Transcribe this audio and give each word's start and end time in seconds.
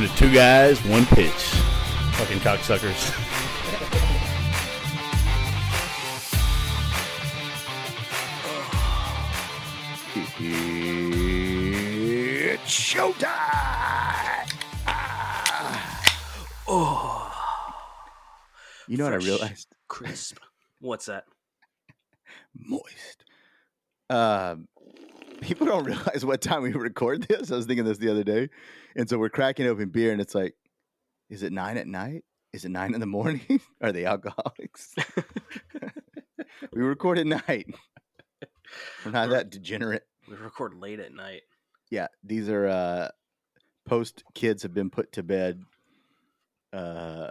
listening 0.00 0.16
to 0.16 0.16
Two 0.16 0.34
Guys, 0.34 0.82
One 0.86 1.04
Pitch. 1.06 1.32
Fucking 2.14 2.38
cocksuckers. 2.38 3.16
It's 11.32 12.62
showtime! 12.92 14.50
Oh, 16.68 17.32
You 18.88 18.96
know 18.96 19.04
what 19.04 19.12
I 19.12 19.16
realized? 19.16 19.68
crisp. 19.88 20.38
What's 20.80 21.06
that? 21.06 21.24
Moist. 22.56 23.24
Um, 24.08 24.68
people 25.40 25.66
don't 25.66 25.84
realize 25.84 26.24
what 26.24 26.40
time 26.40 26.62
we 26.62 26.72
record 26.72 27.22
this. 27.28 27.50
I 27.50 27.56
was 27.56 27.66
thinking 27.66 27.84
this 27.84 27.98
the 27.98 28.10
other 28.10 28.24
day, 28.24 28.48
and 28.96 29.08
so 29.08 29.18
we're 29.18 29.28
cracking 29.28 29.66
open 29.66 29.88
beer, 29.88 30.12
and 30.12 30.20
it's 30.20 30.34
like, 30.34 30.54
is 31.28 31.42
it 31.42 31.52
nine 31.52 31.76
at 31.76 31.86
night? 31.86 32.24
Is 32.52 32.64
it 32.64 32.70
nine 32.70 32.94
in 32.94 33.00
the 33.00 33.06
morning? 33.06 33.60
Are 33.80 33.92
they 33.92 34.04
alcoholics? 34.04 34.94
we 36.72 36.82
record 36.82 37.18
at 37.18 37.26
night. 37.26 37.66
We're 39.04 39.12
not 39.12 39.30
that 39.30 39.50
degenerate. 39.50 40.04
We 40.28 40.36
record 40.36 40.74
late 40.74 41.00
at 41.00 41.12
night. 41.12 41.42
Yeah, 41.90 42.06
these 42.24 42.48
are 42.48 42.66
uh 42.68 43.08
post 43.86 44.22
kids 44.34 44.62
have 44.62 44.74
been 44.74 44.90
put 44.90 45.12
to 45.12 45.22
bed. 45.22 45.62
Uh, 46.72 47.30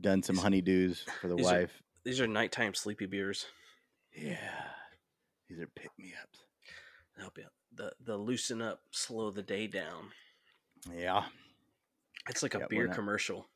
done 0.00 0.22
some 0.22 0.36
honeydews 0.36 1.04
for 1.20 1.28
the 1.28 1.36
these 1.36 1.46
are- 1.46 1.60
wife. 1.60 1.82
These 2.04 2.20
are 2.20 2.26
nighttime 2.26 2.74
sleepy 2.74 3.06
beers. 3.06 3.46
Yeah, 4.14 4.36
these 5.48 5.58
are 5.60 5.66
pick 5.74 5.90
me 5.98 6.12
ups. 6.22 6.43
Help 7.18 7.38
you. 7.38 7.46
The 7.74 7.92
the 8.04 8.16
loosen 8.16 8.62
up, 8.62 8.80
slow 8.90 9.30
the 9.30 9.42
day 9.42 9.66
down. 9.66 10.10
Yeah, 10.94 11.24
It's 12.28 12.42
like 12.42 12.54
a 12.54 12.58
Yeah, 12.58 12.66
beer 12.68 12.88
commercial. 12.88 13.46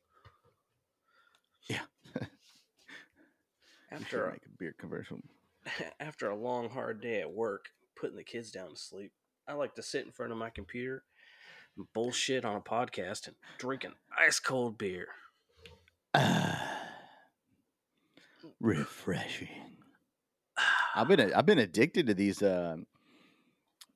Yeah. 1.68 1.82
After 3.90 4.26
a, 4.26 4.32
make 4.32 4.46
a 4.46 4.56
beer 4.58 4.74
commercial. 4.78 5.18
after 6.00 6.30
a 6.30 6.36
long 6.36 6.70
hard 6.70 7.00
day 7.00 7.20
at 7.20 7.30
work, 7.30 7.66
putting 7.96 8.16
the 8.16 8.24
kids 8.24 8.50
down 8.50 8.70
to 8.70 8.76
sleep, 8.76 9.12
I 9.46 9.54
like 9.54 9.74
to 9.74 9.82
sit 9.82 10.04
in 10.06 10.12
front 10.12 10.32
of 10.32 10.38
my 10.38 10.50
computer 10.50 11.04
and 11.76 11.86
bullshit 11.94 12.44
on 12.44 12.56
a 12.56 12.60
podcast 12.60 13.26
and 13.26 13.36
drink 13.58 13.84
an 13.84 13.94
ice 14.18 14.38
cold 14.38 14.78
beer. 14.78 15.08
Ah, 16.14 16.80
refreshing. 18.60 19.76
I've 20.94 21.08
been 21.08 21.32
I've 21.32 21.46
been 21.46 21.58
addicted 21.58 22.06
to 22.08 22.14
these 22.14 22.42
um 22.42 22.86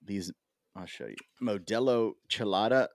these 0.04 0.32
I'll 0.74 0.86
show 0.86 1.06
you 1.06 1.16
Modelo 1.42 2.12
Chelada 2.30 2.88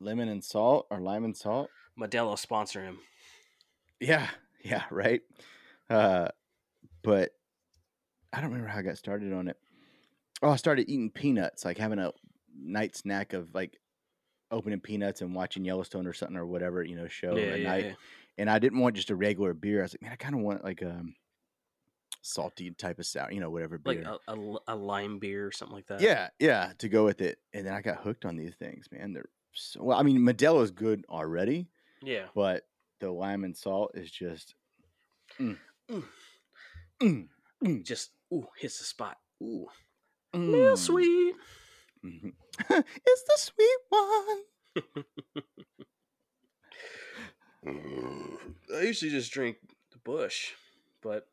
lemon 0.00 0.28
and 0.28 0.44
salt 0.44 0.86
or 0.90 1.00
lime 1.00 1.24
and 1.24 1.36
salt. 1.36 1.70
Modelo 1.98 2.38
sponsor 2.38 2.82
him. 2.82 2.98
Yeah, 4.00 4.28
yeah, 4.62 4.84
right. 4.90 5.22
Uh, 5.90 6.28
but 7.02 7.30
I 8.32 8.40
don't 8.40 8.50
remember 8.50 8.68
how 8.68 8.78
I 8.78 8.82
got 8.82 8.98
started 8.98 9.32
on 9.32 9.48
it. 9.48 9.56
Oh, 10.42 10.50
I 10.50 10.56
started 10.56 10.88
eating 10.88 11.10
peanuts, 11.10 11.64
like 11.64 11.78
having 11.78 11.98
a 11.98 12.12
night 12.56 12.96
snack 12.96 13.32
of 13.32 13.54
like 13.54 13.78
opening 14.50 14.80
peanuts 14.80 15.20
and 15.20 15.34
watching 15.34 15.64
Yellowstone 15.64 16.06
or 16.06 16.12
something 16.12 16.36
or 16.36 16.46
whatever 16.46 16.82
you 16.82 16.96
know 16.96 17.08
show 17.08 17.36
yeah, 17.36 17.46
at 17.46 17.60
yeah, 17.60 17.68
night. 17.68 17.84
yeah. 17.86 17.92
And 18.38 18.48
I 18.48 18.60
didn't 18.60 18.78
want 18.78 18.94
just 18.94 19.10
a 19.10 19.16
regular 19.16 19.52
beer. 19.52 19.80
I 19.80 19.82
was 19.82 19.94
like, 19.94 20.02
man, 20.02 20.12
I 20.12 20.16
kind 20.16 20.34
of 20.34 20.42
want 20.42 20.62
like 20.62 20.82
a 20.82 21.02
salty 22.22 22.70
type 22.72 22.98
of 22.98 23.06
sour, 23.06 23.30
you 23.32 23.40
know, 23.40 23.50
whatever 23.50 23.78
beer. 23.78 24.02
Like 24.02 24.20
a, 24.28 24.32
a, 24.32 24.56
a 24.68 24.76
lime 24.76 25.18
beer 25.18 25.46
or 25.46 25.52
something 25.52 25.74
like 25.76 25.86
that. 25.86 26.00
yeah, 26.00 26.28
yeah, 26.38 26.72
to 26.78 26.88
go 26.88 27.04
with 27.04 27.20
it. 27.20 27.38
And 27.52 27.66
then 27.66 27.72
I 27.74 27.80
got 27.80 27.98
hooked 27.98 28.24
on 28.24 28.36
these 28.36 28.54
things, 28.56 28.86
man. 28.92 29.12
They're 29.12 29.28
so 29.52 29.82
well. 29.82 29.98
I 29.98 30.02
mean, 30.02 30.18
Modelo 30.20 30.62
is 30.62 30.70
good 30.70 31.04
already, 31.08 31.68
Yeah. 32.02 32.26
but 32.34 32.66
the 33.00 33.10
lime 33.10 33.44
and 33.44 33.56
salt 33.56 33.92
is 33.94 34.10
just. 34.10 34.54
Mm. 35.40 35.58
Mm. 35.90 36.04
Mm, 37.02 37.28
mm, 37.64 37.84
Just 37.84 38.10
ooh, 38.32 38.46
hits 38.58 38.78
the 38.78 38.84
spot. 38.84 39.16
Ooh, 39.42 39.66
real 40.34 40.74
mm. 40.74 40.78
sweet. 40.78 41.34
Mhm. 42.04 42.32
it's 42.58 43.22
the 43.24 43.36
sweet 43.36 43.78
one. 43.88 44.42
I 48.76 48.80
usually 48.82 49.10
just 49.10 49.32
drink 49.32 49.56
the 49.92 49.98
Busch, 49.98 50.52
but 51.02 51.26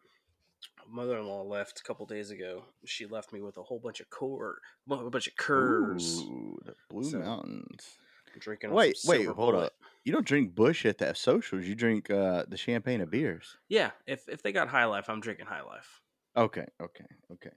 mother-in-law 0.89 1.43
left 1.43 1.79
a 1.79 1.83
couple 1.83 2.05
days 2.05 2.31
ago. 2.31 2.63
She 2.85 3.05
left 3.05 3.33
me 3.33 3.41
with 3.41 3.57
a 3.57 3.63
whole 3.63 3.79
bunch 3.79 3.99
of 3.99 4.09
core, 4.09 4.59
a 4.89 5.09
bunch 5.09 5.27
of 5.27 5.35
curs. 5.35 6.19
Ooh, 6.21 6.59
the 6.65 6.73
Blue 6.89 7.03
So, 7.03 7.19
Mountains. 7.19 7.97
I'm 8.33 8.39
drinking. 8.39 8.71
Wait, 8.71 8.97
wait, 9.05 9.25
hold 9.27 9.53
Bullet. 9.53 9.65
up. 9.67 9.73
You 10.03 10.11
don't 10.11 10.25
drink 10.25 10.53
Busch 10.53 10.85
at 10.85 10.97
the 10.99 11.13
socials. 11.15 11.65
You 11.65 11.73
drink 11.75 12.09
uh, 12.11 12.43
the 12.47 12.57
champagne 12.57 13.01
of 13.01 13.09
beers. 13.09 13.57
Yeah, 13.69 13.91
if 14.05 14.27
if 14.29 14.41
they 14.43 14.51
got 14.51 14.67
High 14.67 14.85
Life, 14.85 15.09
I'm 15.09 15.19
drinking 15.21 15.47
High 15.47 15.63
Life. 15.63 16.01
Okay, 16.37 16.65
okay, 16.81 17.05
okay. 17.31 17.51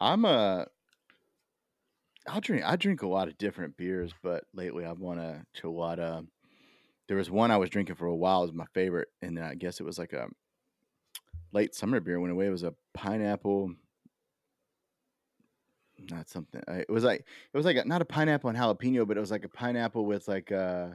I'm 0.00 0.24
a. 0.24 0.66
I'll 2.26 2.40
drink. 2.40 2.64
I 2.64 2.76
drink 2.76 3.02
a 3.02 3.08
lot 3.08 3.28
of 3.28 3.38
different 3.38 3.76
beers, 3.76 4.12
but 4.22 4.44
lately 4.54 4.84
I've 4.84 4.98
won 4.98 5.18
a 5.18 5.44
Chelada. 5.56 6.26
There 7.06 7.16
was 7.16 7.30
one 7.30 7.50
I 7.50 7.56
was 7.56 7.70
drinking 7.70 7.94
for 7.96 8.06
a 8.06 8.14
while. 8.16 8.42
It 8.42 8.46
was 8.46 8.54
my 8.54 8.66
favorite, 8.74 9.08
and 9.22 9.36
then 9.36 9.44
I 9.44 9.54
guess 9.54 9.80
it 9.80 9.84
was 9.84 9.98
like 9.98 10.12
a 10.12 10.28
late 11.52 11.74
summer 11.74 12.00
beer. 12.00 12.20
Went 12.20 12.32
away. 12.32 12.46
It 12.46 12.50
was 12.50 12.62
a 12.62 12.74
pineapple. 12.94 13.74
Not 16.10 16.28
something. 16.28 16.62
I- 16.68 16.80
It 16.80 16.90
was 16.90 17.04
like 17.04 17.20
it 17.20 17.56
was 17.56 17.66
like 17.66 17.76
a, 17.76 17.84
not 17.84 18.02
a 18.02 18.04
pineapple 18.04 18.50
and 18.50 18.58
jalapeno, 18.58 19.06
but 19.06 19.16
it 19.16 19.20
was 19.20 19.30
like 19.30 19.44
a 19.44 19.48
pineapple 19.48 20.06
with 20.06 20.28
like 20.28 20.52
uh 20.52 20.90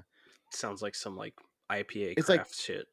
Sounds 0.51 0.81
like 0.81 0.95
some 0.95 1.17
like 1.17 1.33
IPA 1.71 2.13
It's 2.17 2.29
like- 2.29 2.45
shit. 2.53 2.87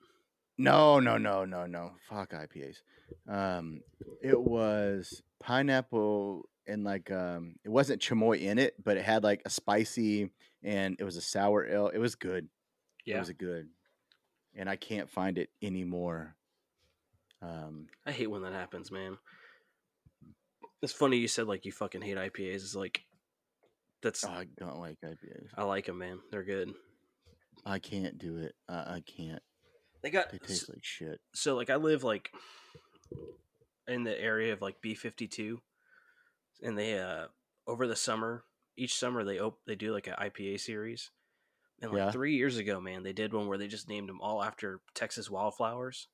No, 0.58 1.00
no, 1.00 1.16
no, 1.16 1.46
no, 1.46 1.64
no. 1.64 1.92
Fuck 2.10 2.32
IPAs. 2.32 2.82
Um, 3.26 3.80
it 4.22 4.38
was 4.38 5.22
pineapple 5.38 6.50
and 6.66 6.84
like 6.84 7.10
um, 7.10 7.54
it 7.64 7.70
wasn't 7.70 8.02
chamoy 8.02 8.42
in 8.42 8.58
it, 8.58 8.74
but 8.84 8.98
it 8.98 9.04
had 9.04 9.22
like 9.24 9.40
a 9.46 9.50
spicy 9.50 10.28
and 10.62 10.96
it 10.98 11.04
was 11.04 11.16
a 11.16 11.22
sour 11.22 11.66
ale. 11.66 11.88
It 11.88 11.96
was 11.98 12.14
good. 12.14 12.48
Yeah, 13.06 13.16
it 13.16 13.20
was 13.20 13.30
good, 13.30 13.68
and 14.54 14.68
I 14.68 14.76
can't 14.76 15.08
find 15.08 15.38
it 15.38 15.48
anymore. 15.62 16.36
Um, 17.42 17.86
I 18.06 18.12
hate 18.12 18.30
when 18.30 18.42
that 18.42 18.52
happens, 18.52 18.90
man. 18.90 19.16
It's 20.82 20.92
funny 20.92 21.18
you 21.18 21.28
said 21.28 21.46
like 21.46 21.64
you 21.64 21.72
fucking 21.72 22.02
hate 22.02 22.16
IPAs. 22.16 22.54
It's 22.56 22.74
like 22.74 23.02
that's 24.02 24.24
I 24.24 24.46
don't 24.58 24.78
like 24.78 24.98
IPAs. 25.04 25.48
I 25.56 25.64
like 25.64 25.86
them, 25.86 25.98
man. 25.98 26.20
They're 26.30 26.44
good. 26.44 26.72
I 27.64 27.78
can't 27.78 28.18
do 28.18 28.38
it. 28.38 28.54
I, 28.68 28.74
I 28.96 29.02
can't. 29.06 29.42
They 30.02 30.10
got 30.10 30.30
They 30.30 30.38
taste 30.38 30.68
like 30.70 30.82
shit. 30.84 31.20
so 31.34 31.54
like 31.56 31.68
I 31.70 31.76
live 31.76 32.02
like 32.04 32.30
in 33.86 34.04
the 34.04 34.18
area 34.18 34.52
of 34.52 34.62
like 34.62 34.80
B 34.80 34.94
fifty 34.94 35.26
two, 35.26 35.60
and 36.62 36.76
they 36.78 36.98
uh 36.98 37.26
over 37.66 37.86
the 37.86 37.96
summer 37.96 38.44
each 38.76 38.94
summer 38.94 39.24
they 39.24 39.38
op- 39.38 39.60
they 39.66 39.74
do 39.74 39.92
like 39.92 40.06
an 40.06 40.14
IPA 40.18 40.60
series, 40.60 41.10
and 41.82 41.90
like 41.92 41.98
Yeah. 41.98 42.10
three 42.10 42.36
years 42.36 42.56
ago, 42.56 42.80
man, 42.80 43.02
they 43.02 43.12
did 43.12 43.34
one 43.34 43.46
where 43.48 43.58
they 43.58 43.68
just 43.68 43.88
named 43.88 44.08
them 44.08 44.20
all 44.22 44.42
after 44.42 44.80
Texas 44.94 45.28
wildflowers, 45.30 46.08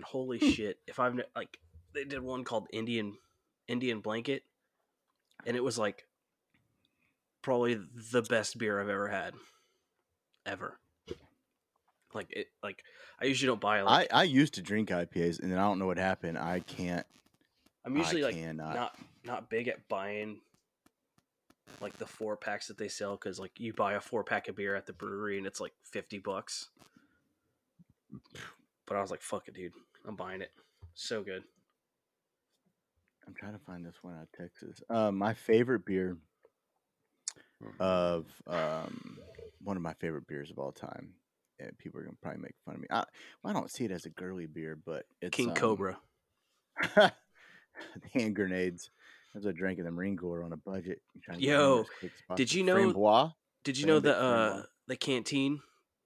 and 0.00 0.04
holy 0.06 0.38
Hmm. 0.38 0.48
shit, 0.48 0.78
if 0.86 0.98
I've 0.98 1.20
like 1.36 1.58
they 1.92 2.04
did 2.04 2.22
one 2.22 2.42
called 2.44 2.68
Indian 2.72 3.18
Indian 3.68 4.00
blanket, 4.00 4.44
and 5.44 5.56
it 5.58 5.62
was 5.62 5.78
like 5.78 6.06
probably 7.42 7.74
the 7.74 8.22
best 8.22 8.56
beer 8.56 8.80
I've 8.80 8.88
ever 8.88 9.08
had, 9.08 9.34
ever. 10.46 10.78
Like 12.14 12.28
it, 12.30 12.46
like 12.62 12.82
I 13.20 13.26
usually 13.26 13.48
don't 13.48 13.60
buy 13.60 13.82
like 13.82 14.08
I, 14.10 14.20
I 14.20 14.22
used 14.24 14.54
to 14.54 14.62
drink 14.62 14.88
IPAs, 14.88 15.38
and 15.40 15.52
then 15.52 15.58
I 15.58 15.62
don't 15.64 15.78
know 15.78 15.86
what 15.86 15.98
happened. 15.98 16.38
I 16.38 16.60
can't. 16.60 17.06
I'm 17.84 17.94
usually 17.96 18.22
I 18.22 18.26
like 18.28 18.36
cannot. 18.36 18.74
not 18.74 18.98
not 19.24 19.50
big 19.50 19.68
at 19.68 19.86
buying 19.86 20.40
like 21.82 21.98
the 21.98 22.06
four 22.06 22.36
packs 22.38 22.68
that 22.68 22.78
they 22.78 22.88
sell 22.88 23.16
because 23.16 23.38
like 23.38 23.52
you 23.58 23.74
buy 23.74 23.92
a 23.92 24.00
four 24.00 24.24
pack 24.24 24.48
of 24.48 24.56
beer 24.56 24.74
at 24.74 24.86
the 24.86 24.92
brewery 24.94 25.36
and 25.36 25.46
it's 25.46 25.60
like 25.60 25.72
fifty 25.84 26.18
bucks. 26.18 26.70
But 28.86 28.96
I 28.96 29.00
was 29.02 29.10
like, 29.12 29.22
"Fuck 29.22 29.46
it, 29.46 29.54
dude! 29.54 29.72
I'm 30.06 30.16
buying 30.16 30.40
it. 30.40 30.52
So 30.94 31.22
good." 31.22 31.42
I'm 33.26 33.34
trying 33.34 33.52
to 33.52 33.64
find 33.64 33.86
this 33.86 33.94
one 34.02 34.14
out 34.14 34.22
of 34.22 34.32
Texas. 34.32 34.82
Um, 34.90 35.16
my 35.16 35.34
favorite 35.34 35.84
beer 35.86 36.16
of 37.78 38.26
um, 38.46 39.18
one 39.62 39.76
of 39.76 39.82
my 39.82 39.94
favorite 39.94 40.26
beers 40.26 40.50
of 40.50 40.58
all 40.58 40.72
time. 40.72 41.12
And 41.58 41.76
people 41.78 42.00
are 42.00 42.04
gonna 42.04 42.16
probably 42.22 42.40
make 42.40 42.54
fun 42.64 42.76
of 42.76 42.80
me. 42.80 42.86
I, 42.90 43.04
well, 43.42 43.50
I 43.50 43.52
don't 43.52 43.70
see 43.70 43.84
it 43.84 43.90
as 43.90 44.06
a 44.06 44.10
girly 44.10 44.46
beer, 44.46 44.78
but 44.84 45.04
it's 45.20 45.36
King 45.36 45.50
um, 45.50 45.54
Cobra. 45.54 45.98
hand 48.14 48.34
grenades. 48.34 48.90
As 49.36 49.46
I 49.46 49.52
drank 49.52 49.78
in 49.78 49.84
the 49.84 49.90
Marine 49.92 50.16
Corps 50.16 50.42
on 50.42 50.52
a 50.52 50.56
budget. 50.56 51.02
trying 51.22 51.38
to 51.38 51.44
get 51.44 51.50
Yo, 51.50 51.68
numerous 51.68 51.88
quick 52.00 52.12
spots 52.18 52.36
did 52.38 52.52
you 52.52 52.64
know- 52.64 52.76
Framboise? 52.76 53.34
Did 53.62 53.78
you 53.78 53.86
know 53.86 54.00
the 54.00 54.18
uh 54.18 54.62
the 54.88 54.96
canteen 54.96 55.60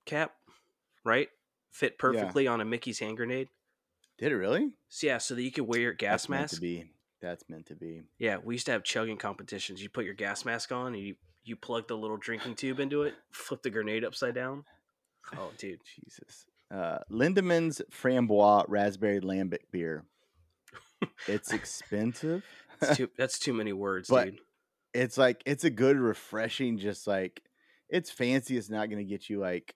cap, 0.06 0.32
right? 1.04 1.28
Fit 1.70 1.98
perfectly 1.98 2.48
on 2.48 2.60
a 2.60 2.64
Mickey's 2.64 2.98
hand 2.98 3.16
grenade. 3.16 3.48
Did 4.18 4.32
it 4.32 4.36
really? 4.36 4.70
So 4.88 5.06
yeah, 5.06 5.18
so 5.18 5.34
that 5.34 5.42
you 5.42 5.50
could 5.50 5.66
wear 5.66 5.80
your 5.80 5.92
gas 5.92 6.22
That's 6.22 6.28
meant 6.28 6.42
mask. 6.42 6.54
to 6.56 6.60
be. 6.60 6.90
That's 7.20 7.44
meant 7.48 7.66
to 7.66 7.74
be. 7.74 8.02
Yeah, 8.18 8.36
we 8.42 8.54
used 8.54 8.66
to 8.66 8.72
have 8.72 8.84
chugging 8.84 9.16
competitions. 9.16 9.82
You 9.82 9.88
put 9.88 10.04
your 10.04 10.14
gas 10.14 10.44
mask 10.44 10.72
on 10.72 10.94
and 10.94 11.02
you 11.02 11.14
you 11.44 11.56
plug 11.56 11.88
the 11.88 11.96
little 11.96 12.16
drinking 12.16 12.54
tube 12.54 12.80
into 12.80 13.02
it, 13.02 13.14
flip 13.32 13.62
the 13.62 13.70
grenade 13.70 14.04
upside 14.04 14.34
down. 14.34 14.64
Oh, 15.36 15.50
dude. 15.58 15.80
Jesus. 15.84 16.46
Uh, 16.72 16.98
Lindemans 17.10 17.80
Framboise 17.90 18.66
Raspberry 18.68 19.20
Lambic 19.20 19.70
beer. 19.70 20.04
It's 21.26 21.52
expensive. 21.52 22.44
That's 22.80 22.96
too, 22.96 23.10
that's 23.18 23.38
too 23.38 23.52
many 23.52 23.72
words, 23.72 24.08
But- 24.08 24.24
dude. 24.26 24.40
it's 24.92 25.16
like 25.18 25.42
it's 25.46 25.64
a 25.64 25.70
good, 25.70 25.96
refreshing. 25.98 26.78
Just 26.78 27.06
like 27.06 27.42
it's 27.88 28.10
fancy. 28.10 28.56
It's 28.56 28.70
not 28.70 28.90
gonna 28.90 29.04
get 29.04 29.28
you 29.28 29.38
like 29.40 29.74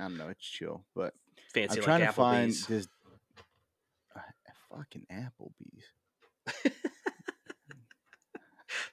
I 0.00 0.04
don't 0.04 0.16
know. 0.18 0.28
It's 0.28 0.44
chill, 0.44 0.84
but 0.94 1.12
Fancy 1.54 1.72
I'm 1.72 1.76
like 1.78 1.84
trying 1.84 2.06
to 2.06 2.12
find 2.12 2.50
this 2.52 2.86
fucking 4.74 5.06
Applebee's. 5.12 5.84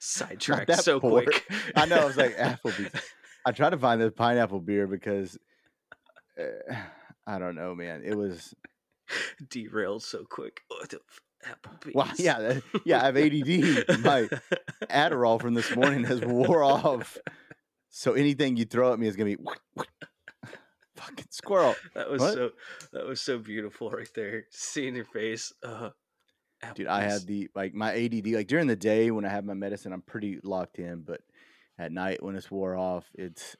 Sidetrack 0.00 0.66
that 0.68 0.82
so 0.84 1.00
poor. 1.00 1.22
quick. 1.22 1.44
I 1.76 1.86
know. 1.86 1.96
I 1.96 2.04
was 2.04 2.16
like 2.16 2.36
Applebee's. 2.38 3.00
I 3.44 3.52
tried 3.52 3.70
to 3.70 3.78
find 3.78 4.00
the 4.00 4.10
pineapple 4.10 4.60
beer 4.60 4.86
because 4.86 5.38
uh, 6.40 6.74
I 7.26 7.38
don't 7.38 7.54
know, 7.54 7.74
man. 7.74 8.02
It 8.04 8.16
was 8.16 8.54
derailed 9.48 10.02
so 10.02 10.24
quick. 10.28 10.60
Oh, 10.70 10.84
the 10.88 11.00
Applebee's. 11.44 11.94
well, 11.94 12.10
yeah, 12.16 12.38
that, 12.40 12.62
yeah. 12.84 13.02
I 13.02 13.06
have 13.06 13.16
ADD. 13.16 14.00
My 14.02 14.28
Adderall 14.90 15.40
from 15.40 15.54
this 15.54 15.74
morning 15.76 16.04
has 16.04 16.20
wore 16.22 16.62
off. 16.64 17.18
So 17.90 18.12
anything 18.14 18.56
you 18.56 18.64
throw 18.64 18.92
at 18.92 18.98
me 18.98 19.06
is 19.06 19.16
gonna 19.16 19.36
be 19.36 19.42
fucking 20.96 21.26
squirrel. 21.30 21.74
that 21.94 22.10
was 22.10 22.20
What? 22.20 22.34
so 22.34 22.50
that 22.92 23.06
was 23.06 23.20
so 23.20 23.38
beautiful 23.38 23.90
right 23.90 24.10
there. 24.14 24.46
Seeing 24.50 24.96
your 24.96 25.04
face. 25.04 25.52
Uh, 25.62 25.90
Dude, 26.74 26.86
I 26.86 27.02
have 27.02 27.26
the 27.26 27.48
like 27.54 27.74
my 27.74 27.94
ADD. 27.94 28.26
Like 28.28 28.46
during 28.48 28.66
the 28.66 28.76
day 28.76 29.10
when 29.10 29.24
I 29.24 29.28
have 29.28 29.44
my 29.44 29.54
medicine, 29.54 29.92
I'm 29.92 30.02
pretty 30.02 30.40
locked 30.42 30.78
in. 30.78 31.02
But 31.02 31.20
at 31.78 31.92
night 31.92 32.22
when 32.22 32.34
it's 32.34 32.50
wore 32.50 32.76
off, 32.76 33.04
it's 33.14 33.56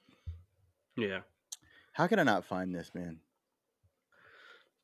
yeah. 0.96 1.20
how 1.92 2.06
can 2.06 2.18
I 2.18 2.22
not 2.22 2.44
find 2.46 2.74
this, 2.74 2.90
man? 2.94 3.20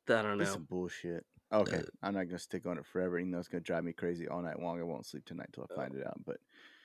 I 0.09 0.21
don't 0.21 0.37
This 0.37 0.49
know. 0.49 0.55
is 0.55 0.67
bullshit. 0.67 1.25
Okay, 1.51 1.77
Uh, 1.77 1.81
I'm 2.01 2.13
not 2.13 2.25
gonna 2.25 2.39
stick 2.39 2.65
on 2.65 2.77
it 2.77 2.85
forever, 2.85 3.17
even 3.19 3.31
though 3.31 3.39
it's 3.39 3.47
gonna 3.47 3.61
drive 3.61 3.83
me 3.83 3.93
crazy 3.93 4.27
all 4.27 4.41
night 4.41 4.59
long. 4.59 4.79
I 4.79 4.83
won't 4.83 5.05
sleep 5.05 5.25
tonight 5.25 5.47
until 5.47 5.67
I 5.69 5.73
Oh. 5.73 5.75
find 5.75 5.95
it 5.95 6.05
out. 6.05 6.23
But 6.25 6.37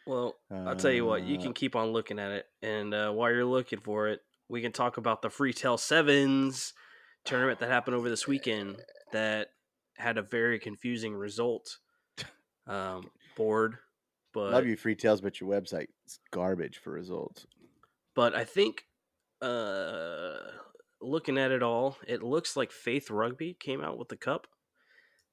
Well, 0.07 0.39
I'll 0.51 0.77
tell 0.77 0.91
you 0.93 1.05
what, 1.05 1.23
you 1.25 1.39
Uh, 1.39 1.43
can 1.43 1.53
keep 1.53 1.77
on 1.77 1.89
looking 1.93 2.19
at 2.19 2.33
it, 2.33 2.47
and 2.63 2.95
uh, 2.95 3.13
while 3.13 3.31
you're 3.31 3.45
looking 3.45 3.81
for 3.81 4.09
it, 4.09 4.23
we 4.49 4.63
can 4.63 4.73
talk 4.73 4.97
about 4.97 5.23
the 5.23 5.29
Freetail 5.29 5.79
Sevens 5.79 6.73
tournament 7.25 7.59
that 7.61 7.69
happened 7.69 7.97
over 7.97 8.09
this 8.09 8.27
weekend 8.27 8.77
that 9.13 9.49
had 9.97 10.17
a 10.19 10.23
very 10.23 10.59
confusing 10.59 11.15
result 11.15 11.79
um, 12.67 13.11
board, 13.37 13.79
but 14.33 14.53
love 14.53 14.67
you, 14.67 14.77
Freetails, 14.77 15.23
but 15.23 15.41
your 15.41 15.51
website 15.51 15.89
is 16.07 16.19
garbage 16.31 16.79
for 16.79 16.91
results. 16.93 17.47
but 18.15 18.35
I 18.35 18.45
think 18.45 18.85
uh, 19.43 20.35
looking 21.01 21.39
at 21.39 21.51
it 21.51 21.63
all, 21.63 21.97
it 22.07 22.23
looks 22.23 22.57
like 22.57 22.73
Faith 22.73 23.11
Rugby 23.11 23.55
came 23.59 23.83
out 23.83 23.99
with 23.99 24.09
the 24.09 24.17
cup. 24.17 24.47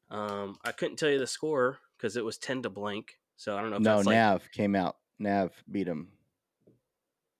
Um, 0.10 0.58
I 0.64 0.72
couldn't 0.72 0.98
tell 0.98 1.10
you 1.10 1.20
the 1.20 1.28
score 1.28 1.80
because 1.98 2.16
it 2.18 2.26
was 2.26 2.38
ten 2.38 2.62
to 2.64 2.70
blank, 2.70 3.18
so 3.38 3.56
I 3.58 3.62
don't 3.62 3.72
know 3.72 3.78
if 3.78 3.82
No, 3.82 3.96
that's 3.98 4.08
like 4.08 4.16
Nav 4.16 4.52
came 4.52 4.76
out. 4.76 4.98
Nav 5.20 5.52
beat 5.72 5.86
them. 5.86 6.10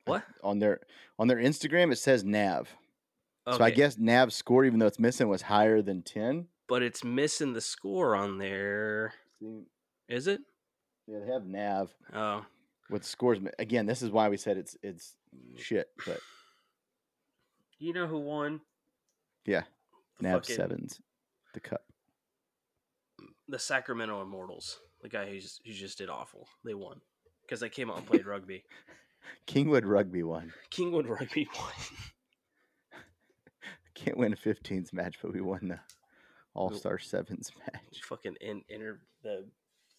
What. 0.06 0.24
on 0.44 0.60
their 0.60 0.80
on 1.20 1.28
their 1.28 1.38
Instagram? 1.38 1.92
It 1.92 1.98
says 1.98 2.24
Nav. 2.24 2.70
So 3.52 3.64
I 3.64 3.70
guess 3.70 3.98
Nav's 4.00 4.34
score, 4.36 4.66
even 4.66 4.80
though 4.80 4.88
it's 4.88 4.98
missing, 5.00 5.28
was 5.28 5.44
higher 5.44 5.82
than 5.84 6.02
ten. 6.02 6.48
but 6.68 6.82
it's 6.82 7.04
missing 7.04 7.54
the 7.54 7.62
score 7.62 8.16
on 8.16 8.38
there. 8.40 9.14
Is 10.10 10.26
it? 10.28 10.42
Yeah, 11.08 11.20
they 11.24 11.32
have 11.32 11.46
Nav 11.46 11.94
Oh, 12.14 12.44
with 12.90 13.04
scores. 13.06 13.38
Again, 13.60 13.86
this 13.86 14.02
is 14.02 14.10
why 14.10 14.30
we 14.30 14.38
said 14.38 14.58
it's 14.58 14.76
it's 14.82 15.16
shit. 15.58 15.90
But 16.08 16.20
you 17.78 17.94
know 17.94 18.08
who 18.08 18.20
won? 18.20 18.62
Yeah, 19.46 19.64
The 20.20 20.28
Nav 20.30 20.42
fucking- 20.42 20.56
sevens, 20.56 21.02
the 21.54 21.60
cup. 21.60 21.84
The 23.48 23.60
Sacramento 23.60 24.24
Immortals, 24.24 24.80
the 25.04 25.10
guy 25.10 25.30
who 25.30 25.40
just, 25.40 25.62
who 25.64 25.72
just 25.72 26.00
did 26.00 26.10
awful. 26.10 26.48
They 26.64 26.74
won 26.74 27.00
because 27.44 27.60
they 27.60 27.70
came 27.70 27.92
out 27.92 27.98
and 27.98 28.08
played 28.08 28.26
rugby. 28.26 28.64
Kingwood 29.48 29.86
Rugby 29.86 30.24
won. 30.24 30.54
Kingwood 30.72 31.08
Rugby 31.08 31.48
won. 31.60 31.72
Can't 33.96 34.18
win 34.18 34.34
a 34.34 34.36
15s 34.36 34.92
match, 34.94 35.16
but 35.22 35.34
we 35.34 35.42
won 35.42 35.70
the 35.70 35.80
All 36.54 36.72
Star 36.72 37.00
Sevens 37.00 37.52
match. 37.60 38.02
Fucking 38.04 38.36
in, 38.42 38.62
inter 38.70 39.00
the 39.24 39.46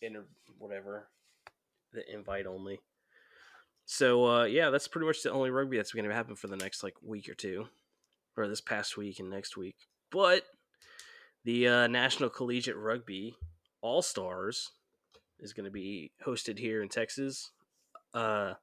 inter 0.02 0.24
whatever 0.58 1.08
the 1.92 2.02
invite 2.12 2.46
only. 2.46 2.80
So 3.86 4.26
uh, 4.26 4.44
yeah, 4.44 4.70
that's 4.70 4.88
pretty 4.88 5.06
much 5.06 5.22
the 5.22 5.30
only 5.30 5.50
rugby 5.50 5.76
that's 5.76 5.92
going 5.92 6.08
to 6.08 6.14
happen 6.14 6.34
for 6.34 6.48
the 6.48 6.56
next 6.56 6.82
like 6.82 6.94
week 7.02 7.28
or 7.28 7.34
two, 7.34 7.66
or 8.36 8.48
this 8.48 8.60
past 8.60 8.96
week 8.96 9.18
and 9.20 9.30
next 9.30 9.56
week. 9.56 9.76
But 10.10 10.42
the 11.44 11.68
uh, 11.68 11.86
National 11.86 12.28
Collegiate 12.28 12.76
Rugby 12.76 13.36
All 13.80 14.02
Stars 14.02 14.72
is 15.38 15.52
going 15.52 15.64
to 15.64 15.70
be 15.70 16.10
hosted 16.24 16.58
here 16.58 16.82
in 16.82 16.88
Texas. 16.88 17.52
Uh, 18.12 18.54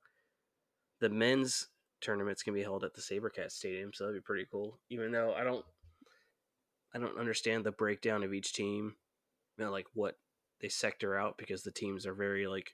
the 1.04 1.10
men's 1.10 1.68
tournament's 2.00 2.44
to 2.44 2.54
be 2.54 2.64
held 2.64 2.86
at 2.86 2.94
the 2.94 3.02
SaberCat 3.02 3.52
Stadium, 3.52 3.92
so 3.94 4.06
that'd 4.06 4.18
be 4.18 4.24
pretty 4.24 4.48
cool. 4.50 4.80
Even 4.90 5.12
though 5.12 5.34
I 5.34 5.44
don't, 5.44 5.66
I 6.96 7.00
don't 7.00 7.20
understand 7.20 7.66
the 7.66 7.74
breakdown 7.74 8.24
of 8.24 8.34
each 8.34 8.54
team, 8.54 8.96
you 9.58 9.66
know, 9.66 9.70
like 9.70 9.88
what 9.94 10.16
they 10.62 10.70
sector 10.70 11.18
out 11.18 11.38
because 11.38 11.62
the 11.62 11.74
teams 11.74 12.06
are 12.06 12.14
very 12.14 12.48
like 12.48 12.72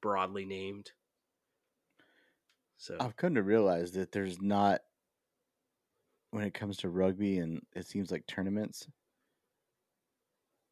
broadly 0.00 0.46
named. 0.46 0.92
So 2.78 2.96
I've 2.98 3.16
come 3.16 3.34
to 3.34 3.42
realize 3.42 3.92
that 3.92 4.10
there's 4.10 4.40
not, 4.40 4.80
when 6.30 6.44
it 6.44 6.54
comes 6.54 6.78
to 6.78 6.88
rugby 6.88 7.36
and 7.40 7.60
it 7.74 7.86
seems 7.86 8.10
like 8.10 8.26
tournaments, 8.26 8.88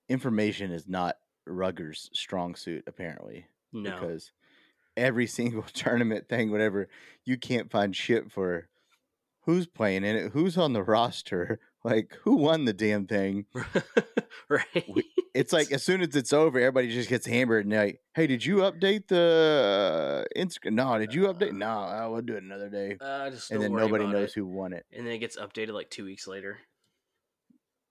information 0.08 0.72
is 0.72 0.88
not 0.88 1.16
Rugger's 1.46 2.08
strong 2.14 2.54
suit, 2.54 2.84
apparently. 2.86 3.46
no, 3.74 3.90
Because 3.90 4.32
every 4.96 5.26
single 5.38 5.62
tournament 5.62 6.28
thing, 6.28 6.50
whatever, 6.50 6.88
you 7.24 7.36
can't 7.36 7.70
find 7.70 7.94
shit 7.94 8.30
for 8.30 8.68
who's 9.42 9.66
playing 9.66 10.04
in 10.04 10.16
it, 10.16 10.32
who's 10.32 10.56
on 10.56 10.72
the 10.72 10.82
roster, 10.82 11.60
like 11.84 12.16
who 12.22 12.36
won 12.36 12.64
the 12.64 12.72
damn 12.72 13.06
thing. 13.06 13.46
right? 14.48 15.04
It's 15.34 15.52
like 15.52 15.72
as 15.72 15.82
soon 15.82 16.00
as 16.00 16.14
it's 16.16 16.32
over, 16.32 16.58
everybody 16.58 16.88
just 16.88 17.08
gets 17.08 17.26
hammered 17.26 17.64
and 17.64 17.72
they're 17.72 17.86
like, 17.86 18.00
"Hey, 18.14 18.26
did 18.26 18.44
you 18.44 18.58
update 18.58 19.08
the 19.08 20.24
uh, 20.36 20.38
Instagram? 20.40 20.72
No, 20.72 20.98
did 20.98 21.12
you 21.12 21.22
update? 21.22 21.52
No, 21.52 21.66
I 21.66 22.06
will 22.06 22.22
do 22.22 22.36
it 22.36 22.42
another 22.42 22.68
day." 22.68 22.96
uh, 23.00 23.30
just 23.30 23.50
and 23.50 23.60
then 23.62 23.72
nobody 23.74 24.06
knows 24.06 24.30
it. 24.30 24.34
who 24.34 24.46
won 24.46 24.72
it, 24.72 24.86
and 24.92 25.06
then 25.06 25.14
it 25.14 25.18
gets 25.18 25.36
updated 25.36 25.72
like 25.72 25.90
two 25.90 26.04
weeks 26.04 26.26
later 26.26 26.58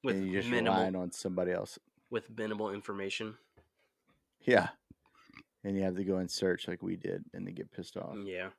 with 0.03 0.15
and 0.15 0.31
you're 0.31 0.41
just 0.41 0.51
minimal 0.51 0.73
relying 0.75 0.95
on 0.95 1.11
somebody 1.11 1.51
else. 1.51 1.79
with 2.09 2.29
minimal 2.35 2.71
information. 2.71 3.35
Yeah, 4.45 4.69
and 5.63 5.75
you 5.75 5.83
have 5.83 5.95
to 5.95 6.03
go 6.03 6.17
and 6.17 6.29
search 6.29 6.67
like 6.67 6.81
we 6.83 6.95
did, 6.95 7.23
and 7.33 7.47
they 7.47 7.51
get 7.51 7.71
pissed 7.71 7.97
off. 7.97 8.15
Yeah. 8.23 8.49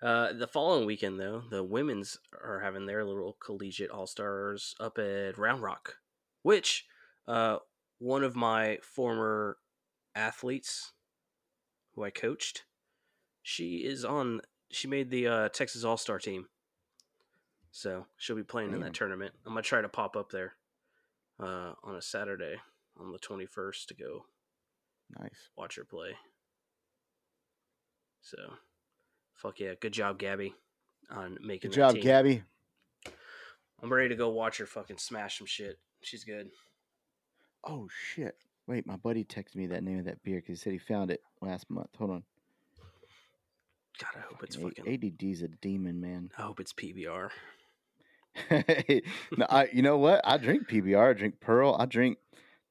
Uh, 0.00 0.32
the 0.32 0.46
following 0.46 0.86
weekend, 0.86 1.18
though, 1.18 1.42
the 1.50 1.64
women's 1.64 2.18
are 2.44 2.60
having 2.60 2.86
their 2.86 3.04
little 3.04 3.36
collegiate 3.40 3.90
all 3.90 4.06
stars 4.06 4.74
up 4.78 4.98
at 4.98 5.38
Round 5.38 5.62
Rock, 5.62 5.96
which 6.42 6.86
uh, 7.26 7.58
one 7.98 8.22
of 8.22 8.36
my 8.36 8.78
former 8.82 9.56
athletes 10.14 10.92
who 11.94 12.04
I 12.04 12.10
coached, 12.10 12.64
she 13.42 13.78
is 13.78 14.04
on. 14.04 14.40
She 14.70 14.86
made 14.86 15.10
the 15.10 15.26
uh, 15.26 15.48
Texas 15.48 15.82
All 15.82 15.96
Star 15.96 16.18
team, 16.18 16.46
so 17.72 18.06
she'll 18.16 18.36
be 18.36 18.44
playing 18.44 18.72
in 18.72 18.80
that 18.80 18.94
tournament. 18.94 19.32
I'm 19.44 19.52
gonna 19.52 19.62
try 19.62 19.80
to 19.80 19.88
pop 19.88 20.14
up 20.14 20.30
there 20.30 20.52
uh, 21.40 21.72
on 21.82 21.96
a 21.96 22.02
Saturday 22.02 22.56
on 23.00 23.12
the 23.12 23.18
21st 23.18 23.86
to 23.86 23.94
go 23.94 24.24
Nice. 25.18 25.48
watch 25.56 25.76
her 25.76 25.84
play. 25.84 26.10
So, 28.20 28.36
fuck 29.34 29.60
yeah, 29.60 29.74
good 29.80 29.92
job, 29.92 30.18
Gabby, 30.18 30.54
on 31.10 31.38
making 31.40 31.70
Good 31.70 31.76
job, 31.76 31.94
team. 31.94 32.02
Gabby. 32.02 32.42
I'm 33.82 33.92
ready 33.92 34.08
to 34.08 34.16
go 34.16 34.28
watch 34.30 34.58
her 34.58 34.66
fucking 34.66 34.98
smash 34.98 35.38
some 35.38 35.46
shit. 35.46 35.78
She's 36.02 36.24
good. 36.24 36.50
Oh 37.64 37.88
shit! 37.88 38.36
Wait, 38.66 38.86
my 38.86 38.96
buddy 38.96 39.24
texted 39.24 39.56
me 39.56 39.66
that 39.68 39.82
name 39.82 39.98
of 39.98 40.04
that 40.04 40.22
beer 40.22 40.36
because 40.36 40.58
he 40.58 40.62
said 40.62 40.72
he 40.72 40.78
found 40.78 41.10
it 41.10 41.20
last 41.40 41.70
month. 41.70 41.88
Hold 41.98 42.10
on. 42.10 42.22
God, 43.98 44.10
I 44.16 44.20
hope 44.28 44.42
it's 44.42 44.56
Fucking 44.56 44.84
fucking. 44.84 45.12
A- 45.20 45.28
ADD's 45.28 45.42
a 45.42 45.48
demon, 45.48 46.00
man. 46.00 46.30
I 46.38 46.42
hope 46.42 46.60
it's 46.60 46.72
PBR. 46.72 47.30
no, 49.36 49.46
I, 49.48 49.68
you 49.72 49.82
know 49.82 49.98
what? 49.98 50.20
I 50.24 50.36
drink 50.36 50.68
PBR. 50.68 51.10
I 51.10 51.12
drink 51.14 51.40
Pearl. 51.40 51.76
I 51.78 51.86
drink. 51.86 52.18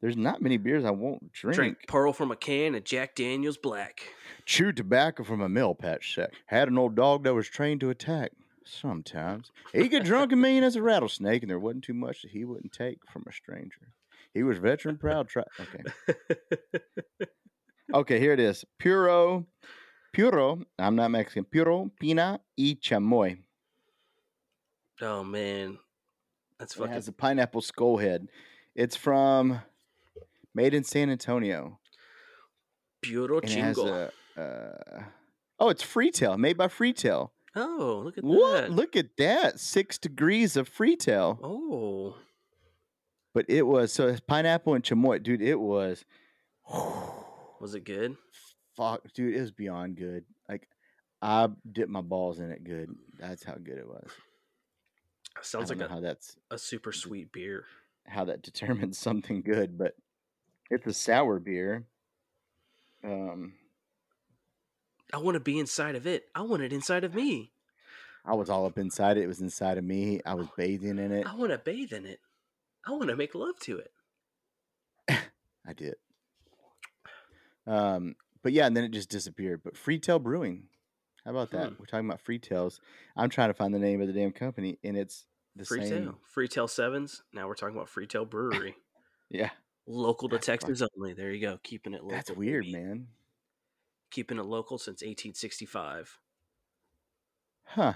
There's 0.02 0.18
not 0.18 0.42
many 0.42 0.58
beers 0.58 0.86
I 0.86 0.92
won't 0.92 1.32
drink. 1.34 1.56
Drink 1.56 1.78
Pearl 1.88 2.14
from 2.14 2.32
a 2.32 2.36
can 2.36 2.76
and 2.76 2.86
Jack 2.86 3.16
Daniels 3.16 3.58
Black. 3.58 4.02
Chew 4.46 4.72
tobacco 4.72 5.24
from 5.24 5.42
a 5.42 5.50
mill 5.50 5.74
patch 5.74 6.14
sack. 6.14 6.34
Had 6.46 6.68
an 6.68 6.78
old 6.78 6.96
dog 6.96 7.24
that 7.24 7.34
was 7.34 7.48
trained 7.48 7.80
to 7.82 7.90
attack. 7.90 8.32
Sometimes 8.64 9.52
he 9.74 9.88
get 9.88 10.04
drunk 10.04 10.34
and 10.34 10.42
mean 10.42 10.64
as 10.64 10.76
a 10.76 10.82
rattlesnake, 10.82 11.42
and 11.42 11.50
there 11.50 11.58
wasn't 11.58 11.86
too 11.86 11.94
much 11.94 12.22
that 12.22 12.32
he 12.32 12.44
wouldn't 12.44 12.74
take 12.74 13.00
from 13.10 13.24
a 13.28 13.32
stranger. 13.32 13.94
He 14.34 14.44
was 14.44 14.58
veteran 14.58 14.98
proud. 14.98 15.30
Tri- 15.30 15.44
okay, 15.60 17.26
okay. 17.94 18.20
Here 18.20 18.34
it 18.34 18.42
is. 18.42 18.66
Puro 18.78 19.48
Puro, 20.14 20.60
I'm 20.78 20.96
not 20.96 21.12
Mexican. 21.12 21.46
Puro 21.46 21.92
Pina 22.00 22.40
y 22.58 22.78
Chamoy. 22.82 23.38
Oh 25.02 25.24
man, 25.24 25.80
that's 26.60 26.74
fucking. 26.74 26.92
It 26.92 26.96
has 26.96 27.08
a 27.08 27.14
pineapple 27.14 27.62
skull 27.62 27.98
head. 27.98 28.28
It's 28.76 28.96
from 28.96 29.62
made 30.58 30.74
in 30.74 30.84
San 30.84 31.10
Antonio. 31.10 31.80
puro 33.02 33.40
And 33.40 33.50
it 33.50 33.58
has 33.60 33.78
chingo. 33.78 34.12
a, 34.36 34.42
uh, 34.42 35.04
oh, 35.60 35.70
it's 35.70 35.84
Freetail, 35.84 36.38
made 36.38 36.58
by 36.58 36.68
Freetail. 36.68 37.30
oh, 37.56 38.02
look 38.04 38.18
at 38.18 38.24
What? 38.24 38.62
that. 38.64 38.72
Look 38.72 38.96
at 38.96 39.16
that. 39.18 39.60
Six 39.60 39.98
degrees 39.98 40.58
of 40.58 40.70
Freetail. 40.70 41.38
Oh, 41.42 42.16
But 43.34 43.46
it 43.50 43.64
was 43.68 43.94
so 43.94 44.08
it's 44.08 44.20
pineapple 44.20 44.74
and 44.74 44.84
chamoy, 44.84 45.22
dude. 45.24 45.42
It 45.42 45.60
was 45.60 46.04
was 47.62 47.76
it 47.76 47.84
good? 47.86 48.18
fuck, 48.76 49.02
dude. 49.14 49.36
It 49.36 49.42
was 49.42 49.52
beyond 49.52 49.96
good. 49.98 50.26
Like 50.50 50.68
I 51.22 51.50
dipped 51.72 51.90
my 51.90 52.02
balls 52.02 52.40
in 52.40 52.52
it. 52.52 52.64
Good. 52.64 52.90
That's 53.20 53.44
how 53.44 53.56
good 53.56 53.78
it 53.78 53.88
was. 53.88 54.10
Sounds 55.42 55.70
like 55.70 55.82
a, 55.82 55.88
how 55.88 56.00
that's 56.00 56.36
a 56.52 56.58
super 56.58 56.92
sweet 56.92 57.32
beer. 57.32 57.66
how 58.08 58.26
that 58.26 58.42
determines 58.50 58.98
something 58.98 59.42
good, 59.44 59.78
but 59.78 59.94
it's 60.70 60.86
a 60.86 60.94
sour 60.94 61.40
beer. 61.40 61.86
Um, 63.04 63.54
I 65.14 65.18
want 65.18 65.36
to 65.36 65.40
be 65.40 65.60
inside 65.60 65.96
of 65.96 66.06
it. 66.06 66.26
I 66.36 66.42
want 66.42 66.64
it 66.64 66.74
inside 66.74 67.04
of 67.04 67.14
me. 67.14 67.52
I 68.26 68.34
was 68.36 68.50
all 68.50 68.66
up 68.66 68.78
inside 68.78 69.18
it. 69.18 69.24
It 69.24 69.28
was 69.28 69.40
inside 69.40 69.78
of 69.78 69.84
me. 69.86 70.20
I 70.26 70.34
was 70.34 70.48
bathing 70.58 70.98
in 71.00 71.12
it. 71.12 71.26
I 71.26 71.36
want 71.36 71.52
to 71.52 71.58
bathe 71.58 71.94
in 71.94 72.06
it. 72.06 72.20
I 72.86 72.92
want 72.92 73.10
to 73.10 73.16
make 73.16 73.36
love 73.36 73.58
to 73.62 73.78
it. 73.80 73.92
I 75.66 75.74
did. 75.74 75.96
Um, 77.66 78.16
but 78.44 78.52
yeah, 78.52 78.66
and 78.66 78.76
then 78.76 78.84
it 78.84 78.92
just 78.92 79.10
disappeared. 79.10 79.62
But 79.64 79.76
Freetail 79.76 80.22
Brewing, 80.22 80.64
how 81.24 81.32
about 81.32 81.52
that? 81.52 81.70
Hmm. 81.70 81.76
We're 81.80 81.86
talking 81.86 82.08
about 82.08 82.24
Freetails. 82.24 82.80
I'm 83.16 83.30
trying 83.30 83.50
to 83.50 83.54
find 83.54 83.74
the 83.74 83.80
name 83.80 84.02
of 84.02 84.08
the 84.08 84.14
damn 84.14 84.32
company, 84.32 84.78
and 84.84 84.98
it's 84.98 85.26
the 85.56 85.64
Freetail. 85.64 85.90
same. 85.90 86.16
Freetail 86.36 86.70
Sevens. 86.70 87.24
Now 87.34 87.48
we're 87.48 87.56
talking 87.56 87.76
about 87.76 87.90
Freetail 87.90 88.30
Brewery. 88.30 88.76
Yeah, 89.30 89.50
local 89.88 90.30
to 90.30 90.36
That's 90.36 90.46
Texas 90.46 90.82
only. 90.98 91.14
There 91.14 91.32
you 91.32 91.42
go. 91.42 91.60
Keeping 91.64 91.94
it 91.94 92.04
local. 92.04 92.12
that's 92.12 92.32
weird, 92.32 92.66
baby. 92.66 92.78
man. 92.78 93.08
Keeping 94.12 94.38
it 94.38 94.46
local 94.46 94.78
since 94.78 95.02
1865. 95.02 96.20
Huh? 97.64 97.94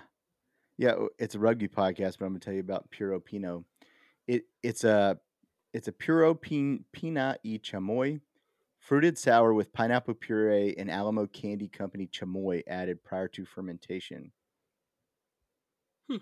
Yeah, 0.78 0.96
it's 1.20 1.36
a 1.36 1.40
rugby 1.40 1.68
podcast, 1.68 2.18
but 2.18 2.26
I'm 2.26 2.32
gonna 2.32 2.40
tell 2.40 2.54
you 2.54 2.60
about 2.60 2.90
Puro 2.92 3.20
Pino. 3.20 3.66
It 4.28 4.46
it's 4.64 4.84
a 4.84 5.20
it's 5.74 5.88
a 5.88 5.92
Puro 5.92 6.34
Pin, 6.34 6.86
Pina 6.92 7.38
y 7.46 7.60
Chamoy, 7.64 8.20
fruited 8.80 9.18
sour 9.18 9.54
with 9.54 9.72
pineapple 9.72 10.16
puree 10.16 10.76
and 10.78 10.90
Alamo 10.90 11.28
Candy 11.28 11.68
Company 11.68 12.10
chamoy 12.12 12.64
added 12.68 13.04
prior 13.04 13.28
to 13.30 13.46
fermentation. 13.46 14.32
Hmm. 16.10 16.18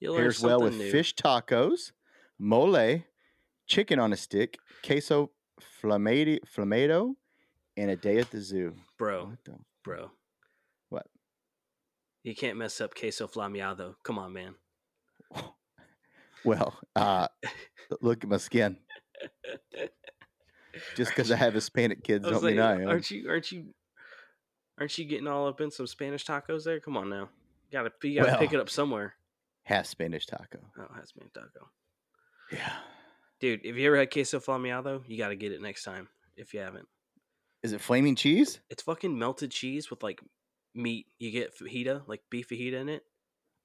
You'll 0.00 0.14
learn 0.14 0.24
Pairs 0.24 0.42
well 0.42 0.60
with 0.60 0.76
new. 0.76 0.90
fish 0.90 1.14
tacos, 1.14 1.92
mole, 2.38 3.02
chicken 3.66 3.98
on 3.98 4.12
a 4.12 4.16
stick, 4.16 4.58
queso 4.84 5.30
flamado, 5.82 6.38
flamado, 6.46 7.14
and 7.76 7.90
a 7.90 7.96
day 7.96 8.18
at 8.18 8.30
the 8.30 8.40
zoo. 8.40 8.74
bro. 8.98 9.26
What 9.26 9.44
the- 9.44 9.58
Bro. 9.82 10.10
What? 10.88 11.06
You 12.22 12.34
can't 12.34 12.56
mess 12.56 12.80
up 12.80 12.94
queso 12.94 13.26
flameado. 13.26 13.96
Come 14.02 14.18
on, 14.18 14.32
man. 14.32 14.54
Well, 16.46 16.78
uh, 16.94 17.26
look 18.02 18.22
at 18.22 18.28
my 18.28 18.36
skin. 18.36 18.76
Just 20.94 21.10
because 21.12 21.30
I 21.32 21.36
have 21.36 21.54
Hispanic 21.54 22.02
kids 22.04 22.28
don't 22.28 22.42
mean 22.44 22.56
like, 22.58 22.80
I 22.80 22.82
am. 22.82 22.88
aren't 22.88 23.10
you? 23.10 23.30
Aren't 23.30 23.50
you? 23.50 23.72
Aren't 24.78 24.98
you 24.98 25.06
getting 25.06 25.26
all 25.26 25.46
up 25.46 25.62
in 25.62 25.70
some 25.70 25.86
Spanish 25.86 26.24
tacos 26.26 26.64
there? 26.64 26.80
Come 26.80 26.98
on 26.98 27.08
now. 27.08 27.30
Gotta 27.72 27.90
you 28.02 28.20
gotta 28.20 28.36
pick 28.38 28.52
it 28.52 28.60
up 28.60 28.68
somewhere. 28.68 29.14
Half 29.62 29.86
Spanish 29.86 30.26
taco. 30.26 30.58
Oh, 30.78 30.86
that's 30.94 31.16
me 31.16 31.24
taco. 31.32 31.70
Yeah. 32.52 32.72
Dude, 33.40 33.60
if 33.64 33.76
you 33.76 33.86
ever 33.86 33.98
had 33.98 34.10
queso 34.12 34.40
flameado, 34.40 35.02
you 35.06 35.18
gotta 35.18 35.36
get 35.36 35.52
it 35.52 35.60
next 35.60 35.84
time. 35.84 36.08
If 36.36 36.54
you 36.54 36.60
haven't, 36.60 36.88
Is 37.62 37.72
it 37.72 37.80
flaming 37.80 38.16
cheese? 38.16 38.60
it's 38.70 38.82
fucking 38.82 39.18
melted 39.18 39.50
cheese 39.50 39.90
with 39.90 40.02
like 40.02 40.20
meat. 40.74 41.06
You 41.18 41.30
get 41.30 41.56
fajita, 41.58 42.02
like 42.08 42.22
beef 42.30 42.48
fajita 42.48 42.74
in 42.74 42.88
it. 42.88 43.04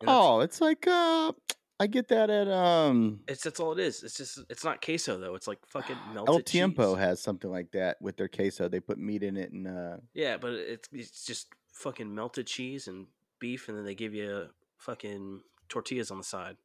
Oh, 0.07 0.39
it's 0.41 0.61
like 0.61 0.85
uh, 0.87 1.31
I 1.79 1.87
get 1.87 2.07
that 2.09 2.29
at 2.29 2.47
um, 2.47 3.21
it's 3.27 3.43
that's 3.43 3.59
all 3.59 3.71
it 3.73 3.79
is. 3.79 4.03
It's 4.03 4.15
just 4.15 4.39
it's 4.49 4.63
not 4.63 4.81
queso 4.83 5.19
though. 5.19 5.35
It's 5.35 5.47
like 5.47 5.59
fucking 5.67 5.97
melted 6.13 6.35
El 6.35 6.41
Tiempo 6.41 6.93
cheese. 6.95 7.03
has 7.03 7.21
something 7.21 7.49
like 7.51 7.71
that 7.71 7.97
with 8.01 8.17
their 8.17 8.27
queso. 8.27 8.67
They 8.69 8.79
put 8.79 8.97
meat 8.97 9.23
in 9.23 9.37
it 9.37 9.51
and 9.51 9.67
uh, 9.67 9.97
Yeah, 10.13 10.37
but 10.37 10.53
it's 10.53 10.89
it's 10.91 11.25
just 11.25 11.47
fucking 11.73 12.13
melted 12.13 12.47
cheese 12.47 12.87
and 12.87 13.07
beef, 13.39 13.69
and 13.69 13.77
then 13.77 13.85
they 13.85 13.95
give 13.95 14.13
you 14.13 14.47
fucking 14.77 15.41
tortillas 15.69 16.11
on 16.11 16.17
the 16.17 16.23
side. 16.23 16.57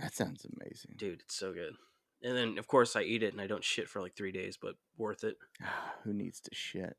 That 0.00 0.14
sounds 0.14 0.44
amazing. 0.44 0.94
Dude, 0.96 1.20
it's 1.20 1.36
so 1.36 1.52
good. 1.52 1.74
And 2.22 2.36
then 2.36 2.58
of 2.58 2.66
course 2.66 2.96
I 2.96 3.02
eat 3.02 3.22
it 3.22 3.32
and 3.32 3.40
I 3.40 3.46
don't 3.46 3.64
shit 3.64 3.88
for 3.88 4.00
like 4.00 4.16
three 4.16 4.32
days, 4.32 4.58
but 4.60 4.74
worth 4.96 5.24
it. 5.24 5.36
Who 6.04 6.12
needs 6.12 6.40
to 6.40 6.50
shit? 6.54 6.96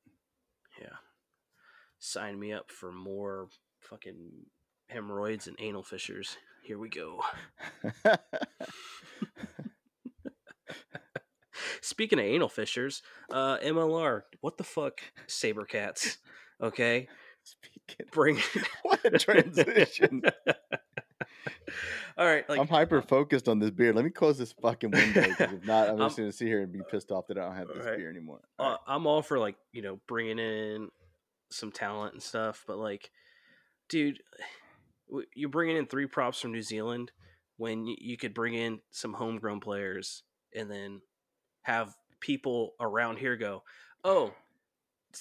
Yeah. 0.79 0.98
Sign 2.00 2.39
me 2.39 2.53
up 2.53 2.72
for 2.72 2.91
more 2.91 3.50
fucking 3.82 4.46
hemorrhoids 4.88 5.48
and 5.48 5.58
anal 5.60 5.84
fissures. 5.84 6.38
Here 6.63 6.77
we 6.77 6.89
go. 6.89 7.22
Speaking 11.82 12.20
of 12.20 12.25
anal 12.25 12.50
fissures, 12.50 13.01
uh, 13.32 13.58
MLR, 13.60 14.22
what 14.41 14.58
the 14.58 14.63
fuck, 14.63 15.01
SaberCats? 15.27 16.18
Okay, 16.62 17.08
Speaking, 17.44 18.06
bring 18.12 18.38
what 18.84 19.00
a 19.06 19.18
transition! 19.18 20.22
All 22.20 22.26
right, 22.26 22.48
like 22.50 22.60
I'm 22.60 22.68
hyper 22.68 23.02
focused 23.02 23.48
on 23.48 23.60
this 23.60 23.72
beer. 23.72 23.94
Let 23.94 24.04
me 24.04 24.12
close 24.12 24.38
this 24.38 24.52
fucking 24.62 24.92
window 24.92 25.22
because 25.30 25.54
if 25.54 25.66
not, 25.66 25.88
I'm 25.88 25.96
I'm- 26.02 26.10
just 26.10 26.18
gonna 26.18 26.32
sit 26.34 26.48
here 26.48 26.62
and 26.62 26.72
be 26.72 26.82
pissed 26.92 27.12
off 27.12 27.28
that 27.28 27.38
I 27.38 27.46
don't 27.46 27.56
have 27.56 27.70
this 27.70 27.86
Right. 27.86 27.98
beer 27.98 28.10
anymore. 28.10 28.42
uh, 28.60 28.76
I'm 28.86 29.08
all 29.08 29.22
for 29.22 29.40
like 29.40 29.56
you 29.72 29.82
know 29.82 30.02
bringing 30.06 30.38
in 30.38 30.90
some 31.50 31.72
talent 31.72 32.14
and 32.14 32.22
stuff, 32.22 32.66
but 32.68 32.78
like, 32.78 33.10
dude, 33.88 34.20
you're 35.34 35.50
bringing 35.50 35.78
in 35.78 35.86
three 35.86 36.08
props 36.08 36.42
from 36.42 36.52
New 36.52 36.62
Zealand 36.62 37.12
when 37.56 37.88
you 37.88 38.18
could 38.18 38.34
bring 38.34 38.54
in 38.54 38.82
some 38.92 39.14
homegrown 39.14 39.62
players 39.62 40.24
and 40.54 40.70
then 40.70 41.02
have 41.62 41.96
people 42.20 42.74
around 42.82 43.18
here 43.18 43.38
go, 43.38 43.64
oh, 44.04 44.34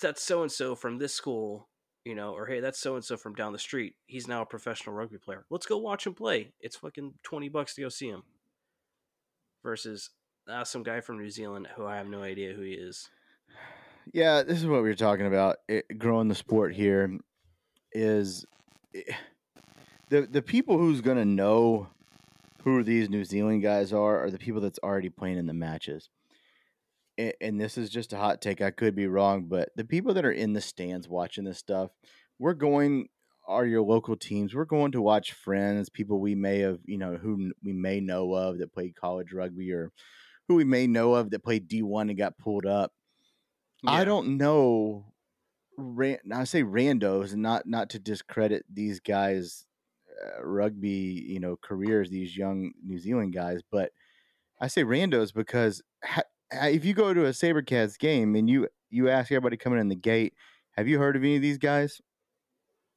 that's 0.02 0.22
so 0.22 0.42
and 0.42 0.50
so 0.50 0.74
from 0.74 0.98
this 0.98 1.14
school, 1.14 1.68
you 2.04 2.14
know, 2.14 2.32
or 2.32 2.46
hey, 2.46 2.60
that's 2.60 2.78
so 2.78 2.94
and 2.94 3.04
so 3.04 3.16
from 3.16 3.34
down 3.34 3.52
the 3.52 3.58
street. 3.58 3.94
He's 4.06 4.28
now 4.28 4.42
a 4.42 4.46
professional 4.46 4.94
rugby 4.94 5.18
player. 5.18 5.44
Let's 5.50 5.66
go 5.66 5.78
watch 5.78 6.06
him 6.06 6.14
play. 6.14 6.52
It's 6.60 6.76
fucking 6.76 7.14
twenty 7.22 7.48
bucks 7.48 7.74
to 7.74 7.82
go 7.82 7.88
see 7.88 8.08
him. 8.08 8.22
Versus 9.62 10.10
uh, 10.48 10.64
some 10.64 10.82
guy 10.82 11.00
from 11.00 11.18
New 11.18 11.30
Zealand 11.30 11.68
who 11.76 11.86
I 11.86 11.96
have 11.96 12.08
no 12.08 12.22
idea 12.22 12.52
who 12.52 12.62
he 12.62 12.72
is. 12.72 13.08
Yeah, 14.12 14.42
this 14.42 14.58
is 14.58 14.66
what 14.66 14.82
we 14.82 14.88
were 14.88 14.94
talking 14.94 15.26
about. 15.26 15.56
It, 15.68 15.98
growing 15.98 16.28
the 16.28 16.34
sport 16.34 16.74
here 16.74 17.18
is 17.92 18.44
eh, 18.94 19.02
the 20.08 20.22
the 20.22 20.42
people 20.42 20.78
who's 20.78 21.00
gonna 21.00 21.24
know 21.24 21.88
who 22.62 22.82
these 22.82 23.10
New 23.10 23.24
Zealand 23.24 23.62
guys 23.62 23.92
are 23.92 24.24
are 24.24 24.30
the 24.30 24.38
people 24.38 24.60
that's 24.60 24.78
already 24.82 25.10
playing 25.10 25.38
in 25.38 25.46
the 25.46 25.54
matches. 25.54 26.08
And 27.40 27.60
this 27.60 27.76
is 27.76 27.90
just 27.90 28.12
a 28.12 28.16
hot 28.16 28.40
take. 28.40 28.60
I 28.60 28.70
could 28.70 28.94
be 28.94 29.08
wrong, 29.08 29.46
but 29.48 29.70
the 29.74 29.84
people 29.84 30.14
that 30.14 30.24
are 30.24 30.32
in 30.32 30.52
the 30.52 30.60
stands 30.60 31.08
watching 31.08 31.44
this 31.44 31.58
stuff, 31.58 31.90
we're 32.38 32.54
going 32.54 33.08
are 33.48 33.66
your 33.66 33.82
local 33.82 34.14
teams. 34.14 34.54
We're 34.54 34.66
going 34.66 34.92
to 34.92 35.02
watch 35.02 35.32
friends, 35.32 35.88
people 35.88 36.20
we 36.20 36.34
may 36.34 36.60
have, 36.60 36.78
you 36.84 36.98
know, 36.98 37.16
who 37.16 37.50
we 37.64 37.72
may 37.72 37.98
know 37.98 38.34
of 38.34 38.58
that 38.58 38.72
played 38.72 38.94
college 38.94 39.32
rugby 39.32 39.72
or 39.72 39.90
who 40.46 40.54
we 40.54 40.64
may 40.64 40.86
know 40.86 41.14
of 41.14 41.30
that 41.30 41.42
played 41.42 41.68
D1 41.68 42.02
and 42.02 42.18
got 42.18 42.38
pulled 42.38 42.66
up. 42.66 42.92
I 43.86 44.04
don't 44.04 44.36
know. 44.36 45.12
Ran, 45.76 46.18
I 46.32 46.44
say 46.44 46.62
randos, 46.62 47.34
not 47.34 47.66
not 47.66 47.90
to 47.90 48.00
discredit 48.00 48.64
these 48.72 48.98
guys' 48.98 49.64
uh, 50.10 50.44
rugby, 50.44 51.24
you 51.28 51.38
know, 51.38 51.56
careers. 51.56 52.10
These 52.10 52.36
young 52.36 52.72
New 52.84 52.98
Zealand 52.98 53.32
guys, 53.32 53.60
but 53.70 53.92
I 54.60 54.66
say 54.66 54.82
randos 54.82 55.32
because 55.32 55.80
ha- 56.04 56.22
if 56.52 56.84
you 56.84 56.94
go 56.94 57.12
to 57.14 57.26
a 57.26 57.30
SaberCats 57.30 57.98
game 57.98 58.34
and 58.34 58.48
you 58.48 58.68
you 58.90 59.08
ask 59.08 59.30
everybody 59.30 59.56
coming 59.56 59.78
in 59.80 59.88
the 59.88 59.94
gate, 59.94 60.34
have 60.72 60.88
you 60.88 60.98
heard 60.98 61.16
of 61.16 61.22
any 61.22 61.36
of 61.36 61.42
these 61.42 61.58
guys? 61.58 62.00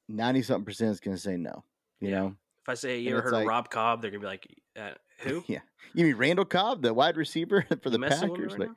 Ninety 0.08 0.42
something 0.42 0.64
percent 0.64 0.90
is 0.92 1.00
going 1.00 1.16
to 1.16 1.22
say 1.22 1.36
no. 1.36 1.64
You 2.00 2.08
Yeah. 2.10 2.18
know, 2.20 2.36
If 2.62 2.68
I 2.68 2.74
say 2.74 2.98
you 2.98 3.08
And 3.10 3.18
ever 3.18 3.22
heard 3.24 3.32
like- 3.32 3.42
of 3.42 3.48
Rob 3.48 3.70
Cobb, 3.70 4.02
they're 4.02 4.10
gonna 4.10 4.20
be 4.20 4.26
like, 4.26 4.46
uh, 4.76 4.92
"Who? 5.20 5.42
yeah. 5.48 5.60
You 5.94 6.04
mean 6.06 6.16
Randall 6.16 6.44
Cobb, 6.44 6.82
the 6.82 6.94
wide 6.94 7.16
receiver 7.16 7.62
for 7.82 7.90
the 7.90 7.96
You 7.96 7.98
messing 7.98 8.30
with 8.30 8.40
me 8.40 8.46
Packers? 8.46 8.52
right 8.52 8.60
Like, 8.60 8.68
now? 8.70 8.74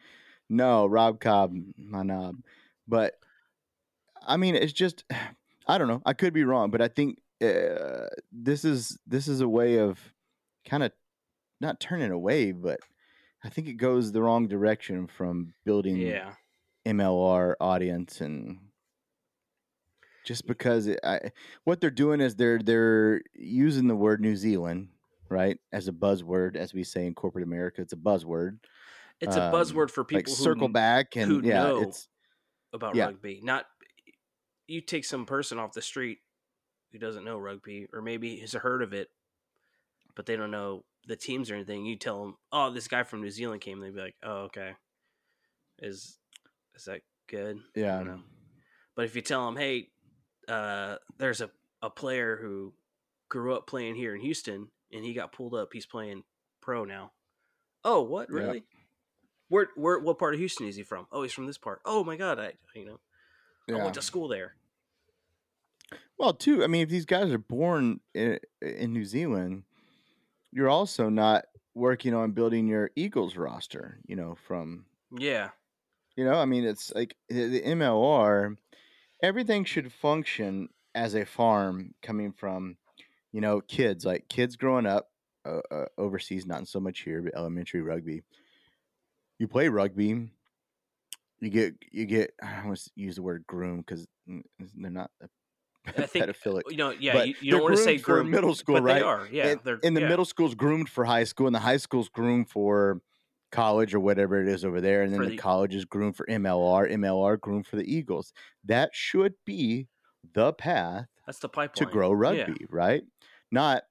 No, 0.48 0.86
Rob 0.86 1.20
Cobb, 1.20 1.56
my 1.78 2.04
knob. 2.04 2.38
But 2.88 3.20
I 4.26 4.38
mean, 4.38 4.56
it's 4.56 4.74
just 4.74 5.04
I 5.68 5.78
don't 5.80 5.88
know. 5.88 6.02
I 6.06 6.14
could 6.14 6.34
be 6.34 6.44
wrong, 6.44 6.70
but 6.70 6.82
I 6.82 6.88
think 6.88 7.20
uh, 7.44 8.08
this 8.32 8.64
is 8.66 8.98
this 9.08 9.28
is 9.28 9.42
a 9.42 9.48
way 9.48 9.80
of 9.80 10.00
kind 10.66 10.84
of 10.84 10.92
not 11.62 11.80
turning 11.80 12.12
away, 12.12 12.52
but 12.52 12.80
I 13.46 13.50
think 13.50 13.68
it 13.68 13.74
goes 13.74 14.12
the 14.12 14.22
wrong 14.24 14.48
direction 14.48 15.08
from 15.08 15.54
building 15.66 15.98
Yeah, 15.98 16.34
MLR 16.86 17.54
audience 17.62 18.20
and 18.20 18.60
just 20.26 20.48
because 20.48 20.88
it, 20.88 21.00
I, 21.04 21.32
what 21.64 21.80
they're 21.80 21.92
doing 21.92 22.20
is 22.20 22.36
they're 22.36 22.58
they're 22.60 23.22
using 23.36 23.88
the 23.88 23.96
word 23.96 24.20
New 24.20 24.36
Zealand 24.36 24.90
right 25.30 25.60
as 25.72 25.88
a 25.88 25.92
buzzword, 25.92 26.56
as 26.56 26.74
we 26.74 26.84
say 26.84 27.06
in 27.06 27.14
corporate 27.14 27.44
America. 27.44 27.82
It's 27.82 27.94
a 27.94 27.98
buzzword. 27.98 28.58
It's 29.22 29.36
a 29.36 29.44
Um, 29.44 29.54
buzzword 29.54 29.92
for 29.92 30.04
people 30.04 30.20
like 30.20 30.28
who 30.28 30.34
circle 30.34 30.68
back 30.68 31.16
and 31.16 31.32
who 31.32 31.42
yeah, 31.48 31.64
know 31.64 31.82
it's 31.82 32.10
about 32.74 32.96
yeah. 32.96 33.06
rugby. 33.06 33.42
Not 33.44 33.66
you 34.68 34.82
take 34.82 35.06
some 35.06 35.26
person 35.28 35.60
off 35.60 35.74
the 35.74 35.82
street 35.84 36.20
who 36.92 36.98
doesn't 36.98 37.24
know 37.24 37.38
rugby, 37.38 37.88
or 37.94 38.02
maybe 38.02 38.38
has 38.38 38.54
heard 38.54 38.82
of 38.82 38.94
it, 38.94 39.10
but 40.16 40.26
they 40.26 40.36
don't 40.36 40.52
know 40.52 40.84
the 41.06 41.16
teams 41.16 41.52
or 41.52 41.56
anything. 41.56 41.86
You 41.86 41.98
tell 41.98 42.22
them, 42.22 42.36
"Oh, 42.52 42.72
this 42.72 42.88
guy 42.88 43.04
from 43.04 43.22
New 43.22 43.30
Zealand 43.32 43.62
came." 43.62 43.80
They'd 43.80 43.94
be 43.94 44.02
like, 44.02 44.16
"Oh, 44.24 44.44
okay." 44.46 44.74
Is 45.80 46.18
is 46.76 46.86
that 46.86 47.02
good? 47.28 47.58
I 47.76 47.80
yeah. 47.80 47.98
don't 47.98 48.08
know. 48.08 48.22
But 48.96 49.06
if 49.06 49.16
you 49.16 49.22
tell 49.22 49.46
them, 49.46 49.58
"Hey, 49.58 49.90
uh, 50.48 50.98
there's 51.18 51.42
a 51.42 51.50
a 51.82 51.90
player 51.90 52.38
who 52.42 52.74
grew 53.30 53.56
up 53.56 53.68
playing 53.68 53.96
here 53.96 54.16
in 54.16 54.22
Houston, 54.22 54.70
and 54.92 55.04
he 55.04 55.14
got 55.14 55.32
pulled 55.32 55.54
up. 55.54 55.70
He's 55.74 55.86
playing 55.86 56.24
pro 56.62 56.86
now." 56.86 57.12
Oh, 57.84 58.02
what 58.02 58.30
Yeah. 58.32 58.40
really? 58.40 58.64
Where, 59.48 59.68
where, 59.76 60.00
what 60.00 60.18
part 60.18 60.34
of 60.34 60.40
Houston 60.40 60.68
is 60.68 60.76
he 60.76 60.82
from? 60.82 61.06
Oh, 61.12 61.22
he's 61.22 61.32
from 61.32 61.46
this 61.46 61.60
part. 61.60 61.80
Oh 61.86 62.04
my 62.04 62.16
god, 62.16 62.40
I, 62.40 62.54
you 62.74 62.86
know, 62.86 63.00
I 63.70 63.74
went 63.84 63.94
to 63.94 64.02
school 64.02 64.28
there. 64.28 64.56
Well, 66.18 66.34
too, 66.34 66.64
I 66.64 66.68
mean, 66.68 66.82
if 66.82 66.90
these 66.90 67.06
guys 67.06 67.32
are 67.32 67.38
born 67.38 68.00
in, 68.16 68.40
in 68.62 68.92
New 68.92 69.06
Zealand, 69.06 69.64
you're 70.56 70.70
also 70.70 71.10
not 71.10 71.46
working 71.76 72.14
on 72.14 72.32
building 72.32 72.66
your 72.66 72.90
Eagles 72.96 73.36
roster, 73.36 74.00
you 74.08 74.16
know, 74.16 74.36
from, 74.48 74.86
Yeah, 75.12 75.50
you 76.16 76.24
know, 76.24 76.36
I 76.36 76.46
mean, 76.46 76.64
it's 76.64 76.94
like 76.94 77.18
the 77.28 77.62
MLR, 77.62 78.58
everything 79.22 79.66
should 79.66 79.92
function 79.92 80.70
as 80.96 81.14
a 81.14 81.26
farm 81.26 81.94
coming 82.02 82.32
from, 82.32 82.78
you 83.34 83.42
know, 83.42 83.60
kids, 83.60 84.06
like 84.06 84.30
kids 84.30 84.56
growing 84.56 84.86
up 84.86 85.12
uh, 85.46 85.60
uh, 85.70 85.86
overseas, 85.98 86.46
not 86.46 86.70
so 86.70 86.80
much 86.80 87.02
here, 87.02 87.22
but 87.22 87.36
elementary 87.36 87.82
rugby. 87.82 88.24
You 89.40 89.50
play 89.50 89.68
rugby, 89.68 90.30
you 91.42 91.50
get, 91.50 91.76
you 91.92 92.06
get, 92.06 92.34
I 92.42 92.66
want 92.66 92.80
to 92.80 92.92
use 92.96 93.18
the 93.18 93.24
word 93.24 93.44
groom 93.46 93.80
because 93.80 94.08
they're 94.26 94.90
not 94.90 95.12
I 95.88 96.06
think 96.06 96.26
pedophilic. 96.26 96.64
you 96.70 96.78
know. 96.78 96.92
Yeah, 96.92 97.14
but 97.14 97.28
you, 97.28 97.36
you 97.42 97.52
don't 97.52 97.64
want 97.64 97.76
to 97.76 97.84
say 97.84 97.98
groomed 97.98 98.28
for 98.28 98.32
middle 98.32 98.56
school, 98.56 98.82
right? 98.82 98.96
they 98.96 99.02
are. 99.02 99.28
Yeah, 99.32 99.48
and, 99.48 99.62
they're 99.64 99.80
and 99.84 99.96
the 99.96 100.02
yeah. 100.02 100.10
middle 100.10 100.26
school's 100.26 100.56
groomed 100.56 100.90
for 100.90 101.06
high 101.06 101.24
school, 101.24 101.48
and 101.48 101.56
the 101.56 101.60
high 101.60 101.78
school's 101.78 102.10
groomed 102.10 102.50
for 102.50 103.02
college 103.52 103.94
or 103.94 104.00
whatever 104.00 104.42
it 104.42 104.48
is 104.48 104.66
over 104.66 104.82
there, 104.82 105.04
and 105.04 105.14
then 105.14 105.22
the, 105.22 105.30
the- 105.30 105.38
college 105.38 105.74
is 105.76 105.86
groomed 105.86 106.16
for 106.16 106.26
MLR, 106.26 106.92
MLR 106.92 107.40
groomed 107.40 107.68
for 107.68 107.76
the 107.78 107.94
Eagles. 107.94 108.34
That 108.64 108.90
should 108.94 109.34
be 109.46 109.88
the 110.34 110.54
path 110.54 111.06
That's 111.26 111.40
the 111.40 111.50
pipeline 111.50 111.88
to 111.88 111.92
grow 111.92 112.10
Yeah. 112.10 112.42
rugby, 112.44 112.66
right? 112.70 113.04
Not, 113.52 113.84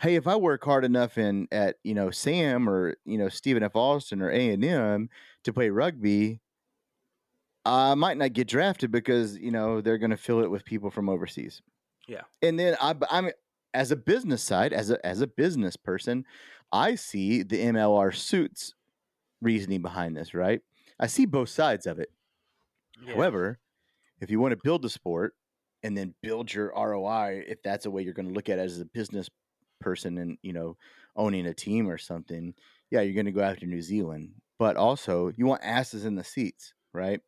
hey, 0.00 0.16
if 0.16 0.26
I 0.26 0.36
work 0.36 0.64
hard 0.64 0.84
enough 0.84 1.16
in 1.16 1.48
at 1.52 1.76
you 1.84 1.94
know 1.94 2.10
Sam 2.10 2.68
or 2.68 2.96
you 3.04 3.16
know 3.18 3.28
Stephen 3.28 3.62
F. 3.62 3.74
Austin 3.74 4.20
or 4.20 4.30
A 4.30 4.50
and 4.50 4.64
M 4.64 5.08
to 5.44 5.52
play 5.52 5.70
rugby. 5.70 6.40
I 7.66 7.94
might 7.94 8.16
not 8.16 8.32
get 8.32 8.46
drafted 8.46 8.92
because 8.92 9.36
you 9.36 9.50
know 9.50 9.80
they're 9.80 9.98
going 9.98 10.10
to 10.10 10.16
fill 10.16 10.40
it 10.40 10.50
with 10.50 10.64
people 10.64 10.90
from 10.90 11.08
overseas. 11.08 11.62
Yeah. 12.08 12.22
and 12.40 12.56
then 12.56 12.76
I, 12.80 12.94
I'm 13.10 13.30
as 13.74 13.90
a 13.90 13.96
business 13.96 14.40
side, 14.40 14.72
as 14.72 14.90
a 14.90 15.04
as 15.04 15.20
a 15.20 15.26
business 15.26 15.76
person, 15.76 16.24
I 16.72 16.94
see 16.94 17.42
the 17.42 17.58
MLR 17.58 18.14
suits 18.14 18.74
reasoning 19.42 19.82
behind 19.82 20.16
this. 20.16 20.32
Right, 20.32 20.60
I 21.00 21.08
see 21.08 21.26
both 21.26 21.48
sides 21.48 21.86
of 21.86 21.98
it. 21.98 22.10
Yeah. 23.04 23.14
However, 23.14 23.58
if 24.20 24.30
you 24.30 24.38
want 24.38 24.52
to 24.52 24.60
build 24.62 24.82
the 24.82 24.88
sport 24.88 25.34
and 25.82 25.98
then 25.98 26.14
build 26.22 26.54
your 26.54 26.72
ROI, 26.76 27.44
if 27.48 27.60
that's 27.62 27.86
a 27.86 27.90
way 27.90 28.02
you're 28.02 28.14
going 28.14 28.28
to 28.28 28.34
look 28.34 28.48
at 28.48 28.58
it 28.60 28.62
as 28.62 28.80
a 28.80 28.86
business 28.86 29.28
person 29.80 30.18
and 30.18 30.38
you 30.42 30.52
know 30.52 30.76
owning 31.16 31.46
a 31.46 31.54
team 31.54 31.88
or 31.88 31.98
something, 31.98 32.54
yeah, 32.92 33.00
you're 33.00 33.14
going 33.14 33.26
to 33.26 33.32
go 33.32 33.42
after 33.42 33.66
New 33.66 33.82
Zealand. 33.82 34.30
But 34.60 34.76
also, 34.76 35.32
you 35.36 35.46
want 35.46 35.64
asses 35.64 36.04
in 36.04 36.14
the 36.14 36.24
seats, 36.24 36.72
right? 36.94 37.20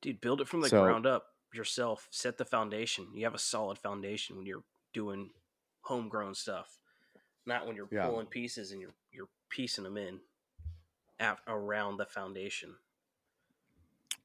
Dude, 0.00 0.20
build 0.20 0.40
it 0.40 0.48
from 0.48 0.60
the 0.60 0.68
So- 0.68 0.82
ground 0.82 1.06
up 1.06 1.34
yourself. 1.52 2.06
Set 2.10 2.38
the 2.38 2.44
foundation. 2.44 3.08
You 3.14 3.24
have 3.24 3.34
a 3.34 3.38
solid 3.38 3.78
foundation 3.78 4.36
when 4.36 4.46
you're 4.46 4.64
doing 4.92 5.30
homegrown 5.82 6.34
stuff, 6.34 6.78
not 7.46 7.66
when 7.66 7.74
you're 7.76 7.88
Yeah. 7.90 8.06
pulling 8.06 8.26
pieces 8.26 8.72
and 8.72 8.80
you're 8.80 8.94
you're 9.12 9.28
piecing 9.48 9.82
them 9.84 9.96
in 9.96 10.20
af- 11.18 11.42
around 11.48 11.96
the 11.96 12.06
foundation. 12.06 12.76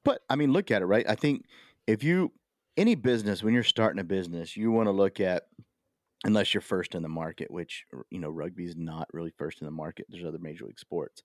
But 0.03 0.23
I 0.29 0.35
mean, 0.35 0.51
look 0.53 0.69
at 0.69 0.81
it, 0.81 0.85
right? 0.85 1.07
I 1.09 1.15
think 1.15 1.45
if 1.87 2.03
you 2.03 2.31
any 2.77 2.93
business 2.95 3.41
when 3.41 3.53
you're 3.53 3.63
starting 3.63 3.99
a 3.99 4.03
business, 4.03 4.55
you 4.55 4.69
want 4.71 4.87
to 4.87 4.91
look 4.91 5.19
at 5.19 5.47
unless 6.25 6.53
you're 6.53 6.61
first 6.61 6.93
in 6.93 7.01
the 7.01 7.09
market, 7.09 7.49
which 7.49 7.85
you 8.11 8.19
know 8.19 8.29
rugby 8.29 8.65
is 8.65 8.75
not 8.75 9.07
really 9.13 9.31
first 9.31 9.61
in 9.61 9.65
the 9.65 9.71
market. 9.71 10.05
There's 10.09 10.25
other 10.25 10.37
major 10.39 10.65
league 10.65 10.79
sports. 10.79 11.23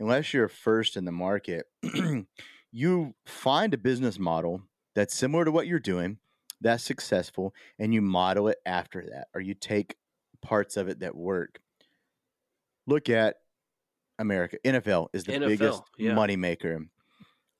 Unless 0.00 0.34
you're 0.34 0.48
first 0.48 0.96
in 0.96 1.04
the 1.04 1.12
market, 1.12 1.66
you 2.76 3.14
find 3.24 3.72
a 3.72 3.78
business 3.78 4.18
model 4.18 4.60
that's 4.94 5.16
similar 5.16 5.46
to 5.46 5.50
what 5.50 5.66
you're 5.66 5.78
doing, 5.78 6.18
that's 6.60 6.84
successful, 6.84 7.54
and 7.78 7.94
you 7.94 8.02
model 8.02 8.48
it 8.48 8.58
after 8.66 9.06
that, 9.12 9.28
or 9.34 9.40
you 9.40 9.54
take 9.54 9.96
parts 10.42 10.76
of 10.76 10.86
it 10.86 11.00
that 11.00 11.16
work. 11.16 11.58
Look 12.86 13.08
at 13.08 13.36
America. 14.18 14.58
NFL 14.62 15.08
is 15.14 15.24
the 15.24 15.32
NFL, 15.32 15.46
biggest 15.46 15.82
yeah. 15.96 16.12
money 16.12 16.36
maker. 16.36 16.86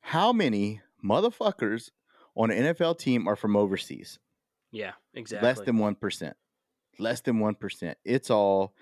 How 0.02 0.34
many 0.34 0.82
motherfuckers 1.02 1.92
on 2.34 2.50
an 2.50 2.74
NFL 2.74 2.98
team 2.98 3.26
are 3.26 3.36
from 3.36 3.56
overseas? 3.56 4.18
Yeah, 4.70 4.92
exactly. 5.14 5.48
Less 5.48 5.60
than 5.60 5.78
1%. 5.78 6.32
Less 6.98 7.22
than 7.22 7.38
1%. 7.38 7.94
It's 8.04 8.28
all 8.30 8.74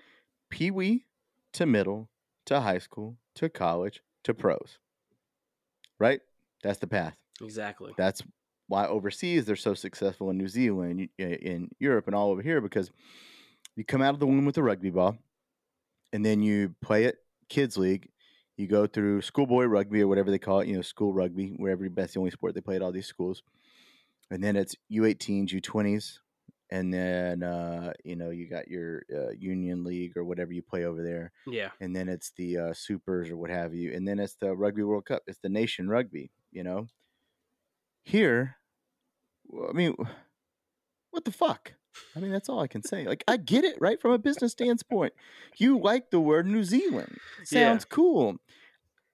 pee 0.49 0.69
wee 0.69 1.05
to 1.53 1.65
middle 1.65 2.09
to 2.47 2.59
high 2.59 2.79
school 2.79 3.15
to 3.35 3.47
college 3.47 4.01
to 4.25 4.33
pros. 4.33 4.79
Right? 5.99 6.21
That's 6.63 6.79
the 6.79 6.87
path. 6.87 7.15
exactly. 7.41 7.93
That's 7.97 8.21
why 8.67 8.87
overseas 8.87 9.45
they're 9.45 9.55
so 9.55 9.73
successful 9.73 10.29
in 10.29 10.37
New 10.37 10.47
Zealand, 10.47 11.09
in 11.17 11.69
Europe, 11.79 12.07
and 12.07 12.15
all 12.15 12.31
over 12.31 12.41
here 12.41 12.61
because 12.61 12.89
you 13.75 13.83
come 13.83 14.01
out 14.01 14.13
of 14.13 14.19
the 14.19 14.25
womb 14.25 14.45
with 14.45 14.57
a 14.57 14.63
rugby 14.63 14.89
ball 14.89 15.17
and 16.13 16.25
then 16.25 16.41
you 16.41 16.73
play 16.81 17.05
it 17.05 17.17
kids 17.49 17.77
league. 17.77 18.09
You 18.57 18.67
go 18.67 18.87
through 18.87 19.21
schoolboy 19.21 19.65
rugby 19.65 20.01
or 20.01 20.07
whatever 20.07 20.31
they 20.31 20.39
call 20.39 20.61
it, 20.61 20.67
you 20.67 20.75
know, 20.75 20.81
school 20.81 21.13
rugby, 21.13 21.49
wherever 21.57 21.87
that's 21.89 22.13
the 22.13 22.19
only 22.19 22.31
sport 22.31 22.55
they 22.55 22.61
play 22.61 22.77
at 22.77 22.81
all 22.81 22.93
these 22.93 23.05
schools. 23.05 23.43
And 24.31 24.43
then 24.43 24.55
it's 24.55 24.75
U18s, 24.91 25.49
U20s, 25.49 26.19
and 26.71 26.93
then 26.93 27.43
uh, 27.43 27.93
you 28.03 28.15
know 28.15 28.29
you 28.31 28.47
got 28.49 28.67
your 28.67 29.03
uh, 29.13 29.31
union 29.37 29.83
league 29.83 30.17
or 30.17 30.23
whatever 30.23 30.51
you 30.53 30.61
play 30.61 30.85
over 30.85 31.03
there 31.03 31.31
Yeah, 31.47 31.69
and 31.79 31.95
then 31.95 32.09
it's 32.09 32.31
the 32.37 32.57
uh, 32.57 32.73
supers 32.73 33.29
or 33.29 33.37
what 33.37 33.49
have 33.49 33.73
you, 33.73 33.93
and 33.93 34.07
then 34.07 34.19
it's 34.19 34.35
the 34.35 34.55
Rugby 34.55 34.83
World 34.83 35.05
Cup. 35.05 35.23
It's 35.27 35.39
the 35.41 35.49
nation 35.49 35.87
rugby. 35.89 36.31
You 36.51 36.63
know, 36.63 36.87
here, 38.03 38.57
I 39.69 39.73
mean, 39.73 39.95
what 41.11 41.25
the 41.25 41.31
fuck? 41.31 41.73
I 42.15 42.19
mean, 42.19 42.31
that's 42.31 42.49
all 42.49 42.59
I 42.59 42.67
can 42.67 42.83
say. 42.83 43.05
Like, 43.05 43.23
I 43.27 43.37
get 43.37 43.63
it, 43.63 43.77
right? 43.79 44.01
From 44.01 44.11
a 44.11 44.17
business 44.17 44.51
standpoint, 44.51 45.13
you 45.57 45.79
like 45.79 46.11
the 46.11 46.19
word 46.19 46.45
New 46.45 46.63
Zealand. 46.63 47.17
Yeah. 47.39 47.45
Sounds 47.69 47.85
cool. 47.85 48.35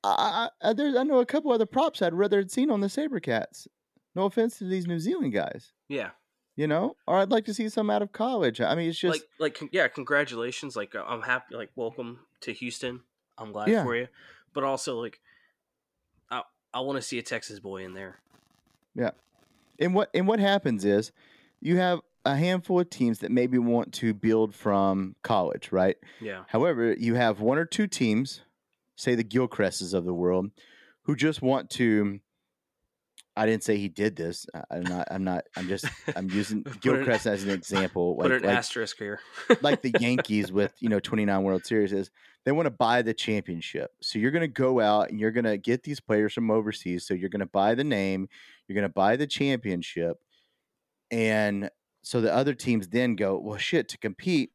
I, 0.04 0.50
I, 0.64 0.70
I- 0.70 0.74
there's, 0.74 0.96
I 0.96 1.04
know 1.04 1.20
a 1.20 1.26
couple 1.26 1.52
other 1.52 1.68
props 1.68 2.02
I'd 2.02 2.14
rather 2.16 2.38
had 2.38 2.50
seen 2.52 2.72
on 2.72 2.82
the 2.82 2.88
SaberCats. 2.88 3.68
No 4.16 4.26
offense 4.26 4.58
to 4.58 4.66
these 4.66 4.88
New 4.88 5.00
Zealand 5.00 5.32
guys, 5.34 5.72
yeah. 5.88 6.10
You 6.58 6.68
know, 6.68 6.96
or 7.08 7.18
I'd 7.18 7.32
like 7.32 7.46
to 7.46 7.54
see 7.54 7.70
some 7.70 7.90
out 7.90 8.02
of 8.02 8.12
college. 8.12 8.60
I 8.60 8.76
mean, 8.76 8.90
it's 8.90 9.00
just 9.00 9.24
like 9.40 9.60
like 9.62 9.70
yeah, 9.74 9.88
congratulations. 9.88 10.76
Like 10.76 10.94
uh, 10.96 11.04
I'm 11.08 11.22
happy. 11.22 11.56
Like 11.56 11.72
welcome 11.76 12.20
to 12.42 12.52
Houston. 12.54 13.02
I'm 13.38 13.52
glad 13.52 13.70
Yeah. 13.70 13.84
for 13.84 13.96
you. 13.96 14.08
But 14.54 14.64
also 14.66 15.00
like, 15.00 15.22
I 16.30 16.42
I 16.74 16.82
want 16.82 16.98
to 16.98 17.02
see 17.02 17.18
a 17.18 17.24
Texas 17.24 17.60
boy 17.60 17.84
in 17.86 17.94
there. 17.94 18.20
Yeah. 18.96 19.12
And 19.80 19.96
what 19.96 20.10
and 20.14 20.28
what 20.28 20.40
happens 20.40 20.84
is 20.84 21.12
you 21.62 21.78
have 21.78 22.02
a 22.26 22.36
handful 22.36 22.80
of 22.82 22.90
teams 22.90 23.20
that 23.20 23.32
maybe 23.32 23.58
want 23.58 23.94
to 23.94 24.14
build 24.14 24.54
from 24.54 25.16
college, 25.24 25.72
right? 25.72 25.96
Yeah, 26.20 26.44
However, 26.50 26.94
you 26.94 27.16
have 27.16 27.40
one 27.40 27.58
or 27.58 27.66
two 27.66 27.88
teams, 27.88 28.42
say 28.96 29.16
the 29.16 29.24
Gilchrists 29.24 29.94
of 29.96 30.06
the 30.06 30.14
world, 30.14 30.52
who 31.04 31.16
just 31.16 31.42
want 31.42 31.70
to. 31.72 32.20
I 33.36 33.46
didn't 33.46 33.64
say 33.64 33.78
he 33.78 33.88
did 33.88 34.16
this. 34.18 34.46
I'm 34.70 34.84
not. 34.84 35.08
I'm 35.10 35.24
not. 35.24 35.46
I'm 35.56 35.68
just. 35.68 35.86
I'm 36.16 36.30
using 36.30 36.64
Put 36.64 36.74
an- 36.74 36.80
Gilchrist 36.82 37.26
as 37.28 37.44
an 37.44 37.50
example. 37.52 38.16
put 38.16 38.30
Like, 38.32 38.42
an 38.42 38.48
like, 38.48 38.58
asterisk 38.58 38.98
here. 38.98 39.20
like 39.62 39.82
the 39.82 39.94
Yankees 40.00 40.52
with 40.52 40.74
you 40.80 40.90
know 40.90 41.00
29 41.00 41.44
World 41.44 41.66
Series 41.66 41.94
is 41.94 42.12
they 42.44 42.52
want 42.52 42.66
to 42.66 42.72
buy 42.72 43.02
the 43.04 43.14
championship. 43.14 43.92
So 44.02 44.20
you're 44.20 44.32
going 44.32 44.42
to 44.42 44.48
go 44.48 44.80
out 44.82 45.10
and 45.10 45.20
you're 45.20 45.32
going 45.32 45.46
to 45.46 45.58
get 45.58 45.84
these 45.84 46.00
players 46.02 46.34
from 46.34 46.52
overseas. 46.52 47.06
So 47.06 47.14
you're 47.14 47.30
going 47.30 47.40
to 47.40 47.46
buy 47.46 47.74
the 47.76 47.84
name, 47.84 48.28
you're 48.68 48.74
going 48.76 48.84
to 48.84 48.94
buy 48.94 49.16
the 49.16 49.28
championship, 49.28 50.18
and 51.10 51.70
so 52.04 52.20
the 52.20 52.34
other 52.34 52.54
teams 52.54 52.88
then 52.88 53.16
go, 53.16 53.38
well, 53.40 53.58
shit, 53.58 53.88
to 53.90 53.98
compete, 53.98 54.50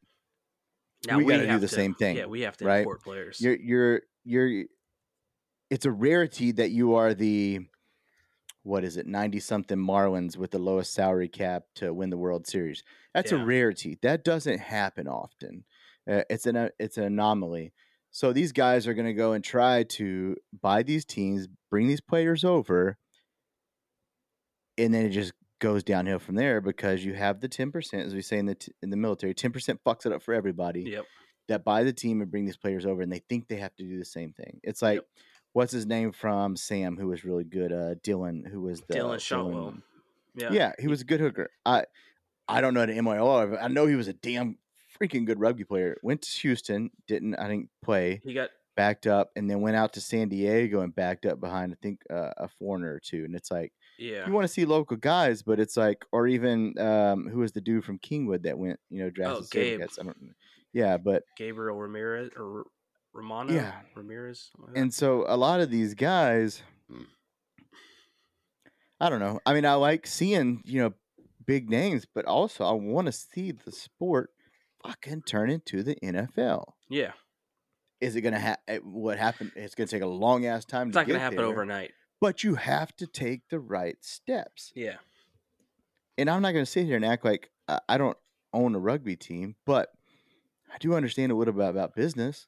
Now 1.07 1.19
we 1.19 1.25
gotta 1.27 1.47
do 1.47 1.59
the 1.61 1.69
same 1.69 1.95
thing, 1.95 2.17
Yeah, 2.17 2.27
we 2.27 2.41
have 2.43 2.57
to 2.59 2.65
right? 2.65 2.79
import 2.79 3.03
players. 3.03 3.41
you're 3.41 3.57
you're 3.57 4.01
you're. 4.25 4.65
It's 5.71 5.85
a 5.87 5.91
rarity 5.91 6.53
that 6.53 6.71
you 6.71 6.95
are 6.97 7.15
the 7.15 7.61
what 8.67 8.83
is 8.85 8.97
it, 8.97 9.07
90 9.07 9.39
something 9.39 9.79
Marlins 9.79 10.37
with 10.37 10.51
the 10.51 10.59
lowest 10.59 10.93
salary 10.93 11.29
cap 11.29 11.63
to 11.77 11.95
win 11.95 12.11
the 12.11 12.17
World 12.17 12.47
Series. 12.49 12.83
That's 13.15 13.31
a 13.33 13.45
rarity. 13.45 13.97
That 14.03 14.25
doesn't 14.25 14.59
happen 14.59 15.07
often. 15.07 15.65
Uh, 16.11 16.23
it's 16.29 16.47
an 16.47 16.57
uh, 16.57 16.69
it's 16.79 16.99
an 16.99 17.05
anomaly. 17.05 17.73
So 18.11 18.33
these 18.33 18.53
guys 18.53 18.87
are 18.87 18.95
going 18.95 19.07
to 19.07 19.13
go 19.15 19.33
and 19.33 19.45
try 19.45 19.85
to 19.85 20.37
buy 20.61 20.83
these 20.83 21.05
teams, 21.05 21.49
bring 21.71 21.87
these 21.87 22.01
players 22.01 22.45
over, 22.45 22.99
and 24.79 24.93
then 24.93 25.07
it 25.07 25.11
just 25.11 25.33
goes 25.61 25.83
downhill 25.85 26.19
from 26.19 26.35
there 26.35 26.61
because 26.61 27.05
you 27.05 27.15
have 27.15 27.41
the 27.41 27.49
10%, 27.49 28.05
as 28.05 28.15
we 28.15 28.23
say 28.23 28.39
in 28.39 28.47
the 28.47 28.55
t- 28.55 28.73
in 28.83 28.91
the 28.91 28.97
military, 28.97 29.35
10% 29.35 29.79
fucks 29.87 30.07
it 30.07 30.13
up 30.13 30.23
for 30.23 30.35
everybody 30.35 30.83
Yep. 30.83 31.05
that 31.49 31.65
buy 31.65 31.83
the 31.85 31.93
team 31.93 32.21
and 32.21 32.31
bring 32.31 32.45
these 32.45 32.57
players 32.57 32.85
over 32.85 33.03
and 33.03 33.13
they 33.13 33.23
think 33.29 33.49
they 33.49 33.57
have 33.57 33.75
to 33.77 33.85
do 33.85 33.99
the 33.99 34.05
same 34.05 34.33
thing. 34.33 34.61
It's 34.63 34.83
like 34.83 35.01
what's 35.57 35.73
his 35.73 35.87
name 35.87 36.13
from 36.13 36.55
Sam 36.55 36.99
who 36.99 37.09
was 37.09 37.25
really 37.25 37.45
good 37.45 37.73
uh 37.73 37.95
Dylan 38.05 38.47
who 38.47 38.61
was 38.61 38.83
the 38.83 38.95
Dylan 38.95 39.19
Shotwell. 39.19 39.73
Dylan- 39.73 39.83
Yeah. 40.35 40.53
Yeah, 40.53 40.73
he 40.79 40.87
was 40.87 41.01
a 41.01 41.05
good 41.05 41.19
hooker. 41.19 41.49
I 41.65 41.87
I 42.47 42.61
don't 42.61 42.75
know 42.75 42.85
the 42.85 42.93
of 43.43 43.55
it. 43.55 43.59
I 43.61 43.69
know 43.69 43.87
he 43.87 43.97
was 43.97 44.07
a 44.07 44.13
damn 44.13 44.59
freaking 45.01 45.25
good 45.25 45.41
rugby 45.41 45.65
player. 45.65 45.97
Went 46.03 46.21
to 46.23 46.31
Houston, 46.43 46.91
didn't 47.09 47.37
I 47.37 47.49
think 47.49 47.71
play, 47.83 48.21
He 48.23 48.35
got 48.35 48.51
backed 48.77 49.07
up 49.07 49.31
and 49.35 49.51
then 49.51 49.63
went 49.63 49.77
out 49.77 49.95
to 49.95 50.01
San 50.03 50.29
Diego 50.29 50.83
and 50.83 50.95
backed 50.95 51.25
up 51.25 51.41
behind 51.41 51.73
I 51.73 51.77
think 51.81 52.03
uh, 52.11 52.33
a 52.37 52.49
foreigner 52.49 52.93
or 52.93 53.01
two 53.01 53.25
and 53.25 53.35
it's 53.35 53.51
like 53.51 53.73
yeah. 53.99 54.27
you 54.27 54.33
want 54.35 54.45
to 54.45 54.53
see 54.53 54.67
local 54.67 54.99
guys, 54.99 55.43
but 55.43 55.59
it's 55.59 55.75
like, 55.75 56.05
or 56.13 56.27
even 56.27 56.79
um, 56.79 57.29
who 57.31 57.39
was 57.39 57.53
the 57.53 57.63
dude 57.63 57.83
from 57.83 57.99
Kingwood 57.99 58.43
that 58.43 58.59
went, 58.59 58.79
you 58.91 59.03
know, 59.03 59.09
drafted 59.09 59.45
Oh, 59.45 59.47
Gabe. 59.51 59.81
I 59.81 60.03
don't. 60.03 60.35
Yeah, 60.75 60.99
but 60.99 61.23
Gabriel 61.39 61.79
Ramirez 61.79 62.31
or 62.37 62.67
Romano 63.17 63.53
Yeah. 63.53 63.73
Ramirez. 63.95 64.51
like 64.59 64.77
and 64.77 64.93
so 64.93 65.25
a 65.27 65.37
lot 65.37 65.61
of 65.61 65.71
these 65.71 65.95
guys, 65.95 66.63
Mm. 66.91 67.07
I 69.01 69.11
don't 69.11 69.21
know. 69.21 69.41
I 69.45 69.53
mean, 69.55 69.67
I 69.67 69.75
like 69.75 70.07
seeing 70.07 70.63
you 70.65 70.83
know 70.83 70.95
big 71.45 71.69
names, 71.71 72.07
but 72.13 72.25
also 72.25 72.65
I 72.65 72.73
want 72.73 73.07
to 73.07 73.13
see 73.13 73.53
the 73.53 73.73
sport 73.73 74.31
fucking 74.85 75.23
turn 75.23 75.51
into 75.51 75.83
the 75.83 75.97
NFL. 76.03 76.75
yeah, 76.89 77.13
Is 78.01 78.17
it 78.17 78.21
gonna 78.23 78.39
happen? 78.39 78.81
What 78.85 79.19
happened? 79.19 79.53
It's 79.57 79.75
gonna 79.75 79.87
take 79.89 80.03
a 80.03 80.07
long 80.07 80.47
ass 80.47 80.65
time. 80.65 80.89
it's 80.89 80.95
to 80.95 81.01
not 81.01 81.07
going 81.09 81.19
to 81.19 81.23
happen 81.23 81.39
there, 81.39 81.47
overnight. 81.47 81.93
But 82.21 82.43
you 82.45 82.55
have 82.55 82.95
to 82.97 83.07
take 83.07 83.49
the 83.51 83.59
right 83.61 83.97
steps. 84.03 84.73
Yeah, 84.75 84.97
and 86.17 86.31
I'm 86.31 86.41
not 86.43 86.53
going 86.53 86.65
to 86.65 86.71
sit 86.71 86.87
here 86.87 86.97
and 86.97 87.05
act 87.05 87.25
like 87.25 87.51
I- 87.69 87.81
I 87.89 87.99
don't 87.99 88.17
own 88.55 88.75
a 88.75 88.79
rugby 88.79 89.17
team, 89.17 89.57
but 89.67 89.93
I 90.73 90.79
do 90.79 90.95
understand 90.95 91.31
a 91.33 91.35
little 91.35 91.53
bit 91.53 91.69
about 91.69 91.95
business. 91.95 92.47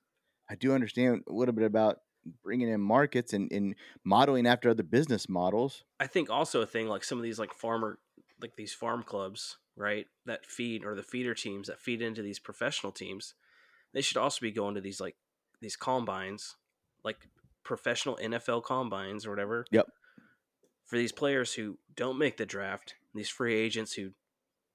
I 0.51 0.55
do 0.55 0.73
understand 0.73 1.23
a 1.29 1.33
little 1.33 1.55
bit 1.55 1.65
about 1.65 2.01
bringing 2.43 2.69
in 2.69 2.81
markets 2.81 3.33
and, 3.33 3.51
and 3.53 3.75
modeling 4.05 4.47
after 4.47 4.71
other 4.71 4.83
business 4.83 5.29
models. 5.29 5.85
I 6.01 6.07
think 6.07 6.31
also 6.31 6.61
a 6.61 6.67
thing 6.67 6.89
like 6.89 7.05
some 7.05 7.19
of 7.19 7.25
these 7.25 7.39
like 7.39 7.55
farmer 7.55 7.99
like 8.41 8.57
these 8.57 8.73
farm 8.73 9.03
clubs, 9.03 9.59
right? 9.77 10.07
That 10.27 10.47
feed 10.47 10.85
or 10.85 10.95
the 10.95 11.03
feeder 11.03 11.35
teams 11.35 11.69
that 11.69 11.81
feed 11.81 12.03
into 12.03 12.23
these 12.23 12.39
professional 12.39 12.93
teams. 12.93 13.35
They 13.93 14.01
should 14.01 14.17
also 14.17 14.41
be 14.41 14.53
going 14.53 14.75
to 14.75 14.81
these 14.81 15.01
like 15.01 15.17
these 15.61 15.77
combines, 15.77 16.57
like 17.05 17.29
professional 17.65 18.17
NFL 18.17 18.65
combines 18.65 19.27
or 19.27 19.31
whatever. 19.31 19.65
Yep. 19.71 19.87
For 20.85 20.97
these 20.97 21.13
players 21.13 21.55
who 21.55 21.79
don't 21.97 22.19
make 22.19 22.37
the 22.37 22.47
draft, 22.47 22.95
these 23.15 23.29
free 23.29 23.55
agents 23.55 23.93
who 23.93 24.13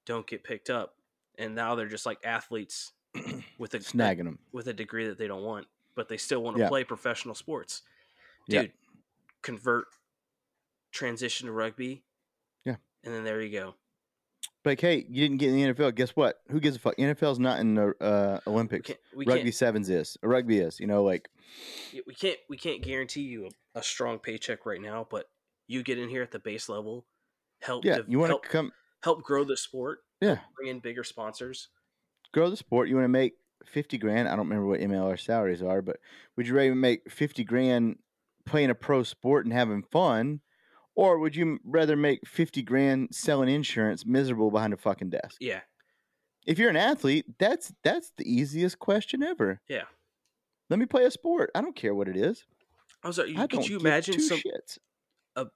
don't 0.06 0.26
get 0.26 0.44
picked 0.44 0.70
up, 0.70 0.94
and 1.38 1.54
now 1.54 1.74
they're 1.74 1.88
just 1.88 2.06
like 2.06 2.18
athletes 2.24 2.92
with 3.58 3.74
a 3.74 3.78
Snagging 3.78 4.24
them. 4.24 4.38
with 4.52 4.66
a 4.68 4.72
degree 4.72 5.06
that 5.08 5.18
they 5.18 5.26
don't 5.28 5.42
want, 5.44 5.66
but 5.94 6.08
they 6.08 6.16
still 6.16 6.42
want 6.42 6.56
to 6.56 6.62
Yeah. 6.64 6.68
play 6.68 6.84
professional 6.84 7.34
sports. 7.34 7.82
Yeah. 8.48 8.62
Dude, 8.62 8.72
convert, 9.42 9.86
transition 10.92 11.46
to 11.46 11.52
rugby. 11.52 12.02
Yeah. 12.64 12.76
And 13.04 13.14
then 13.14 13.24
there 13.24 13.40
you 13.40 13.50
go. 13.58 13.74
Like, 14.64 14.80
hey, 14.80 15.04
you 15.08 15.22
didn't 15.28 15.38
get 15.38 15.50
in 15.50 15.56
the 15.56 15.74
NFL. 15.74 15.94
Guess 15.94 16.10
what? 16.16 16.40
Who 16.50 16.58
gives 16.58 16.76
a 16.76 16.78
fuck? 16.78 16.96
NFL's 16.96 17.38
not 17.38 17.58
in 17.60 17.74
the 17.74 17.94
uh, 18.00 18.40
We 18.46 18.52
Olympics. 18.52 18.86
can't, 18.88 18.98
we 19.14 19.26
rugby 19.26 19.42
can't, 19.44 19.54
sevens 19.54 19.90
is. 19.90 20.16
Rugby 20.22 20.58
is. 20.58 20.80
You 20.80 20.86
know, 20.86 21.02
like 21.04 21.28
we 22.06 22.14
can't, 22.14 22.38
we 22.48 22.56
can't 22.56 22.82
guarantee 22.82 23.22
you 23.22 23.46
a, 23.74 23.78
a 23.80 23.82
strong 23.82 24.18
paycheck 24.18 24.64
right 24.64 24.80
now, 24.80 25.06
but 25.10 25.26
you 25.66 25.82
get 25.82 25.98
in 25.98 26.08
here 26.08 26.22
at 26.22 26.30
the 26.30 26.38
base 26.38 26.68
level, 26.70 27.04
help, 27.60 27.84
yeah, 27.84 27.96
dev- 27.96 28.06
you 28.08 28.18
want 28.18 28.42
to 28.42 28.48
come. 28.48 28.72
help 29.02 29.22
grow 29.22 29.44
the 29.44 29.56
sport, 29.56 29.98
Yeah, 30.22 30.38
bring 30.56 30.68
in 30.70 30.80
bigger 30.80 31.04
sponsors. 31.04 31.68
Grow 32.34 32.50
the 32.50 32.56
sport. 32.56 32.88
You 32.88 32.96
want 32.96 33.04
to 33.04 33.08
make 33.08 33.34
fifty 33.64 33.96
grand. 33.96 34.28
I 34.28 34.32
don't 34.32 34.48
remember 34.48 34.66
what 34.66 34.80
MLR 34.80 35.18
salaries 35.18 35.62
are, 35.62 35.80
but 35.80 35.98
would 36.36 36.46
you 36.46 36.54
rather 36.54 36.74
make 36.74 37.10
fifty 37.10 37.44
grand 37.44 37.96
playing 38.44 38.70
a 38.70 38.74
pro 38.74 39.02
sport 39.04 39.46
and 39.46 39.54
having 39.54 39.82
fun, 39.82 40.40
or 40.94 41.18
would 41.18 41.34
you 41.34 41.60
rather 41.64 41.96
make 41.96 42.26
fifty 42.26 42.60
grand 42.60 43.08
selling 43.12 43.48
insurance, 43.48 44.04
miserable 44.04 44.50
behind 44.50 44.74
a 44.74 44.76
fucking 44.76 45.10
desk? 45.10 45.36
Yeah. 45.40 45.60
If 46.44 46.58
you're 46.58 46.68
an 46.68 46.76
athlete, 46.76 47.24
that's 47.38 47.72
that's 47.82 48.12
the 48.18 48.30
easiest 48.30 48.78
question 48.78 49.22
ever. 49.22 49.62
Yeah. 49.68 49.84
Let 50.68 50.78
me 50.78 50.86
play 50.86 51.04
a 51.04 51.10
sport. 51.10 51.50
I 51.54 51.60
don't 51.60 51.76
care 51.76 51.94
what 51.94 52.08
it 52.08 52.16
is. 52.16 52.44
I 53.02 53.06
was 53.06 53.18
like, 53.18 53.36
I 53.36 53.46
could 53.46 53.68
you 53.68 53.78
imagine 53.78 54.20
some 54.20 54.38
shits. 54.38 54.78
a 55.36 55.46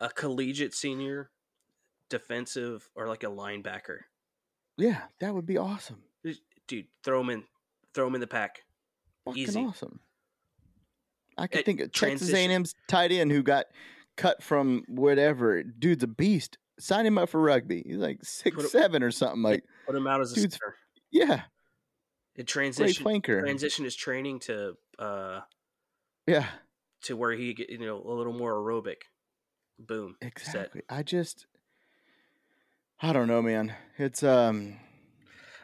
a 0.00 0.08
collegiate 0.10 0.74
senior 0.74 1.30
defensive 2.08 2.88
or 2.94 3.08
like 3.08 3.22
a 3.24 3.28
linebacker? 3.28 4.00
Yeah, 4.76 5.02
that 5.20 5.34
would 5.34 5.46
be 5.46 5.56
awesome. 5.58 6.02
Dude, 6.68 6.86
throw 7.04 7.20
him 7.20 7.30
in, 7.30 7.44
throw 7.94 8.06
him 8.08 8.14
in 8.16 8.20
the 8.20 8.26
pack. 8.26 8.64
Fucking 9.24 9.42
Easy. 9.42 9.60
awesome. 9.64 10.00
I 11.38 11.46
could 11.46 11.60
Uh, 11.60 11.64
think 11.64 11.80
of 11.80 11.92
Texas 11.92 12.32
A&M's 12.32 12.74
tight 12.88 13.12
end 13.12 13.30
who 13.30 13.42
got 13.42 13.66
cut 14.16 14.42
from 14.42 14.82
whatever. 14.88 15.62
Dude's 15.62 16.02
a 16.02 16.06
beast. 16.08 16.58
Sign 16.80 17.06
him 17.06 17.18
up 17.18 17.28
for 17.28 17.40
rugby. 17.40 17.82
He's 17.86 17.96
like 17.98 18.18
six 18.24 18.54
Put 18.56 18.64
him- 18.64 18.70
seven 18.70 19.02
or 19.02 19.10
something. 19.10 19.42
Like 19.42 19.64
Put 19.86 19.94
him 19.94 20.06
out 20.06 20.20
as 20.20 20.32
a 20.32 20.34
Dude's 20.34 20.54
center. 20.54 20.74
yeah, 21.10 21.42
It 22.34 22.46
transition 22.46 23.04
transition 23.22 23.84
his 23.84 23.94
training 23.96 24.40
to 24.40 24.74
uh 24.98 25.40
Yeah, 26.26 26.48
to 27.02 27.16
where 27.16 27.32
he 27.32 27.54
get 27.54 27.70
you 27.70 27.78
know 27.78 28.02
a 28.02 28.12
little 28.12 28.32
more 28.32 28.52
aerobic. 28.54 29.02
Boom. 29.78 30.16
Set. 30.22 30.26
exactly. 30.32 30.82
I 30.88 31.02
just, 31.02 31.46
I 33.00 33.12
don't 33.12 33.28
know, 33.28 33.42
man. 33.42 33.74
It's 33.98 34.22
um, 34.22 34.76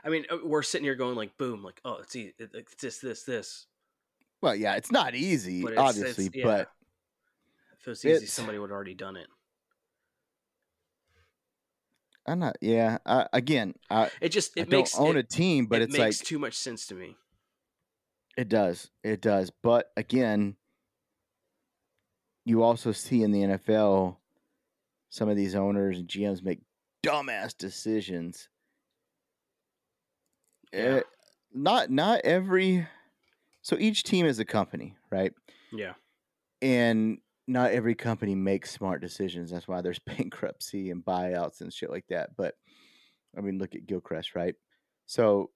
I 0.05 0.09
mean, 0.11 0.25
uh, 0.31 0.38
we're 0.45 0.62
sitting 0.62 0.85
here 0.85 0.95
going 0.95 1.16
like, 1.16 1.37
boom, 1.38 1.62
like, 1.62 1.81
oh, 1.85 1.99
it's 2.03 2.14
easy. 2.16 2.35
It's 2.38 2.75
this, 2.77 2.99
this, 2.99 3.23
this. 3.25 3.66
well, 4.42 4.55
yeah, 4.55 4.75
it's 4.75 4.90
not 4.92 5.14
easy, 5.14 5.62
But 5.62 5.73
it's- 5.73 5.88
obviously, 5.88 6.27
it's- 6.27 6.38
yeah. 6.38 6.45
but 6.45 6.68
If 7.81 7.87
it 7.87 7.90
was 7.90 8.05
easy, 8.05 8.14
It's- 8.16 8.33
somebody 8.33 8.59
would 8.59 8.71
have 8.71 8.75
already 8.75 8.95
done 8.95 9.16
it. 9.16 9.29
I'm 12.27 12.38
not. 12.38 12.57
Yeah, 12.61 12.99
I, 13.05 13.27
again, 13.33 13.75
I, 13.90 14.11
It 14.21 14.29
just 14.29 14.53
I 14.57 14.61
it 14.62 14.71
don't 14.71 14.79
makes 14.81 14.97
own 14.97 15.16
it, 15.16 15.21
a 15.21 15.23
team, 15.25 15.66
but 15.66 15.81
it 15.81 15.85
it's 15.87 15.99
makes 15.99 16.21
like 16.21 16.27
too 16.29 16.38
much 16.38 16.55
sense 16.55 16.87
to 16.87 16.95
me. 16.95 17.16
It 18.37 18.49
does. 18.49 18.90
It 19.03 19.21
does. 19.21 19.51
But 19.62 19.90
again, 19.97 20.57
you 22.45 22.62
also 22.62 22.92
see 22.92 23.23
in 23.25 23.33
the 23.33 23.40
NFL 23.42 24.18
some 25.11 25.29
of 25.29 25.37
these 25.37 25.55
owners 25.57 25.99
and 25.99 26.09
GMs 26.09 26.42
make 26.45 26.61
dumbass 27.02 27.56
decisions. 27.56 28.48
Yeah. 30.72 30.80
Eh, 30.80 31.00
not 31.54 31.90
not 31.90 32.20
every 32.24 32.86
so 33.62 33.76
each 33.78 34.02
team 34.04 34.26
is 34.26 34.38
a 34.38 34.44
company, 34.44 34.96
right? 35.10 35.32
Yeah. 35.72 35.94
And 36.60 37.18
not 37.46 37.72
every 37.72 37.94
company 37.94 38.34
makes 38.34 38.70
smart 38.70 39.00
decisions. 39.00 39.50
That's 39.50 39.68
why 39.68 39.80
there's 39.82 39.98
bankruptcy 40.06 40.90
and 40.90 41.04
buyouts 41.04 41.60
and 41.60 41.72
shit 41.72 41.90
like 41.90 42.06
that. 42.08 42.30
But 42.36 42.54
I 43.36 43.40
mean, 43.40 43.58
look 43.58 43.74
at 43.74 43.86
Gilchrist, 43.86 44.34
right? 44.34 44.54
So 45.06 45.50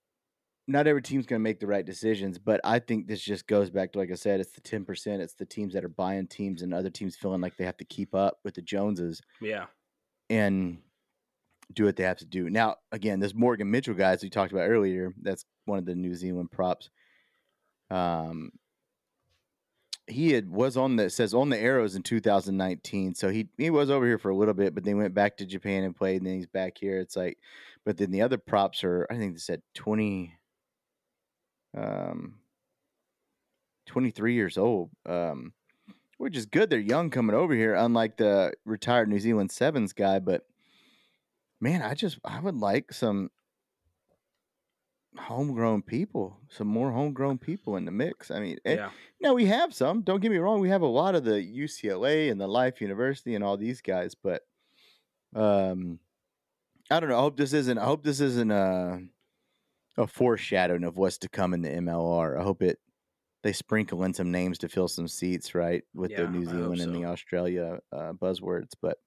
not 0.68 0.86
every 0.88 1.00
team's 1.02 1.26
going 1.26 1.38
to 1.40 1.44
make 1.44 1.60
the 1.60 1.66
right 1.66 1.86
decisions, 1.86 2.38
but 2.38 2.60
I 2.64 2.80
think 2.80 3.06
this 3.06 3.20
just 3.20 3.46
goes 3.46 3.70
back 3.70 3.92
to 3.92 3.98
like 3.98 4.10
I 4.10 4.16
said, 4.16 4.40
it's 4.40 4.52
the 4.52 4.60
ten 4.60 4.84
percent. 4.84 5.22
It's 5.22 5.34
the 5.34 5.46
teams 5.46 5.72
that 5.74 5.84
are 5.84 5.88
buying 5.88 6.26
teams 6.26 6.62
and 6.62 6.74
other 6.74 6.90
teams 6.90 7.16
feeling 7.16 7.40
like 7.40 7.56
they 7.56 7.64
have 7.64 7.76
to 7.78 7.84
keep 7.84 8.14
up 8.14 8.38
with 8.44 8.54
the 8.54 8.62
Joneses 8.62 9.22
Yeah. 9.40 9.66
and 10.28 10.78
do 11.72 11.84
what 11.84 11.96
they 11.96 12.04
have 12.04 12.18
to 12.18 12.24
do. 12.24 12.48
Now, 12.48 12.76
again, 12.92 13.20
this 13.20 13.34
Morgan 13.34 13.70
Mitchell 13.70 13.94
guys 13.94 14.22
we 14.22 14.30
talked 14.30 14.52
about 14.52 14.68
earlier. 14.68 15.14
That's 15.20 15.44
one 15.64 15.78
of 15.78 15.86
the 15.86 15.94
New 15.94 16.14
Zealand 16.14 16.50
props. 16.50 16.90
Um, 17.90 18.52
he 20.06 20.32
had 20.32 20.48
was 20.48 20.76
on 20.76 20.96
the 20.96 21.10
says 21.10 21.34
on 21.34 21.48
the 21.48 21.58
arrows 21.58 21.96
in 21.96 22.02
2019. 22.02 23.14
So 23.14 23.28
he 23.28 23.48
he 23.58 23.70
was 23.70 23.90
over 23.90 24.06
here 24.06 24.18
for 24.18 24.30
a 24.30 24.36
little 24.36 24.54
bit, 24.54 24.74
but 24.74 24.84
then 24.84 24.98
went 24.98 25.14
back 25.14 25.36
to 25.38 25.46
Japan 25.46 25.84
and 25.84 25.96
played, 25.96 26.18
and 26.18 26.26
then 26.26 26.36
he's 26.36 26.46
back 26.46 26.78
here. 26.78 27.00
It's 27.00 27.16
like, 27.16 27.38
but 27.84 27.96
then 27.96 28.10
the 28.10 28.22
other 28.22 28.38
props 28.38 28.84
are 28.84 29.06
I 29.10 29.16
think 29.16 29.34
they 29.34 29.40
said 29.40 29.62
20, 29.74 30.32
um, 31.76 32.34
23 33.86 34.34
years 34.34 34.56
old. 34.56 34.90
Um, 35.04 35.52
which 36.18 36.36
is 36.36 36.46
good. 36.46 36.70
They're 36.70 36.78
young 36.78 37.10
coming 37.10 37.36
over 37.36 37.54
here, 37.54 37.74
unlike 37.74 38.16
the 38.16 38.52
retired 38.64 39.08
New 39.08 39.18
Zealand 39.18 39.50
Sevens 39.50 39.92
guy. 39.92 40.18
But 40.18 40.46
man, 41.60 41.82
I 41.82 41.94
just 41.94 42.18
I 42.24 42.40
would 42.40 42.56
like 42.56 42.92
some 42.92 43.30
homegrown 45.18 45.82
people, 45.82 46.38
some 46.50 46.66
more 46.66 46.92
homegrown 46.92 47.38
people 47.38 47.76
in 47.76 47.84
the 47.84 47.90
mix. 47.90 48.30
I 48.30 48.40
mean, 48.40 48.58
yeah, 48.64 48.90
no, 49.20 49.34
we 49.34 49.46
have 49.46 49.74
some. 49.74 50.02
Don't 50.02 50.20
get 50.20 50.30
me 50.30 50.38
wrong. 50.38 50.60
We 50.60 50.68
have 50.68 50.82
a 50.82 50.86
lot 50.86 51.14
of 51.14 51.24
the 51.24 51.32
UCLA 51.32 52.30
and 52.30 52.40
the 52.40 52.46
Life 52.46 52.80
University 52.80 53.34
and 53.34 53.42
all 53.42 53.56
these 53.56 53.80
guys, 53.80 54.14
but 54.14 54.42
um, 55.34 55.98
I 56.90 57.00
don't 57.00 57.08
know. 57.08 57.18
I 57.18 57.22
hope 57.22 57.36
this 57.36 57.52
isn't. 57.52 57.78
I 57.78 57.84
hope 57.84 58.04
this 58.04 58.20
isn't 58.20 58.50
a 58.50 59.00
a 59.98 60.06
foreshadowing 60.06 60.84
of 60.84 60.98
what's 60.98 61.18
to 61.18 61.28
come 61.28 61.54
in 61.54 61.62
the 61.62 61.70
MLR. 61.70 62.38
I 62.38 62.42
hope 62.42 62.62
it 62.62 62.78
they 63.42 63.52
sprinkle 63.52 64.02
in 64.04 64.12
some 64.12 64.30
names 64.30 64.58
to 64.58 64.68
fill 64.68 64.88
some 64.88 65.08
seats, 65.08 65.54
right, 65.54 65.84
with 65.94 66.10
Yeah, 66.10 66.22
the 66.22 66.28
New 66.28 66.44
Zealand 66.44 66.80
and 66.80 66.94
the. 66.94 67.04
Australia 67.04 67.78
uh, 67.92 68.12
buzzwords. 68.12 68.72
But 68.80 68.98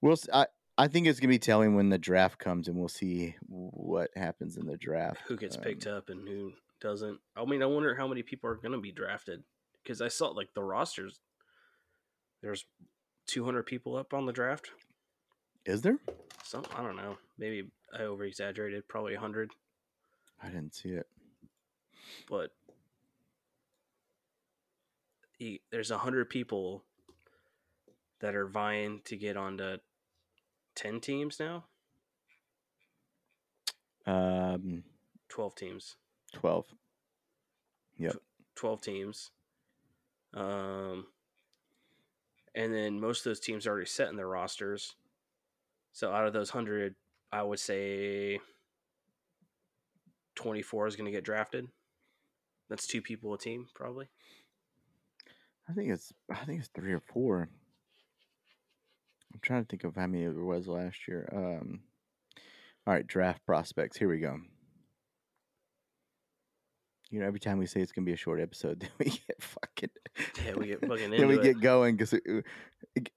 we'll. 0.00 0.16
I 0.32 0.46
I 0.76 0.88
think 0.88 1.06
it's 1.06 1.20
gonna 1.20 1.28
be 1.28 1.38
telling 1.38 1.76
when 1.76 1.88
the 1.90 1.98
draft 1.98 2.38
comes, 2.38 2.66
and 2.68 2.76
we'll 2.76 2.88
see 2.88 3.36
what 3.48 4.10
happens 4.16 4.56
in 4.56 4.66
the 4.66 4.76
draft. 4.76 5.20
who 5.26 5.36
gets 5.36 5.56
picked 5.56 5.86
Um, 5.86 5.94
up 5.96 6.08
and 6.08 6.26
who 6.28 6.52
doesn't. 6.80 7.20
I 7.36 7.44
mean, 7.44 7.62
I 7.62 7.66
wonder 7.66 7.94
how 7.94 8.08
many 8.08 8.22
people 8.22 8.50
are 8.50 8.56
going 8.56 8.72
to 8.72 8.80
be 8.80 8.90
drafted 8.92 9.44
because 9.82 10.00
I 10.02 10.08
saw 10.08 10.28
like 10.28 10.52
the 10.54 10.62
rosters. 10.64 11.20
There's 12.42 12.66
200 13.26 13.62
people 13.64 13.96
up 13.96 14.12
on 14.12 14.26
the 14.26 14.32
draft. 14.32 14.70
Is 15.64 15.80
there? 15.82 15.98
Some 16.42 16.64
I 16.74 16.82
don't 16.82 16.96
know. 16.96 17.16
Maybe 17.38 17.70
I 17.96 18.02
over 18.02 18.24
exaggerated. 18.24 18.86
Probably 18.88 19.14
100, 19.14 19.50
I 20.42 20.48
didn't 20.48 20.74
see 20.74 20.90
it. 20.90 21.06
but 22.28 22.50
he, 25.38 25.60
there's 25.70 25.90
100 25.90 26.28
people 26.28 26.84
that 28.20 28.34
are 28.34 28.46
vying 28.46 29.00
to 29.06 29.16
get 29.16 29.36
onto 29.36 29.78
10 30.74 31.00
teams 31.00 31.40
now. 31.40 31.64
Um, 34.06 34.84
12 35.28 35.54
teams. 35.54 35.96
twelve. 36.34 36.66
Yep. 37.98 38.16
12 38.56 38.80
teams. 38.82 39.30
Um, 40.34 41.06
and 42.54 42.74
then 42.74 43.00
most 43.00 43.20
of 43.20 43.24
those 43.30 43.40
teams 43.40 43.66
are 43.66 43.70
already 43.70 43.86
set 43.86 44.08
in 44.08 44.16
their 44.16 44.28
rosters. 44.28 44.94
So 45.92 46.12
out 46.12 46.26
of 46.26 46.32
those 46.32 46.52
100, 46.52 46.94
I 47.32 47.42
would 47.42 47.60
say 47.60 48.40
24 50.34 50.88
is 50.88 50.96
going 50.96 51.06
to 51.06 51.12
get 51.12 51.24
drafted. 51.24 51.68
That's 52.68 52.86
two 52.86 53.02
people 53.02 53.32
a 53.34 53.38
team, 53.38 53.68
probably. 53.74 54.08
I 55.68 55.72
think 55.72 55.90
it's 55.90 56.12
I 56.30 56.44
think 56.44 56.60
it's 56.60 56.68
three 56.68 56.92
or 56.92 57.00
four. 57.00 57.48
I'm 59.34 59.40
trying 59.42 59.64
to 59.64 59.68
think 59.68 59.84
of 59.84 59.96
how 59.96 60.06
many 60.06 60.24
there 60.24 60.44
was 60.44 60.68
last 60.68 61.08
year. 61.08 61.28
Um, 61.34 61.80
all 62.86 62.94
right, 62.94 63.06
draft 63.06 63.44
prospects. 63.44 63.96
Here 63.98 64.08
we 64.08 64.20
go. 64.20 64.38
You 67.10 67.20
know, 67.20 67.26
every 67.26 67.40
time 67.40 67.58
we 67.58 67.66
say 67.66 67.80
it's 67.80 67.92
gonna 67.92 68.04
be 68.04 68.12
a 68.12 68.16
short 68.16 68.40
episode, 68.40 68.80
then 68.80 68.90
we 68.98 69.06
get 69.06 69.40
fucking 69.42 69.90
Yeah, 70.46 70.54
we 70.54 70.68
get 70.68 70.80
fucking 70.86 71.10
then 71.10 71.26
we 71.28 71.34
into 71.34 71.52
get 71.52 71.60
going 71.60 71.96
because 71.96 72.14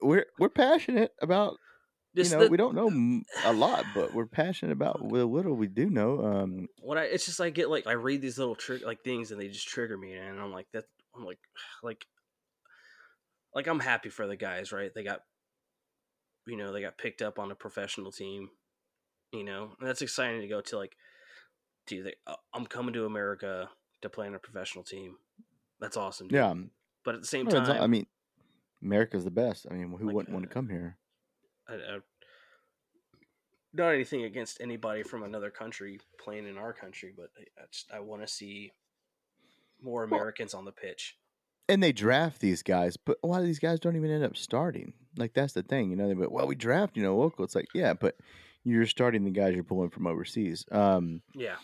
we're 0.01 0.25
we're 0.39 0.49
passionate 0.49 1.11
about 1.21 1.57
Just 2.15 2.31
you 2.31 2.37
know 2.37 2.45
the- 2.45 2.49
we 2.49 2.57
don't 2.57 2.75
know 2.75 3.21
a 3.45 3.53
lot, 3.53 3.85
but 3.93 4.13
we're 4.13 4.25
passionate 4.25 4.71
about 4.73 4.99
the 4.99 5.25
little 5.25 5.53
we 5.53 5.67
do 5.67 5.89
know. 5.89 6.23
Um, 6.25 6.67
When 6.81 6.97
I, 6.97 7.03
it's 7.03 7.25
just 7.25 7.39
I 7.41 7.49
get 7.51 7.69
like 7.69 7.85
I 7.87 7.93
read 7.93 8.21
these 8.21 8.37
little 8.39 8.55
trick 8.55 8.83
like 8.85 9.03
things 9.03 9.31
and 9.31 9.39
they 9.39 9.47
just 9.47 9.67
trigger 9.67 9.97
me, 9.97 10.13
and 10.13 10.39
I'm 10.39 10.51
like 10.51 10.67
that. 10.73 10.85
I'm 11.15 11.25
like, 11.25 11.39
like, 11.83 12.05
like 13.53 13.67
I'm 13.67 13.79
happy 13.79 14.09
for 14.09 14.27
the 14.27 14.35
guys, 14.35 14.71
right? 14.71 14.91
They 14.93 15.03
got, 15.03 15.21
you 16.47 16.57
know, 16.57 16.71
they 16.71 16.81
got 16.81 16.97
picked 16.97 17.21
up 17.21 17.37
on 17.39 17.51
a 17.51 17.55
professional 17.55 18.11
team, 18.11 18.49
you 19.31 19.43
know, 19.43 19.71
and 19.79 19.87
that's 19.87 20.01
exciting 20.01 20.41
to 20.41 20.47
go 20.47 20.61
to. 20.61 20.77
Like, 20.77 20.95
dude, 21.85 22.05
they, 22.05 22.13
uh, 22.25 22.35
I'm 22.53 22.65
coming 22.65 22.93
to 22.93 23.05
America 23.05 23.69
to 24.01 24.09
play 24.09 24.27
on 24.27 24.35
a 24.35 24.39
professional 24.39 24.83
team. 24.83 25.17
That's 25.79 25.97
awesome. 25.97 26.27
dude. 26.27 26.35
yeah, 26.35 26.53
but 27.03 27.15
at 27.15 27.21
the 27.21 27.27
same 27.27 27.47
time, 27.47 27.63
not- 27.67 27.81
I 27.81 27.87
mean, 27.87 28.07
America's 28.81 29.23
the 29.23 29.31
best. 29.31 29.67
I 29.69 29.73
mean, 29.73 29.91
who 29.91 30.05
Like, 30.07 30.15
wouldn't 30.15 30.33
want 30.33 30.45
to 30.45 30.51
uh, 30.51 30.53
come 30.53 30.69
here? 30.69 30.97
I, 31.67 31.73
I, 31.73 31.97
not 33.73 33.89
anything 33.89 34.23
against 34.23 34.59
anybody 34.61 35.03
from 35.03 35.23
another 35.23 35.49
country 35.51 35.99
playing 36.19 36.47
in 36.47 36.57
our 36.57 36.73
country, 36.73 37.13
but 37.15 37.29
I, 37.37 37.61
I 37.61 37.65
just 37.71 37.91
I 37.93 37.99
want 37.99 38.21
to 38.21 38.27
see 38.27 38.71
more 39.81 40.05
Well- 40.05 40.19
Americans 40.19 40.53
on 40.53 40.65
the 40.65 40.71
pitch. 40.71 41.17
And 41.69 41.81
they 41.83 41.91
draft 41.91 42.39
these 42.39 42.63
guys, 42.63 42.97
but 42.97 43.17
a 43.23 43.27
lot 43.27 43.41
of 43.41 43.45
these 43.45 43.59
guys 43.59 43.79
don't 43.79 43.95
even 43.95 44.11
end 44.11 44.23
up 44.23 44.37
starting. 44.37 44.93
Like 45.17 45.33
that's 45.33 45.53
the 45.53 45.63
thing, 45.63 45.89
you 45.89 45.95
know. 45.95 46.07
They 46.07 46.13
but 46.13 46.31
well, 46.31 46.47
we 46.47 46.55
draft, 46.55 46.95
you 46.97 47.03
know, 47.03 47.17
local. 47.17 47.43
It's 47.45 47.55
like 47.55 47.67
yeah, 47.73 47.93
but 47.93 48.15
you're 48.63 48.85
starting 48.85 49.23
the 49.23 49.31
guys 49.31 49.55
you're 49.55 49.63
pulling 49.63 49.89
from 49.89 50.07
overseas. 50.07 50.65
Um, 50.71 51.21
Yeah, 51.33 51.55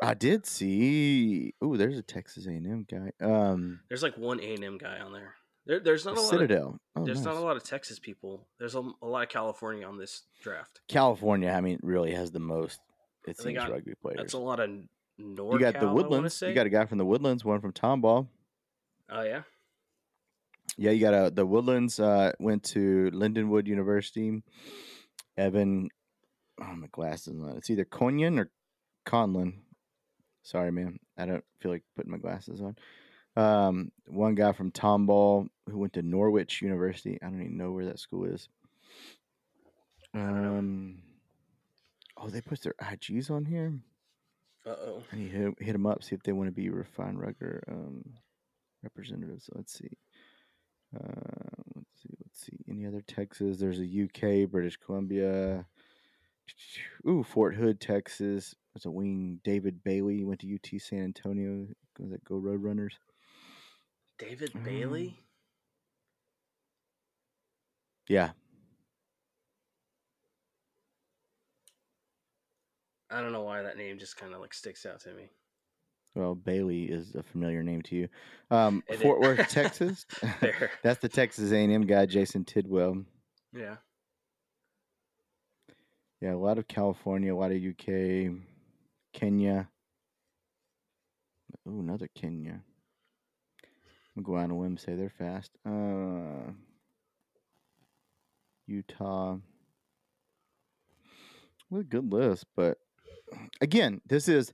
I 0.00 0.14
did 0.14 0.46
see. 0.46 1.54
Oh, 1.62 1.76
there's 1.76 1.98
a 1.98 2.02
Texas 2.02 2.46
A&M 2.46 2.86
guy. 2.90 3.12
Um, 3.24 3.80
there's 3.88 4.02
like 4.02 4.16
one 4.16 4.40
A 4.40 4.54
and 4.54 4.64
M 4.64 4.78
guy 4.78 4.98
on 4.98 5.12
there. 5.12 5.34
There, 5.64 5.78
there's 5.78 6.04
not 6.04 6.16
a 6.16 6.20
lot. 6.20 6.24
Of, 6.34 6.40
Citadel. 6.40 6.80
Oh, 6.96 7.04
there's 7.04 7.24
not 7.24 7.36
a 7.36 7.40
lot 7.40 7.56
of 7.56 7.62
Texas 7.62 7.98
people. 8.00 8.48
There's 8.58 8.74
a, 8.74 8.82
a 9.00 9.06
lot 9.06 9.22
of 9.22 9.28
California 9.28 9.86
on 9.86 9.96
this 9.96 10.22
draft. 10.42 10.80
California. 10.88 11.50
I 11.50 11.60
mean, 11.60 11.78
really 11.82 12.12
has 12.14 12.32
the 12.32 12.40
most. 12.40 12.80
It 13.28 13.38
seems 13.38 13.58
got- 13.58 13.70
rugby 13.70 13.94
players. 13.94 14.16
That's 14.18 14.32
a 14.32 14.38
lot 14.38 14.58
of 14.58 14.70
North. 15.18 15.52
you 15.54 15.60
got 15.60 15.78
the 15.78 15.88
Woodlands. 15.88 16.42
You 16.42 16.52
got 16.52 16.66
a 16.66 16.70
guy 16.70 16.86
from 16.86 16.98
the 16.98 17.04
Woodlands. 17.04 17.44
One 17.44 17.60
from 17.60 17.72
Tomball. 17.72 18.26
Oh 19.14 19.22
yeah, 19.22 19.42
Yeah, 20.78 20.92
you 20.92 21.00
got 21.00 21.12
a 21.12 21.30
the 21.30 21.44
Woodlands. 21.44 22.00
Uh, 22.00 22.32
went 22.40 22.62
to 22.64 23.10
Lindenwood 23.12 23.66
University. 23.66 24.42
Evan, 25.36 25.90
oh 26.60 26.74
my 26.74 26.86
glasses 26.90 27.40
on. 27.42 27.56
It's 27.58 27.68
either 27.68 27.84
Conyon 27.84 28.38
or 28.38 28.50
Conlin. 29.04 29.54
Sorry, 30.42 30.72
man. 30.72 30.98
I 31.18 31.26
don't 31.26 31.44
feel 31.60 31.72
like 31.72 31.84
putting 31.94 32.10
my 32.10 32.18
glasses 32.18 32.62
on. 32.62 32.76
Um, 33.36 33.92
one 34.06 34.34
guy 34.34 34.52
from 34.52 34.72
Tomball 34.72 35.48
who 35.68 35.78
went 35.78 35.92
to 35.94 36.02
Norwich 36.02 36.62
University. 36.62 37.18
I 37.22 37.26
don't 37.26 37.40
even 37.42 37.56
know 37.56 37.72
where 37.72 37.86
that 37.86 37.98
school 37.98 38.24
is. 38.24 38.48
Um, 40.14 41.02
oh, 42.16 42.28
they 42.28 42.40
put 42.40 42.62
their 42.62 42.74
IGs 42.80 43.30
on 43.30 43.44
here. 43.44 43.72
uh 44.66 44.70
oh. 44.70 45.02
I 45.12 45.16
need 45.16 45.32
to 45.32 45.36
hit, 45.38 45.54
hit 45.60 45.72
them 45.72 45.86
up 45.86 46.02
see 46.02 46.14
if 46.14 46.22
they 46.22 46.32
want 46.32 46.48
to 46.48 46.52
be 46.52 46.68
refined 46.70 47.20
rugger 47.20 47.62
um, 47.68 48.04
representatives. 48.82 49.46
So 49.46 49.52
let's 49.56 49.72
see. 49.72 49.90
Uh, 50.94 51.62
let's 51.74 52.02
see. 52.02 52.14
Let's 52.24 52.40
see. 52.46 52.58
Any 52.68 52.86
other 52.86 53.02
Texas? 53.06 53.58
There's 53.58 53.80
a 53.80 53.86
UK, 53.86 54.50
British 54.50 54.76
Columbia. 54.76 55.66
Ooh, 57.08 57.22
Fort 57.22 57.54
Hood, 57.54 57.80
Texas. 57.80 58.54
There's 58.74 58.86
a 58.86 58.90
wing. 58.90 59.40
David 59.44 59.82
Bailey 59.84 60.24
went 60.24 60.40
to 60.40 60.54
UT 60.54 60.80
San 60.80 61.04
Antonio. 61.04 61.66
Was 61.98 62.10
that 62.10 62.24
Go 62.24 62.36
Roadrunners? 62.36 62.94
David 64.18 64.52
Um, 64.54 64.62
Bailey. 64.64 65.18
Yeah, 68.08 68.32
I 73.10 73.20
don't 73.20 73.32
know 73.32 73.42
why 73.42 73.62
that 73.62 73.76
name 73.76 73.98
just 73.98 74.16
kind 74.16 74.34
of 74.34 74.40
like 74.40 74.54
sticks 74.54 74.86
out 74.86 75.00
to 75.00 75.12
me. 75.14 75.30
Well, 76.14 76.34
Bailey 76.34 76.84
is 76.84 77.14
a 77.14 77.22
familiar 77.22 77.62
name 77.62 77.82
to 77.82 77.96
you. 77.96 78.08
Um, 78.50 78.82
Fort. 79.00 79.20
Worth, 79.20 79.48
Texas. 79.48 80.06
That's 80.82 81.00
the 81.00 81.08
Texas 81.08 81.52
A&M 81.52 81.86
guy, 81.86 82.06
Jason 82.06 82.44
Tidwell. 82.44 83.04
Yeah. 83.52 83.76
Yeah, 86.20 86.34
a 86.34 86.36
lot 86.36 86.58
of 86.58 86.68
California, 86.68 87.34
a 87.34 87.36
lot 87.36 87.50
of 87.50 87.62
UK, 87.62 88.32
Kenya. 89.12 89.68
Oh, 91.66 91.80
another 91.80 92.08
Kenya. 92.14 92.60
I'm 94.16 94.22
going 94.22 94.44
on 94.44 94.50
a 94.50 94.54
whim, 94.54 94.76
say 94.76 94.94
they're 94.94 95.10
fast. 95.10 95.50
Uh, 95.66 96.52
Utah. 98.66 99.38
What 101.70 101.80
a 101.80 101.84
good 101.84 102.12
list, 102.12 102.44
but 102.54 102.76
again, 103.62 104.02
this 104.06 104.28
is 104.28 104.52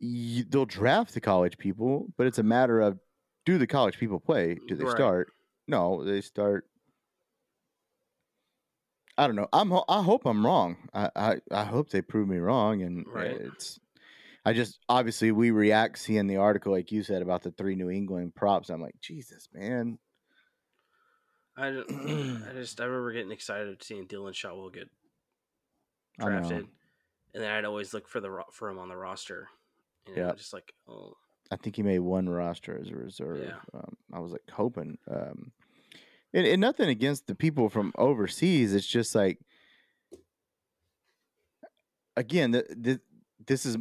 y- 0.00 0.44
they'll 0.48 0.66
draft 0.66 1.14
the 1.14 1.20
college 1.20 1.58
people, 1.58 2.06
but 2.16 2.26
it's 2.26 2.38
a 2.38 2.42
matter 2.42 2.80
of 2.80 2.98
do 3.46 3.58
the 3.58 3.66
college 3.66 3.98
people 3.98 4.20
play? 4.20 4.54
Mm, 4.56 4.66
do 4.68 4.74
they 4.76 4.84
Right. 4.84 4.92
start? 4.96 5.32
No, 5.68 6.04
they 6.04 6.20
start. 6.20 6.66
I 9.18 9.26
don't 9.26 9.36
know. 9.36 9.48
I'm. 9.52 9.72
I 9.88 10.02
hope 10.02 10.24
I'm 10.24 10.44
wrong. 10.44 10.88
I, 10.94 11.10
I. 11.14 11.36
I 11.50 11.64
hope 11.64 11.90
they 11.90 12.00
prove 12.02 12.28
me 12.28 12.38
wrong. 12.38 12.82
And 12.82 13.04
Right. 13.06 13.32
it's. 13.32 13.78
I 14.46 14.54
just 14.54 14.78
obviously 14.88 15.32
we 15.32 15.50
react 15.50 15.98
seeing 15.98 16.26
the 16.26 16.38
article 16.38 16.72
like 16.72 16.90
you 16.90 17.02
said 17.02 17.20
about 17.20 17.42
the 17.42 17.50
three 17.50 17.74
New 17.76 17.90
England 17.90 18.34
props. 18.34 18.70
I'm 18.70 18.80
like, 18.80 18.98
Jesus, 19.02 19.48
man. 19.52 19.98
I, 21.56 21.70
ju- 21.72 21.84
I 22.48 22.52
just 22.54 22.80
I 22.80 22.84
remember 22.84 23.12
getting 23.12 23.32
excited 23.32 23.82
seeing 23.82 24.06
Dylan 24.06 24.34
Shotwell 24.34 24.70
get 24.70 24.88
drafted, 26.18 26.66
and 27.34 27.42
then 27.42 27.50
I'd 27.50 27.66
always 27.66 27.92
look 27.92 28.08
for 28.08 28.20
the 28.20 28.30
ro- 28.30 28.44
for 28.50 28.70
him 28.70 28.78
on 28.78 28.88
the 28.88 28.96
roster. 28.96 29.48
And 30.10 30.16
Yeah. 30.16 30.32
Just 30.34 30.52
like, 30.52 30.72
oh, 30.88 31.14
I 31.50 31.56
think 31.56 31.76
he 31.76 31.82
made 31.82 31.98
one 32.00 32.28
roster 32.28 32.78
as 32.80 32.90
a 32.90 32.96
reserve. 32.96 33.44
Yeah. 33.44 33.78
Um, 33.78 33.96
I 34.12 34.20
was 34.20 34.32
like 34.32 34.48
hoping. 34.52 34.98
Um, 35.10 35.52
and, 36.32 36.46
and 36.46 36.60
nothing 36.60 36.88
against 36.88 37.26
the 37.26 37.34
people 37.34 37.68
from 37.68 37.92
overseas. 37.96 38.72
It's 38.74 38.86
just 38.86 39.14
like, 39.14 39.38
again, 42.16 42.52
the, 42.52 42.64
the 42.70 43.00
this 43.46 43.66
is 43.66 43.76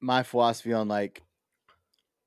my 0.00 0.22
philosophy 0.22 0.72
on 0.72 0.88
like 0.88 1.22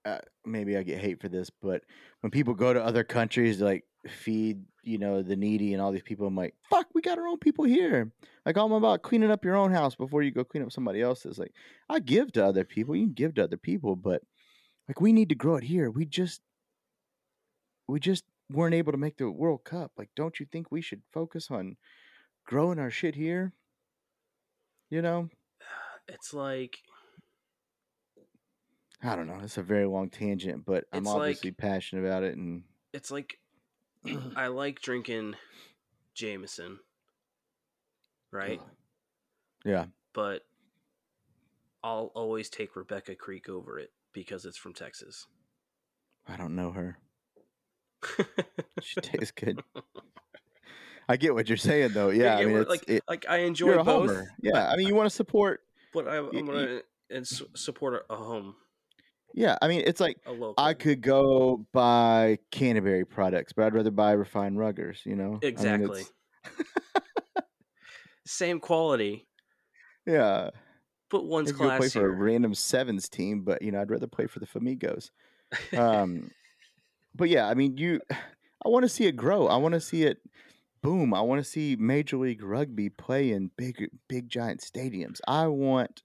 uh, 0.06 0.20
maybe 0.46 0.78
I 0.78 0.84
get 0.84 1.00
hate 1.00 1.22
for 1.22 1.30
this, 1.30 1.50
but 1.50 1.84
when 2.22 2.32
people 2.32 2.54
go 2.54 2.74
to 2.74 2.84
other 2.84 3.04
countries 3.04 3.58
to 3.60 3.66
like 3.66 3.86
feed, 4.08 4.64
you 4.84 4.98
know, 4.98 5.22
the 5.22 5.36
needy 5.36 5.74
and 5.74 5.82
all 5.82 5.92
these 5.92 6.02
people, 6.04 6.26
I'm 6.28 6.36
like, 6.36 6.56
fuck, 6.70 6.88
we 6.94 7.02
got 7.02 7.18
our 7.18 7.28
own 7.28 7.38
people 7.38 7.65
here. 7.65 8.12
Like 8.46 8.58
I'm 8.58 8.72
about 8.72 9.02
cleaning 9.02 9.32
up 9.32 9.44
your 9.46 9.56
own 9.56 9.72
house 9.72 9.96
before 9.96 10.22
you 10.24 10.32
go 10.32 10.44
clean 10.44 10.63
up 10.63 10.72
somebody 10.72 11.02
else's. 11.02 11.38
Like 11.38 11.54
I 11.89 12.00
give 12.00 12.32
to 12.34 12.46
other 12.46 12.63
people, 12.63 12.96
you 12.96 13.06
can 13.06 13.13
give 13.13 13.36
to 13.36 13.44
other 13.44 13.58
people, 13.58 13.96
but 13.96 14.22
like 14.88 15.02
we 15.02 15.13
need 15.13 15.30
to 15.30 15.36
grow 15.36 15.56
it 15.56 15.63
here. 15.63 15.89
We 15.92 16.06
just 16.06 16.42
we 17.88 18.00
just 18.00 18.24
weren't 18.52 18.76
able 18.76 18.92
to 18.92 18.98
make 18.98 19.18
the 19.18 19.30
World 19.30 19.63
Cup. 19.63 19.92
Like, 19.98 20.10
don't 20.15 20.39
you 20.39 20.46
think 20.52 20.72
we 20.72 20.82
should 20.82 21.02
focus 21.12 21.50
on 21.52 21.78
growing 22.46 22.80
our 22.80 22.89
shit 22.92 23.15
here? 23.15 23.54
You 24.89 25.02
know? 25.02 25.30
It's 26.08 26.34
like 26.34 26.80
I 29.04 29.15
don't 29.15 29.28
know. 29.28 29.39
It's 29.44 29.58
a 29.58 29.63
very 29.63 29.86
long 29.86 30.10
tangent, 30.10 30.65
but 30.65 30.86
I'm 30.92 31.00
It's 31.04 31.08
like- 31.08 31.15
obviously 31.18 31.52
passionate 31.52 32.06
about 32.06 32.24
it 32.24 32.36
and 32.36 32.63
it's 32.94 33.12
like 33.12 33.38
I 34.36 34.48
like 34.48 34.82
drinking 34.82 35.36
Jameson, 36.14 36.80
right? 38.32 38.62
yeah. 39.66 39.86
But 40.14 40.46
I'll 41.84 42.12
always 42.16 42.50
take 42.50 42.76
Rebecca 42.76 43.16
Creek 43.16 43.48
over 43.50 43.80
it 43.80 43.92
because 44.14 44.46
it's 44.46 44.58
from 44.58 44.74
Texas. 44.74 45.28
I 46.28 46.36
don't 46.36 46.56
know 46.56 46.72
her. 46.72 47.00
She 48.82 49.02
tastes 49.02 49.32
good. 49.32 49.62
I 51.10 51.18
get 51.18 51.34
what 51.34 51.50
you're 51.50 51.58
saying 51.58 51.92
though. 51.94 52.12
Yeah, 52.12 52.38
I 52.38 52.42
Yeah, 52.42 52.48
mean, 52.48 52.58
it's, 52.58 52.70
like 52.70 52.90
it, 52.90 53.04
like 53.10 53.26
I 53.28 53.40
enjoy 53.40 53.76
both, 53.76 53.86
homer. 53.86 54.32
Yeah, 54.42 54.70
I 54.70 54.78
mean, 54.78 54.88
you 54.88 54.96
want 54.96 55.10
to 55.10 55.16
support. 55.16 55.62
but 55.94 56.08
I, 56.08 56.18
am 56.18 56.46
gonna 56.46 56.82
and 57.10 57.28
su- 57.28 57.50
support 57.56 58.06
a 58.10 58.16
home, 58.16 58.56
Yeah, 59.34 59.58
I 59.62 59.68
mean, 59.68 59.84
it's 59.86 60.00
like. 60.00 60.18
I 60.58 60.74
could 60.74 61.02
go 61.02 61.65
buy 61.72 62.39
Canterbury 62.52 63.06
products, 63.06 63.54
but 63.54 63.65
I'd 63.65 63.74
rather 63.74 63.92
buy 63.92 64.12
refined 64.12 64.58
ruggers. 64.58 65.06
You 65.06 65.15
know, 65.15 65.26
I 65.26 65.28
mean, 65.28 65.39
exactly 65.44 66.04
same 68.26 68.60
quality, 68.60 69.28
yeah, 70.06 70.52
but 71.10 71.26
one's 71.26 71.52
go 71.52 71.76
play 71.78 71.89
for 71.89 72.06
a 72.06 72.10
random 72.10 72.54
sevens 72.54 73.10
team, 73.10 73.42
but 73.42 73.62
you 73.62 73.72
know, 73.72 73.82
I'd 73.82 73.89
rather 73.89 74.08
play 74.08 74.28
for 74.28 74.39
the 74.39 74.48
Famigos. 74.48 75.10
Um, 75.76 76.30
but 77.15 77.30
yeah, 77.30 77.48
I 77.48 77.56
mean, 77.56 77.76
you, 77.78 78.02
I 78.12 78.70
want 78.70 78.84
to 78.84 78.89
see 78.89 79.08
it 79.08 79.15
grow. 79.15 79.48
I 79.48 79.58
want 79.58 79.74
to 79.74 79.82
see 79.82 80.04
it 80.04 80.20
boom. 80.84 81.12
I 81.12 81.22
want 81.22 81.44
to 81.44 81.44
see 81.44 81.76
Major 81.76 82.18
League 82.18 82.44
Rugby 82.44 82.89
play 82.89 83.32
in 83.32 83.50
big, 83.58 83.89
big, 84.08 84.30
giant 84.30 84.62
stadiums. 84.62 85.22
I 85.28 85.48
want, 85.48 86.04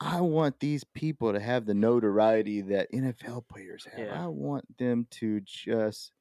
I 0.00 0.20
want 0.22 0.58
these 0.60 0.82
people 0.84 1.32
to 1.34 1.40
have 1.40 1.66
the 1.66 1.74
notoriety 1.74 2.62
that 2.62 2.90
NFL 2.92 3.46
players 3.48 3.86
have. 3.94 4.06
Yeah. 4.06 4.24
I 4.24 4.28
want 4.28 4.64
them 4.78 5.06
to 5.12 5.40
just 5.40 6.12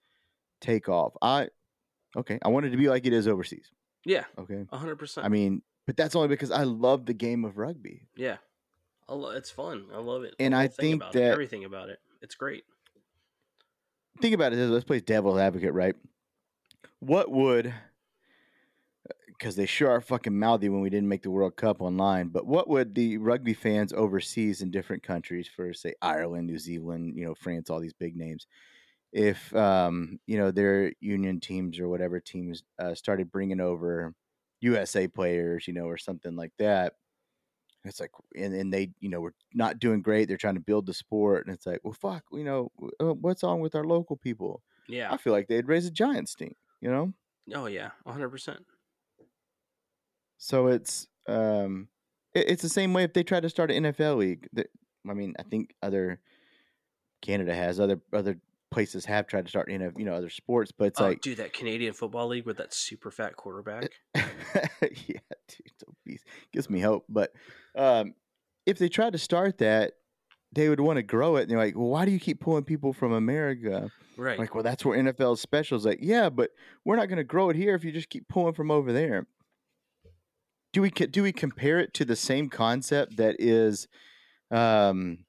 take 0.59 0.89
off. 0.89 1.13
I, 1.21 1.47
okay, 2.17 2.39
I 2.41 2.49
want 2.49 2.65
it 2.65 2.71
to 2.71 2.77
be 2.77 2.89
like 2.89 3.05
it 3.05 3.13
is 3.13 3.27
overseas. 3.27 3.71
yeah, 4.05 4.25
Okay, 4.37 4.65
hundred 4.71 4.97
percent. 4.97 5.25
I 5.25 5.29
mean, 5.29 5.61
but 5.87 5.95
that's 5.95 6.15
only 6.15 6.27
because 6.27 6.51
I 6.51 6.63
love 6.63 7.05
the 7.05 7.13
game 7.13 7.45
of 7.45 7.57
rugby. 7.57 8.07
yeah, 8.17 8.37
I 9.07 9.13
lo- 9.13 9.29
it's 9.31 9.49
fun. 9.49 9.85
I 9.93 9.99
love 9.99 10.23
it. 10.23 10.35
And 10.39 10.53
I 10.53 10.67
think 10.67 10.95
about 11.01 11.15
it, 11.15 11.19
that- 11.19 11.31
everything 11.31 11.63
about 11.63 11.87
it, 11.89 11.99
it's 12.21 12.35
great. 12.35 12.65
think 14.21 14.35
about 14.35 14.51
it 14.51 14.57
this 14.57 14.69
let's 14.69 14.83
play 14.83 14.99
devil's 14.99 15.39
advocate 15.39 15.73
right 15.73 15.95
what 16.99 17.31
would 17.31 17.73
because 19.39 19.55
they 19.55 19.65
sure 19.65 19.89
are 19.89 20.01
fucking 20.01 20.37
mouthy 20.37 20.69
when 20.69 20.81
we 20.81 20.89
didn't 20.91 21.09
make 21.09 21.23
the 21.23 21.31
world 21.31 21.55
cup 21.55 21.81
online 21.81 22.29
but 22.29 22.45
what 22.45 22.67
would 22.67 22.95
the 22.95 23.17
rugby 23.17 23.53
fans 23.53 23.93
overseas 23.93 24.61
in 24.61 24.71
different 24.71 25.03
countries 25.03 25.47
for 25.47 25.73
say 25.73 25.93
ireland 26.01 26.47
new 26.47 26.59
zealand 26.59 27.17
you 27.17 27.25
know 27.25 27.35
france 27.35 27.69
all 27.69 27.79
these 27.79 27.93
big 27.93 28.15
names 28.15 28.47
if 29.11 29.55
um 29.55 30.19
you 30.27 30.37
know 30.37 30.51
their 30.51 30.93
union 30.99 31.39
teams 31.39 31.79
or 31.79 31.89
whatever 31.89 32.19
teams 32.19 32.63
uh, 32.79 32.95
started 32.95 33.31
bringing 33.31 33.59
over 33.61 34.13
usa 34.61 35.07
players 35.07 35.67
you 35.67 35.73
know 35.73 35.85
or 35.85 35.97
something 35.97 36.35
like 36.35 36.53
that 36.59 36.95
it's 37.85 37.99
like 37.99 38.11
and, 38.35 38.53
and 38.53 38.73
they 38.73 38.91
you 38.99 39.09
know 39.09 39.21
we're 39.21 39.33
not 39.53 39.79
doing 39.79 40.01
great 40.01 40.27
they're 40.27 40.37
trying 40.37 40.55
to 40.55 40.59
build 40.61 40.85
the 40.85 40.93
sport 40.93 41.45
and 41.45 41.55
it's 41.55 41.65
like 41.65 41.79
well 41.83 41.93
fuck 41.93 42.23
you 42.31 42.43
know 42.43 42.71
uh, 42.99 43.13
what's 43.13 43.43
on 43.43 43.59
with 43.61 43.75
our 43.75 43.85
local 43.85 44.17
people 44.17 44.61
Yeah. 44.87 45.11
i 45.11 45.17
feel 45.17 45.33
like 45.33 45.47
they'd 45.47 45.67
raise 45.67 45.85
a 45.85 45.91
giant 45.91 46.29
stink 46.29 46.57
you 46.81 46.89
know 46.89 47.13
Oh 47.53 47.65
yeah, 47.65 47.91
hundred 48.05 48.29
percent. 48.29 48.65
So 50.39 50.67
it's 50.67 51.07
um 51.27 51.87
it, 52.33 52.49
it's 52.49 52.63
the 52.63 52.69
same 52.69 52.93
way 52.93 53.03
if 53.03 53.13
they 53.13 53.21
try 53.21 53.39
to 53.39 53.49
start 53.49 53.69
an 53.69 53.83
nfl 53.83 54.17
league 54.17 54.47
that, 54.53 54.67
i 55.07 55.13
mean 55.13 55.35
i 55.39 55.43
think 55.43 55.75
other 55.83 56.19
canada 57.21 57.53
has 57.53 57.79
other 57.79 58.01
other 58.11 58.39
places 58.71 59.05
have 59.05 59.27
tried 59.27 59.45
to 59.45 59.49
start 59.49 59.67
NFL, 59.67 59.97
you 59.97 60.05
know 60.05 60.13
other 60.13 60.29
sports 60.29 60.71
but 60.71 60.85
it's 60.85 61.01
Oh, 61.01 61.05
like 61.05 61.21
dude, 61.21 61.37
that 61.37 61.53
Canadian 61.53 61.93
football 61.93 62.27
league 62.27 62.45
with 62.45 62.57
that 62.57 62.73
super 62.73 63.11
fat 63.11 63.35
quarterback. 63.35 63.89
yeah, 64.15 64.21
dude, 64.81 65.65
it's 65.65 65.83
obese. 65.87 66.23
Gives 66.53 66.69
me 66.69 66.79
hope. 66.79 67.05
But 67.09 67.33
um, 67.75 68.13
if 68.65 68.77
they 68.77 68.89
tried 68.89 69.13
to 69.13 69.19
start 69.19 69.57
that, 69.59 69.93
they 70.51 70.69
would 70.69 70.79
want 70.79 70.97
to 70.97 71.03
grow 71.03 71.35
it. 71.37 71.43
And 71.43 71.51
they're 71.51 71.57
like, 71.57 71.75
well, 71.75 71.89
why 71.89 72.05
do 72.05 72.11
you 72.11 72.19
keep 72.19 72.39
pulling 72.39 72.63
people 72.63 72.93
from 72.93 73.11
America? 73.11 73.91
Right. 74.17 74.39
Like, 74.39 74.53
well, 74.53 74.63
that's 74.63 74.83
where 74.83 74.97
NFL 74.97 75.33
is 75.33 75.41
special. 75.41 75.75
It's 75.77 75.85
like, 75.85 75.99
yeah, 76.01 76.29
but 76.29 76.51
we're 76.85 76.95
not 76.95 77.07
going 77.07 77.17
to 77.17 77.23
grow 77.23 77.49
it 77.49 77.55
here 77.55 77.75
if 77.75 77.83
you 77.83 77.91
just 77.91 78.09
keep 78.09 78.27
pulling 78.27 78.53
from 78.53 78.71
over 78.71 78.91
there. 78.91 79.27
Do 80.71 80.81
we 80.81 80.89
do 80.91 81.23
we 81.23 81.31
compare 81.31 81.79
it 81.79 81.93
to 81.95 82.05
the 82.05 82.15
same 82.15 82.49
concept 82.49 83.17
that 83.17 83.37
is, 83.39 83.87
um, 84.51 85.25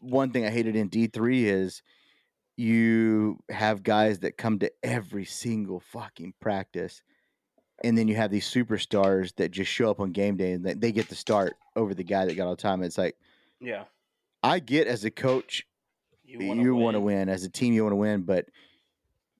one 0.00 0.30
thing 0.30 0.44
I 0.44 0.50
hated 0.50 0.76
in 0.76 0.88
D 0.88 1.06
three 1.06 1.48
is 1.48 1.82
you 2.56 3.38
have 3.48 3.82
guys 3.82 4.18
that 4.20 4.36
come 4.36 4.58
to 4.58 4.70
every 4.82 5.24
single 5.24 5.80
fucking 5.80 6.34
practice, 6.40 7.02
and 7.82 7.96
then 7.96 8.08
you 8.08 8.16
have 8.16 8.30
these 8.30 8.48
superstars 8.48 9.34
that 9.36 9.50
just 9.50 9.70
show 9.70 9.90
up 9.90 10.00
on 10.00 10.12
game 10.12 10.36
day 10.36 10.52
and 10.52 10.64
they, 10.64 10.74
they 10.74 10.92
get 10.92 11.08
the 11.08 11.14
start 11.14 11.54
over 11.76 11.94
the 11.94 12.04
guy 12.04 12.26
that 12.26 12.34
got 12.34 12.46
all 12.46 12.56
the 12.56 12.62
time. 12.62 12.82
It's 12.82 12.98
like 12.98 13.16
yeah. 13.60 13.84
I 14.42 14.58
get 14.58 14.86
as 14.86 15.04
a 15.04 15.10
coach 15.10 15.66
you 16.24 16.74
want 16.74 16.94
to 16.94 17.00
win 17.00 17.28
as 17.28 17.44
a 17.44 17.48
team 17.50 17.72
you 17.72 17.82
want 17.82 17.92
to 17.92 17.96
win 17.96 18.22
but 18.22 18.46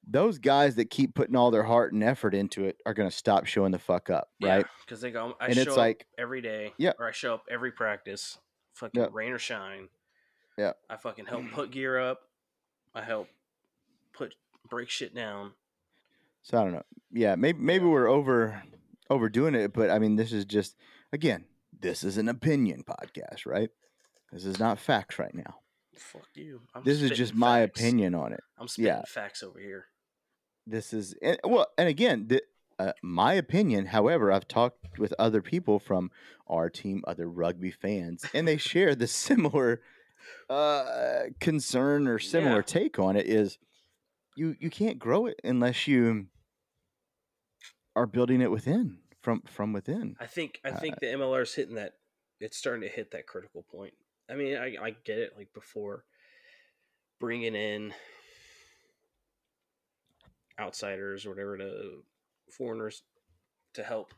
those 0.07 0.39
guys 0.39 0.75
that 0.77 0.91
keep 0.91 1.15
putting 1.15 1.37
all 1.37 1.51
their 1.51 1.63
heart 1.63 1.93
and 1.93 2.03
effort 2.03 2.35
into 2.35 2.65
it 2.65 2.77
are 2.87 2.95
going 2.95 3.09
to 3.09 3.15
stop 3.17 3.47
showing 3.47 3.71
the 3.73 3.79
fuck 3.79 4.11
up 4.11 4.29
right 4.43 4.65
Because 4.85 5.01
they 5.01 5.11
go. 5.11 5.35
I 5.41 5.47
And 5.47 5.55
show 5.55 5.61
it's 5.63 5.71
up 5.73 5.77
like- 5.77 6.07
every 6.19 6.41
day. 6.41 6.73
Yeah. 6.79 6.93
Or 6.99 7.07
I 7.09 7.13
show 7.13 7.35
up 7.35 7.45
every 7.51 7.71
practice, 7.73 8.39
fucking 8.75 9.01
Yeah. 9.01 9.09
rain 9.13 9.33
or 9.33 9.39
shine. 9.39 9.89
Yeah. 10.59 10.73
I 10.89 10.97
fucking 10.97 11.27
help 11.27 11.51
put 11.53 11.71
gear 11.71 11.99
up. 11.99 12.21
I 12.95 13.03
help 13.03 13.29
put 14.13 14.35
break 14.69 14.89
shit 14.91 15.15
down. 15.15 15.53
so 16.43 16.59
i 16.59 16.63
don't 16.65 16.73
know 16.73 16.83
yeah 17.13 17.35
maybe 17.37 17.59
maybe 17.61 17.85
we're 17.85 18.09
over 18.09 18.63
overdoing 19.11 19.55
it 19.55 19.73
but 19.73 19.91
i 19.91 19.99
mean 19.99 20.17
this 20.17 20.33
is 20.33 20.45
just 20.45 20.75
again 21.13 21.45
this 21.81 22.03
is 22.03 22.17
an 22.19 22.29
opinion 22.29 22.83
podcast 22.83 23.47
right 23.47 23.71
this 24.33 24.45
is 24.45 24.59
not 24.59 24.79
facts 24.79 25.19
right 25.19 25.35
now 25.35 25.60
Fuck 25.97 26.29
you. 26.35 26.63
I'm 26.75 26.83
this 26.85 27.03
is 27.03 27.11
just 27.11 27.35
my 27.35 27.63
facts. 27.67 27.81
opinion 27.81 28.15
on 28.15 28.33
it 28.33 28.41
I'm 28.59 28.69
spitting 28.69 28.87
Yeah. 28.93 29.03
facts 29.07 29.43
over 29.43 29.59
here. 29.59 29.87
this 30.67 30.93
is 30.93 31.15
and, 31.23 31.39
well 31.45 31.67
and 31.79 31.89
again 31.89 32.27
the, 32.29 32.43
uh, 32.79 32.93
my 33.03 33.35
opinion 33.35 33.87
however 33.87 34.31
i've 34.33 34.47
talked 34.49 34.99
with 34.99 35.13
other 35.19 35.43
people 35.43 35.79
from 35.79 36.11
our 36.49 36.71
team 36.71 37.03
other 37.07 37.29
rugby 37.29 37.71
fans 37.71 38.25
and 38.35 38.47
they 38.47 38.57
share 38.57 38.95
the 38.95 39.07
similar 39.07 39.81
uh 40.49 41.25
concern 41.41 42.07
or 42.07 42.19
similar 42.19 42.57
Yeah. 42.57 42.63
take 42.63 42.99
on 42.99 43.17
it 43.17 43.27
is 43.27 43.59
you 44.37 44.57
you 44.61 44.71
can't 44.71 44.99
grow 44.99 45.27
it 45.27 45.41
unless 45.45 45.87
you 45.89 46.27
are 47.97 48.07
building 48.07 48.41
it 48.41 48.51
within 48.51 48.99
from 49.23 49.43
from 49.43 49.73
within 49.73 50.17
I 50.21 50.27
think 50.27 50.61
I 50.65 50.71
Uh, 50.71 50.79
think 50.79 51.01
the 51.01 51.07
MLR 51.07 51.43
is 51.43 51.55
hitting 51.55 51.75
that. 51.75 51.95
It's 52.39 52.57
starting 52.57 52.83
to 52.83 52.89
hit 52.89 53.11
that 53.11 53.27
critical 53.27 53.63
point. 53.65 53.93
I 54.31 54.35
mean, 54.35 54.57
I, 54.57 54.77
I 54.81 54.91
get 55.05 55.19
it. 55.19 55.33
Like 55.37 55.53
before, 55.55 56.05
bringing 57.19 57.55
in 57.55 57.93
outsiders 60.59 61.27
or 61.27 61.31
whatever 61.31 61.57
to 61.59 62.03
foreigners 62.51 63.03
to 63.75 63.83
help 63.83 64.13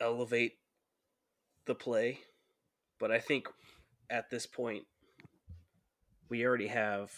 elevate 0.00 0.58
the 1.66 1.74
play, 1.74 2.18
but 2.98 3.10
I 3.10 3.18
think 3.18 3.48
at 4.10 4.28
this 4.30 4.46
point 4.46 4.84
we 6.28 6.44
already 6.44 6.66
have 6.66 7.10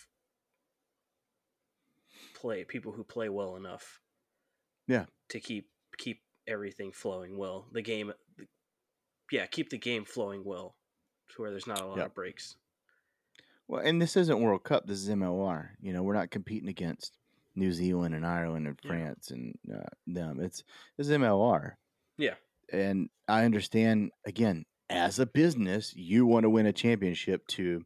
play 2.35 2.65
people 2.65 2.93
who 2.93 3.03
play 3.03 3.29
well 3.29 3.57
enough 3.57 4.01
Yeah. 4.87 5.07
to 5.31 5.41
keep 5.41 5.69
keep 5.97 6.21
everything 6.47 6.93
flowing 6.93 7.37
well 7.39 7.67
the 7.73 7.83
game 7.83 8.13
yeah 9.31 9.47
keep 9.47 9.71
the 9.71 9.79
game 9.79 10.05
flowing 10.05 10.43
well 10.45 10.75
to 11.35 11.43
where 11.43 11.51
there's 11.51 11.67
not 11.67 11.81
a 11.81 11.87
lot 11.87 11.99
Yeah. 11.99 12.05
of 12.05 12.15
breaks 12.15 12.57
well 13.69 13.83
and 13.85 14.01
this 14.01 14.17
isn't 14.17 14.41
world 14.41 14.65
cup 14.65 14.87
this 14.87 14.99
is 14.99 15.09
mlr 15.09 15.69
you 15.81 15.93
know 15.93 16.03
we're 16.03 16.15
not 16.15 16.31
competing 16.31 16.69
against 16.69 17.17
new 17.55 17.73
zealand 17.73 18.15
and 18.15 18.25
ireland 18.27 18.67
and 18.67 18.79
Yeah. 18.83 18.89
france 18.89 19.31
and 19.31 19.59
uh, 19.73 19.89
them 20.07 20.41
it's 20.41 20.63
this 20.97 21.09
is 21.09 21.17
mlr 21.17 21.73
Yeah. 22.19 22.35
and 22.73 23.09
I 23.29 23.45
understand 23.45 24.13
again 24.25 24.65
as 24.89 25.19
a 25.19 25.27
business, 25.27 25.93
you 25.97 26.27
want 26.27 26.45
to 26.45 26.51
win 26.51 26.67
a 26.67 26.73
championship 26.73 27.45
to 27.49 27.83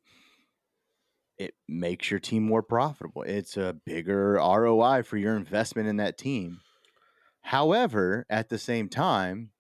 it 1.39 1.55
makes 1.67 2.11
your 2.11 2.21
team 2.21 2.43
more 2.43 2.63
profitable. 2.63 3.23
It's 3.23 3.57
a 3.57 3.75
bigger 3.87 4.35
ROI 4.35 5.05
for 5.05 5.17
your 5.17 5.35
investment 5.35 5.89
in 5.89 5.97
that 5.97 6.19
team. 6.19 6.61
However, 7.41 8.27
at 8.29 8.51
the 8.51 8.59
same 8.59 8.91
time, 8.91 9.53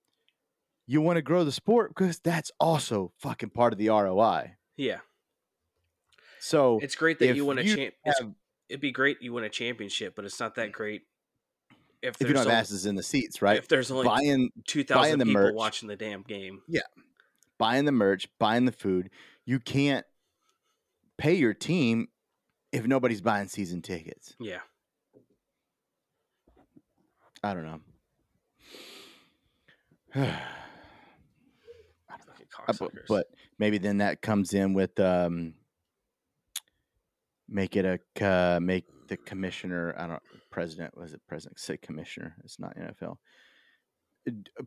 you 0.90 1.00
want 1.00 1.16
to 1.18 1.22
grow 1.22 1.44
the 1.44 1.52
sport 1.52 1.92
because 1.94 2.18
that's 2.18 2.50
also 2.58 3.12
fucking 3.18 3.50
part 3.50 3.72
of 3.72 3.78
the 3.78 3.88
ROI. 3.90 4.56
Yeah, 4.76 4.98
So 6.40 6.80
it's 6.82 6.96
great 6.96 7.20
that 7.20 7.36
you 7.36 7.44
win 7.44 7.58
a 7.58 7.64
champ. 7.64 7.94
have- 8.04 8.34
It'd 8.68 8.80
be 8.80 8.90
great 8.90 9.22
you 9.22 9.32
win 9.32 9.44
a 9.44 9.48
championship, 9.48 10.16
but 10.16 10.24
it's 10.24 10.40
not 10.40 10.56
that 10.56 10.72
great 10.72 11.02
if 12.02 12.16
if 12.20 12.22
you 12.22 12.26
don't 12.34 12.34
there's 12.34 12.46
have 12.46 12.60
asses 12.64 12.86
in 12.86 12.96
the 12.96 13.04
seats, 13.04 13.40
right? 13.40 13.56
if 13.56 13.68
there's 13.68 13.92
only 13.92 14.04
Buying 14.06 14.50
two 14.66 14.82
thousand 14.82 15.18
people 15.20 15.32
merch. 15.32 15.54
watching 15.54 15.86
the 15.88 15.94
damn 15.96 16.22
game. 16.22 16.62
Yeah, 16.66 16.80
buying 17.56 17.84
the 17.84 17.92
merch, 17.92 18.26
buying 18.40 18.64
the 18.64 18.72
food, 18.72 19.10
you 19.44 19.60
can't 19.60 20.04
pay 21.18 21.34
your 21.34 21.54
team 21.54 22.08
if 22.72 22.84
nobody's 22.86 23.20
buying 23.20 23.46
season 23.46 23.80
tickets. 23.82 24.34
Yeah, 24.40 24.60
I 27.44 27.54
don't 27.54 27.80
know. 30.14 30.30
Uh, 32.68 32.72
cocksuckers. 32.72 33.06
but 33.08 33.26
maybe 33.58 33.78
then 33.78 33.98
that 33.98 34.22
comes 34.22 34.54
in 34.54 34.74
with 34.74 34.98
um 35.00 35.54
make 37.48 37.76
it 37.76 37.84
a 37.84 38.24
uh, 38.24 38.60
make 38.60 38.84
the 39.08 39.16
commissioner 39.16 39.94
i 39.98 40.06
don't 40.06 40.22
president 40.50 40.96
was 40.96 41.12
it 41.12 41.20
president 41.28 41.58
say 41.58 41.76
commissioner 41.76 42.36
it's 42.44 42.58
not 42.58 42.76
nfl 42.76 43.16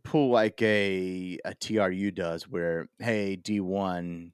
pull 0.04 0.30
like 0.30 0.62
a 0.62 1.38
a 1.46 1.54
tru 1.56 2.12
does 2.12 2.44
where 2.44 2.90
hey 3.00 3.38
d1 3.38 4.32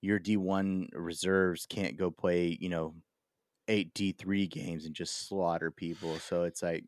your 0.00 0.20
d1 0.20 0.88
reserves 0.92 1.66
can't 1.66 1.96
go 1.96 2.10
play 2.10 2.56
you 2.60 2.68
know 2.68 2.94
eight 3.66 3.92
d3 3.94 4.48
games 4.48 4.86
and 4.86 4.94
just 4.94 5.28
slaughter 5.28 5.70
people 5.70 6.18
so 6.18 6.44
it's 6.44 6.62
like 6.62 6.84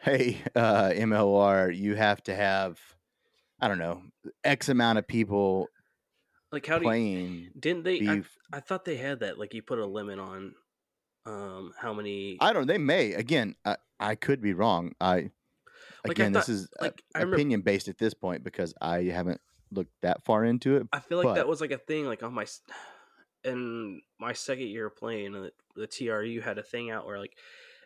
hey 0.00 0.38
uh 0.56 0.90
mlr 0.90 1.76
you 1.76 1.94
have 1.94 2.22
to 2.22 2.34
have 2.34 2.78
i 3.60 3.68
don't 3.68 3.78
know 3.78 4.02
x 4.44 4.68
amount 4.68 4.98
of 4.98 5.06
people 5.06 5.68
like 6.52 6.66
how 6.66 6.78
do 6.78 6.82
you, 6.84 6.88
playing 6.88 7.50
didn't 7.58 7.84
they? 7.84 8.06
I. 8.08 8.22
I 8.52 8.58
thought 8.58 8.84
they 8.84 8.96
had 8.96 9.20
that. 9.20 9.38
Like 9.38 9.54
you 9.54 9.62
put 9.62 9.78
a 9.78 9.86
limit 9.86 10.18
on 10.18 10.54
um 11.24 11.72
how 11.78 11.92
many. 11.94 12.38
I, 12.40 12.52
don't. 12.52 12.66
Know, 12.66 12.72
they 12.72 12.78
may 12.78 13.12
again. 13.12 13.54
I, 13.64 13.76
I 14.00 14.16
could 14.16 14.42
be 14.42 14.52
wrong. 14.52 14.92
I 15.00 15.14
Like, 15.14 15.30
I 16.06 16.10
again, 16.10 16.32
this 16.32 16.48
is 16.48 16.68
uh, 16.80 16.86
like, 16.86 17.02
remember- 17.14 17.36
opinion 17.36 17.60
based 17.60 17.86
at 17.86 17.98
this 17.98 18.14
point 18.14 18.42
because 18.42 18.74
I 18.80 19.02
haven't 19.04 19.40
looked 19.70 19.92
that 20.02 20.24
far 20.24 20.44
into 20.44 20.74
it. 20.76 20.88
I 20.92 20.98
feel 20.98 21.22
like 21.22 21.36
that 21.36 21.46
was 21.46 21.60
like 21.60 21.70
a 21.70 21.78
thing. 21.78 22.06
Like 22.06 22.24
on 22.24 22.34
my 22.34 22.46
in 23.44 24.02
my 24.18 24.32
second 24.32 24.66
year 24.66 24.90
playing, 24.90 25.36
uh, 25.36 25.50
the, 25.76 25.82
the 25.82 25.86
TRU 25.86 26.40
had 26.40 26.58
a 26.58 26.64
thing 26.64 26.90
out 26.90 27.06
where 27.06 27.20
like 27.20 27.36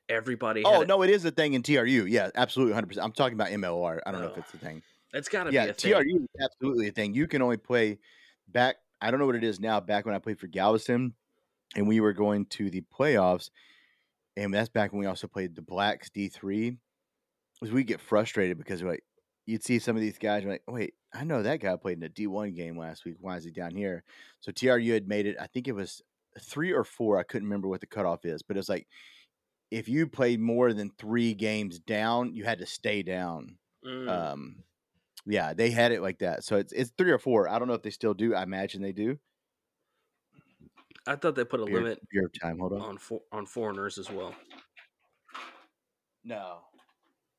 everybody. 0.09 0.63
Had 0.63 0.73
Oh 0.75 0.83
a- 0.83 0.87
no, 0.87 1.03
it 1.03 1.11
is 1.11 1.27
a 1.27 1.31
thing 1.31 1.53
in 1.53 1.63
TRU. 1.63 2.07
Yeah, 2.07 2.31
absolutely, 2.35 2.73
hundred 2.73 2.87
percent. 2.89 3.05
I'm 3.05 3.13
talking 3.13 3.35
about 3.35 3.49
MLR. 3.49 4.01
I 4.07 4.11
don't 4.11 4.23
know 4.23 4.29
if 4.29 4.39
Oh. 4.39 4.41
it's 4.41 4.55
a 4.55 4.59
thing. 4.59 4.83
It's 5.15 5.29
got 5.29 5.45
to 5.45 5.53
Yeah, 5.53 5.65
be 5.65 5.71
a 5.71 5.75
thing. 5.75 5.93
TRU 5.93 6.17
is 6.23 6.45
absolutely 6.45 6.89
a 6.89 6.93
thing. 6.93 7.15
You 7.15 7.27
can 7.27 7.43
only 7.43 7.57
play 7.57 7.99
back. 8.49 8.77
I 9.01 9.11
don't 9.11 9.21
know 9.21 9.27
what 9.27 9.37
it 9.37 9.45
is 9.45 9.61
now. 9.61 9.81
Back 9.81 10.07
when 10.07 10.15
I 10.15 10.19
played 10.19 10.39
for 10.39 10.47
Galveston, 10.47 11.15
and 11.77 11.89
we 11.89 12.01
were 12.01 12.13
going 12.13 12.47
to 12.47 12.71
the 12.71 12.83
playoffs, 12.83 13.51
and 14.37 14.53
that's 14.53 14.69
back 14.69 14.93
when 14.93 15.01
we 15.01 15.07
also 15.07 15.27
played 15.27 15.55
the 15.55 15.63
Blacks 15.63 16.11
D 16.11 16.29
three. 16.29 16.77
Was 17.61 17.71
we 17.71 17.85
get 17.85 18.01
frustrated 18.01 18.59
because 18.59 18.83
like 18.83 19.05
you'd 19.47 19.65
see 19.65 19.79
some 19.79 19.97
of 19.97 20.03
these 20.03 20.19
guys 20.19 20.43
you're 20.43 20.53
like, 20.53 20.63
wait, 20.67 20.95
I 21.13 21.25
know 21.25 21.43
that 21.43 21.61
guy 21.61 21.77
played 21.77 21.99
in 21.99 22.03
a 22.03 22.09
D 22.09 22.27
one 22.27 22.53
game 22.53 22.79
last 22.79 23.05
week. 23.05 23.17
Why 23.21 23.37
is 23.37 23.45
he 23.45 23.51
down 23.51 23.75
here? 23.75 24.05
So 24.41 24.53
TRU 24.53 24.93
had 24.93 25.09
made 25.09 25.27
it. 25.27 25.37
I 25.41 25.47
think 25.47 25.69
it 25.69 25.75
was 25.75 26.03
three 26.41 26.73
or 26.73 26.85
four. 26.85 27.19
I 27.19 27.23
couldn't 27.23 27.47
remember 27.47 27.69
what 27.69 27.81
the 27.81 27.87
cutoff 27.87 28.25
is, 28.25 28.43
but 28.43 28.57
it's 28.57 28.69
like 28.69 28.87
if 29.71 29.89
you 29.89 30.07
played 30.07 30.41
more 30.41 30.73
than 30.73 30.91
three 30.99 31.35
games 31.35 31.79
down, 31.79 32.35
you 32.35 32.45
had 32.45 32.59
to 32.59 32.67
stay 32.67 33.03
down. 33.03 33.57
Mm. 33.85 34.09
Um, 34.09 34.57
yeah, 35.27 35.55
they 35.55 35.71
had 35.71 35.93
it 35.93 36.03
like 36.03 36.19
that. 36.19 36.45
So 36.45 36.57
it's 36.57 36.73
it's 36.73 36.93
three 36.97 37.11
or 37.11 37.19
four. 37.19 37.49
I 37.49 37.59
don't 37.59 37.69
know 37.69 37.75
if 37.75 37.83
they 37.83 37.91
still 37.91 38.15
do. 38.15 38.35
I 38.35 38.43
imagine 38.43 38.83
they 38.83 38.93
do. 38.93 39.19
I 41.07 41.17
thought 41.17 41.35
they 41.35 41.45
put 41.45 41.61
a 41.61 41.67
Beer, 41.67 41.75
limit 41.77 42.01
beer 42.11 42.31
time. 42.41 42.59
Hold 42.59 42.73
on. 42.75 42.81
on 42.81 42.99
for, 42.99 43.21
on 43.31 43.45
foreigners 43.45 43.99
as 43.99 44.11
well. 44.11 44.35
No, 46.25 46.61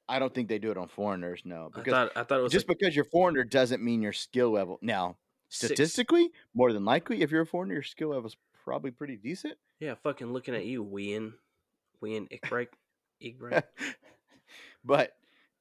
I 0.07 0.19
don't 0.19 0.33
think 0.33 0.47
they 0.47 0.59
do 0.59 0.71
it 0.71 0.77
on 0.77 0.87
foreigners. 0.87 1.41
No, 1.45 1.71
I 1.73 1.79
because 1.79 1.91
thought 1.91 2.11
I 2.15 2.23
thought 2.23 2.39
it 2.39 2.43
was 2.43 2.51
just 2.51 2.67
like 2.67 2.77
because 2.79 2.95
you're 2.95 3.05
foreigner 3.05 3.43
doesn't 3.43 3.83
mean 3.83 4.01
your 4.01 4.13
skill 4.13 4.51
level. 4.51 4.77
Now, 4.81 5.17
six- 5.49 5.73
statistically, 5.73 6.31
more 6.53 6.73
than 6.73 6.85
likely, 6.85 7.21
if 7.21 7.31
you're 7.31 7.41
a 7.41 7.47
foreigner, 7.47 7.73
your 7.73 7.83
skill 7.83 8.09
level's 8.09 8.37
probably 8.63 8.91
pretty 8.91 9.17
decent. 9.17 9.55
Yeah, 9.79 9.95
fucking 10.03 10.31
looking 10.31 10.55
at 10.55 10.65
you, 10.65 10.83
Wien, 10.83 11.33
Wien 12.01 12.27
Ickbrake, 12.31 12.69
Ickbrake. 13.23 13.63
but 14.85 15.13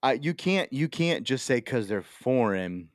uh, 0.04 0.16
you 0.20 0.34
can't 0.34 0.70
you 0.72 0.86
can't 0.86 1.24
just 1.24 1.46
say 1.46 1.56
because 1.56 1.88
they're 1.88 2.02
foreign. 2.02 2.90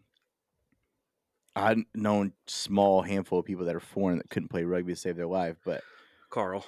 I've 1.56 1.80
known 1.96 2.34
small 2.48 3.02
handful 3.02 3.40
of 3.40 3.46
people 3.46 3.66
that 3.66 3.76
are 3.76 3.80
foreign 3.80 4.18
that 4.20 4.30
couldn't 4.30 4.50
play 4.50 4.64
rugby 4.64 4.94
to 4.94 5.00
save 5.00 5.18
their 5.18 5.28
life, 5.28 5.58
but 5.66 5.82
Carl. 6.30 6.66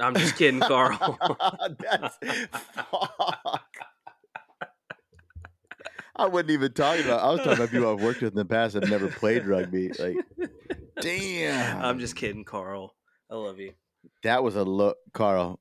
I'm 0.00 0.14
just 0.14 0.36
kidding, 0.36 0.60
Carl. 0.60 1.18
That's 1.78 2.18
fuck. 2.50 3.62
I 6.16 6.26
wasn't 6.26 6.50
even 6.50 6.72
talking 6.72 7.04
about. 7.04 7.22
I 7.22 7.30
was 7.30 7.38
talking 7.38 7.52
about 7.54 7.70
people 7.70 7.92
I've 7.92 8.02
worked 8.02 8.20
with 8.20 8.32
in 8.32 8.36
the 8.36 8.44
past 8.44 8.74
that 8.74 8.82
have 8.82 8.90
never 8.90 9.08
played 9.08 9.46
rugby. 9.46 9.92
Like, 9.92 10.16
damn. 11.00 11.80
I'm 11.84 12.00
just 12.00 12.16
kidding, 12.16 12.44
Carl. 12.44 12.94
I 13.30 13.36
love 13.36 13.60
you, 13.60 13.74
that 14.24 14.42
was 14.42 14.56
a 14.56 14.64
look, 14.64 14.96
Carl. 15.14 15.60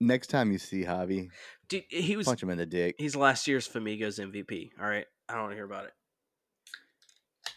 Next 0.00 0.28
time 0.28 0.50
you 0.50 0.58
see 0.58 0.82
Javi, 0.84 1.28
dude. 1.68 1.84
He 1.88 2.16
was 2.16 2.26
punch 2.26 2.42
him 2.42 2.50
in 2.50 2.58
the 2.58 2.66
dick. 2.66 2.94
he's 2.98 3.14
last 3.16 3.46
year's 3.46 3.68
Famigos 3.68 4.18
MVP. 4.18 4.70
All 4.80 4.86
right, 4.86 5.04
I 5.28 5.32
don't 5.34 5.42
want 5.42 5.52
to 5.52 5.56
hear 5.56 5.64
about 5.66 5.84
it. 5.84 5.92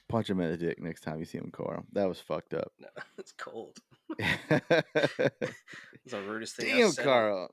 Punch 0.09 0.29
him 0.29 0.39
in 0.41 0.51
the 0.51 0.57
dick 0.57 0.81
next 0.81 1.01
time 1.01 1.19
you 1.19 1.25
see 1.25 1.37
him, 1.37 1.49
Carl. 1.51 1.85
That 1.93 2.07
was 2.07 2.19
fucked 2.19 2.53
up. 2.53 2.71
No, 2.79 2.87
it's 3.17 3.31
cold. 3.31 3.77
damn, 4.17 4.39
It's 4.49 6.11
the 6.11 6.21
rudest 6.21 6.57
thing. 6.57 6.83
I've 6.83 6.91
said. 6.91 7.05
Carl. 7.05 7.49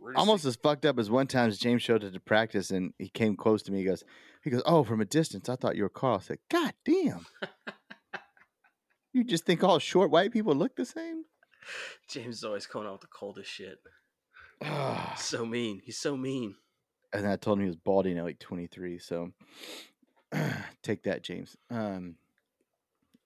Rudest 0.00 0.18
Almost 0.18 0.42
thing- 0.44 0.48
as 0.48 0.56
fucked 0.56 0.86
up 0.86 0.98
as 0.98 1.10
one 1.10 1.26
time 1.26 1.50
James 1.52 1.82
showed 1.82 2.02
up 2.02 2.12
to 2.12 2.20
practice 2.20 2.70
and 2.70 2.92
he 2.98 3.08
came 3.08 3.36
close 3.36 3.62
to 3.64 3.72
me. 3.72 3.78
He 3.80 3.84
goes, 3.84 4.02
he 4.42 4.50
goes, 4.50 4.62
oh, 4.66 4.82
from 4.82 5.00
a 5.00 5.04
distance, 5.04 5.48
I 5.48 5.56
thought 5.56 5.76
you 5.76 5.82
were 5.84 5.88
Carl. 5.88 6.16
I 6.16 6.20
said, 6.20 6.38
God 6.50 6.72
damn. 6.84 7.26
you 9.12 9.22
just 9.24 9.44
think 9.44 9.62
all 9.62 9.78
short 9.78 10.10
white 10.10 10.32
people 10.32 10.54
look 10.54 10.74
the 10.74 10.84
same? 10.86 11.24
James 12.08 12.38
is 12.38 12.44
always 12.44 12.66
coming 12.66 12.88
out 12.88 12.94
with 12.94 13.00
the 13.02 13.06
coldest 13.08 13.50
shit. 13.50 13.78
So 15.16 15.44
mean. 15.44 15.80
He's 15.84 15.98
so 15.98 16.16
mean. 16.16 16.54
And 17.12 17.26
I 17.26 17.36
told 17.36 17.58
him 17.58 17.64
he 17.64 17.68
was 17.68 17.76
balding 17.76 18.18
at 18.18 18.24
like 18.24 18.38
23. 18.38 18.98
So 18.98 19.32
take 20.82 21.02
that, 21.04 21.22
James. 21.22 21.56
Um, 21.70 22.16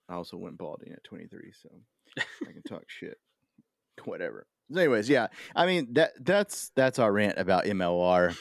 I 0.09 0.15
also 0.15 0.37
went 0.37 0.59
balding 0.59 0.93
at 0.93 1.05
23, 1.05 1.53
so 1.63 1.69
I 2.19 2.53
can 2.53 2.63
talk 2.63 2.85
shit. 2.89 3.19
Whatever. 4.05 4.47
So 4.73 4.81
anyways, 4.81 5.09
yeah. 5.09 5.29
I 5.55 5.67
mean 5.67 5.95
that 5.95 6.13
that's 6.21 6.71
that's 6.75 6.99
our 6.99 7.13
rant 7.13 7.39
about 7.39 7.65
MLR. 7.65 8.37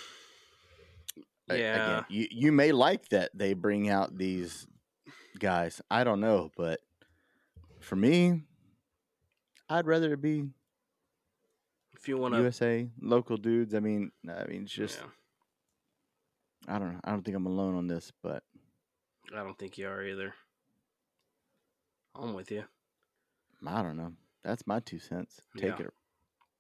Yeah. 1.48 2.00
Again, 2.00 2.06
you 2.10 2.28
you 2.32 2.52
may 2.52 2.72
like 2.72 3.10
that 3.10 3.32
they 3.34 3.54
bring 3.54 3.90
out 3.90 4.18
these 4.18 4.68
guys. 5.40 5.82
I 5.92 6.04
don't 6.04 6.20
know, 6.20 6.52
but 6.58 6.80
for 7.80 7.96
me, 7.96 8.42
I'd 9.70 9.86
rather 9.86 10.14
it 10.14 10.22
be 10.22 10.46
If 12.06 12.10
you 12.10 12.18
want 12.20 12.36
to, 12.36 12.42
USA 12.42 12.88
local 13.02 13.36
dudes. 13.36 13.74
I 13.74 13.80
mean, 13.80 14.12
I 14.30 14.46
mean, 14.46 14.66
it's 14.66 14.72
just 14.72 15.02
I 16.68 16.78
don't 16.78 16.94
know. 16.94 17.00
I 17.04 17.10
don't 17.10 17.24
think 17.26 17.36
I'm 17.36 17.48
alone 17.48 17.74
on 17.74 17.88
this, 17.88 18.12
but 18.22 18.44
I 19.36 19.38
don't 19.42 19.58
think 19.58 19.80
you 19.80 19.88
are 19.88 20.06
either. 20.06 20.36
I'm 22.14 22.36
with 22.36 22.52
you. 22.52 22.64
I 23.66 23.82
don't 23.82 23.98
know. 23.98 24.14
That's 24.44 24.68
my 24.68 24.82
two 24.82 25.00
cents. 25.00 25.42
Take 25.58 25.64
Yeah. 25.64 25.74
it 25.80 25.86
or 25.88 25.94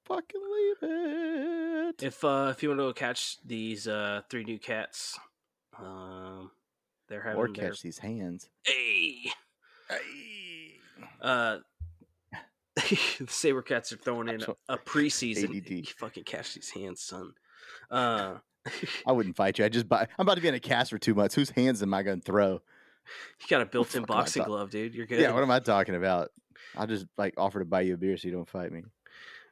fucking 0.05 0.41
leave 0.41 0.77
it. 0.81 2.01
If 2.01 2.23
uh 2.23 2.47
if 2.49 2.63
you 2.63 2.69
want 2.69 2.79
to 2.79 2.85
go 2.85 2.93
catch 2.93 3.37
these 3.45 3.87
uh 3.87 4.23
three 4.31 4.45
new 4.45 4.57
cats, 4.57 5.19
um, 5.77 6.49
they're 7.07 7.21
having 7.21 7.37
or 7.37 7.47
their 7.49 7.69
catch 7.69 7.83
these 7.83 7.99
hands. 7.99 8.49
hey 8.65 9.31
Hey. 9.91 10.79
uh. 11.21 11.59
the 13.19 13.25
SaberCats 13.25 13.91
are 13.93 13.97
throwing 13.97 14.29
in 14.29 14.43
a, 14.43 14.73
a 14.73 14.77
preseason. 14.77 15.55
ADD. 15.55 15.69
You 15.69 15.83
fucking 15.97 16.23
catch 16.23 16.53
these 16.53 16.69
hands, 16.69 17.01
son. 17.01 17.33
Uh, 17.89 18.35
I 19.05 19.11
wouldn't 19.11 19.35
fight 19.35 19.59
you. 19.59 19.65
I 19.65 19.69
just 19.69 19.87
buy. 19.87 20.07
I'm 20.17 20.25
about 20.25 20.35
to 20.35 20.41
be 20.41 20.47
in 20.47 20.55
a 20.55 20.59
cast 20.59 20.91
for 20.91 20.97
two 20.97 21.13
months. 21.13 21.35
Whose 21.35 21.49
hands 21.49 21.81
am 21.81 21.93
I 21.93 22.03
going 22.03 22.19
to 22.19 22.25
throw? 22.25 22.61
you 23.39 23.47
got 23.49 23.61
a 23.61 23.65
built-in 23.65 24.03
I 24.03 24.05
boxing 24.05 24.43
glove, 24.43 24.69
dude. 24.71 24.93
You're 24.93 25.05
good. 25.05 25.19
Yeah, 25.19 25.31
what 25.31 25.43
am 25.43 25.51
I 25.51 25.59
talking 25.59 25.95
about? 25.95 26.29
I'll 26.75 26.87
just 26.87 27.05
like 27.17 27.35
offer 27.37 27.59
to 27.59 27.65
buy 27.65 27.81
you 27.81 27.93
a 27.93 27.97
beer 27.97 28.17
so 28.17 28.27
you 28.27 28.33
don't 28.33 28.49
fight 28.49 28.71
me. 28.71 28.83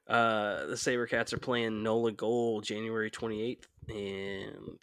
Uh, 0.07 0.65
the 0.65 0.75
SaberCats 0.75 1.31
are 1.33 1.37
playing 1.37 1.81
NOLA 1.81 2.11
Gold 2.13 2.65
January 2.65 3.09
28th, 3.09 3.63
and 3.87 4.77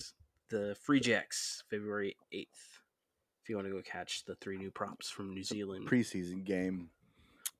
the 0.49 0.77
Free 0.83 1.01
Jacks, 1.01 1.63
February 1.69 2.17
eighth. 2.33 2.81
If 3.43 3.49
you 3.49 3.57
want 3.57 3.69
to 3.69 3.73
go 3.73 3.83
catch 3.83 4.25
the 4.25 4.35
three 4.37 4.57
new 4.57 4.71
props 4.71 5.11
from 5.11 5.35
New 5.35 5.43
Zealand. 5.43 5.89
preseason 5.89 6.45
game. 6.45 6.91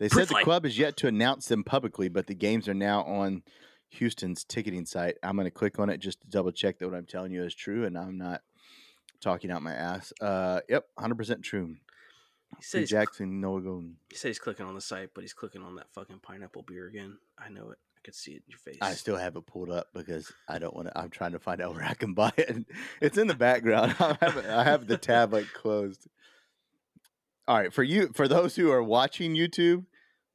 They 0.01 0.09
said 0.09 0.29
the 0.29 0.43
club 0.43 0.65
is 0.65 0.79
yet 0.79 0.97
to 0.99 1.09
announce 1.09 1.47
them 1.47 1.63
publicly, 1.63 2.09
but 2.09 2.27
the 2.27 2.35
games 2.35 2.67
are 2.69 2.75
now 2.75 3.03
on 3.03 3.43
Houston's 3.91 4.45
ticketing 4.45 4.87
site. 4.87 5.19
I'm 5.23 5.37
going 5.37 5.45
to 5.45 5.51
click 5.51 5.79
on 5.79 5.91
it 5.91 5.99
just 5.99 6.23
to 6.23 6.27
double 6.27 6.53
check 6.53 6.79
that 6.79 6.89
what 6.89 6.97
I'm 6.97 7.05
telling 7.05 7.33
you 7.33 7.45
is 7.45 7.55
true, 7.55 7.85
and 7.85 7.99
I'm 7.99 8.17
not 8.17 8.41
talking 9.21 9.51
out 9.51 9.63
my 9.63 9.75
ass. 9.75 10.13
Uh, 10.19 10.61
yep, 10.71 10.87
100% 10.99 11.43
true. 11.43 11.77
he 12.73 12.79
he's, 12.79 12.89
Jackson, 12.89 13.43
Noah 13.43 13.61
Golden. 13.61 13.97
he 14.09 14.17
says 14.17 14.31
he's 14.31 14.39
clicking 14.39 14.65
on 14.65 14.75
the 14.75 14.81
site, 14.81 15.11
but 15.15 15.21
he's 15.21 15.35
clicking 15.35 15.63
on 15.63 15.77
that 15.77 15.93
fucking 15.93 16.21
pineapple 16.23 16.63
beer 16.63 16.87
again. 16.87 17.19
I 17.39 17.51
know 17.51 17.71
it. 17.71 17.79
I 17.95 18.01
could 18.03 18.15
see 18.15 18.33
it 18.33 18.43
in 18.47 18.51
your 18.51 18.59
face. 18.59 18.79
I 18.81 18.95
still 18.95 19.19
have 19.19 19.37
it 19.37 19.45
pulled 19.45 19.71
up 19.71 19.89
because 19.93 20.33
I 20.49 20.59
don't 20.59 20.75
want 20.75 20.89
to. 20.89 20.99
I'm 20.99 21.11
trying 21.11 21.33
to 21.33 21.39
find 21.39 21.61
out 21.61 21.75
where 21.75 21.85
I 21.85 21.93
can 21.93 22.15
buy 22.15 22.33
it. 22.39 22.65
It's 23.03 23.19
in 23.19 23.27
the 23.27 23.35
background. 23.35 23.95
I 24.01 24.17
have, 24.23 24.47
I 24.47 24.65
have 24.65 24.87
the 24.87 24.97
tab 24.97 25.35
like 25.35 25.53
closed. 25.53 26.07
All 27.51 27.57
right, 27.57 27.75
for 27.75 27.83
you, 27.83 28.13
for 28.15 28.29
those 28.29 28.55
who 28.55 28.71
are 28.71 28.81
watching 28.81 29.35
YouTube, 29.35 29.85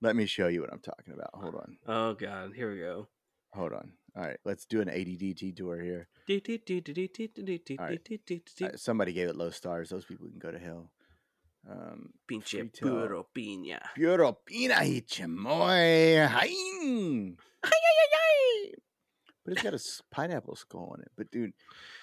let 0.02 0.18
me 0.18 0.26
show 0.26 0.50
you 0.50 0.60
what 0.60 0.74
I'm 0.74 0.82
talking 0.82 1.14
about. 1.14 1.30
Hold 1.34 1.56
on, 1.56 1.78
oh 1.88 2.14
god, 2.14 2.52
here 2.54 2.70
we 2.70 2.80
go. 2.80 3.08
hold 3.54 3.72
on. 3.72 3.94
All 4.18 4.24
right, 4.24 4.36
let's 4.44 4.66
do 4.66 4.82
an 4.82 4.90
ADD 4.90 5.56
tour 5.56 5.82
here. 5.82 6.10
Somebody 8.76 9.14
gave 9.14 9.30
it 9.30 9.38
low 9.38 9.50
stars. 9.50 9.92
Those 9.92 10.04
people 10.04 10.28
can 10.28 10.40
go 10.40 10.52
to 10.52 10.60
hell. 10.60 10.92
Um, 11.72 12.10
Pinche 12.30 12.70
puro 12.78 13.28
piña. 13.34 13.80
Puro 13.96 14.34
pina 14.46 14.80
y 14.82 15.02
chamoy. 15.08 16.28
Hein. 16.28 17.38
Ay, 17.64 17.70
ay, 17.72 17.96
ay, 18.02 18.10
ay. 18.12 18.72
But 19.46 19.54
it's 19.54 19.64
got 19.64 19.74
a 19.74 19.80
pineapple 20.14 20.58
skull 20.58 20.90
on 20.92 21.00
it. 21.00 21.12
But 21.16 21.32
dude, 21.32 21.54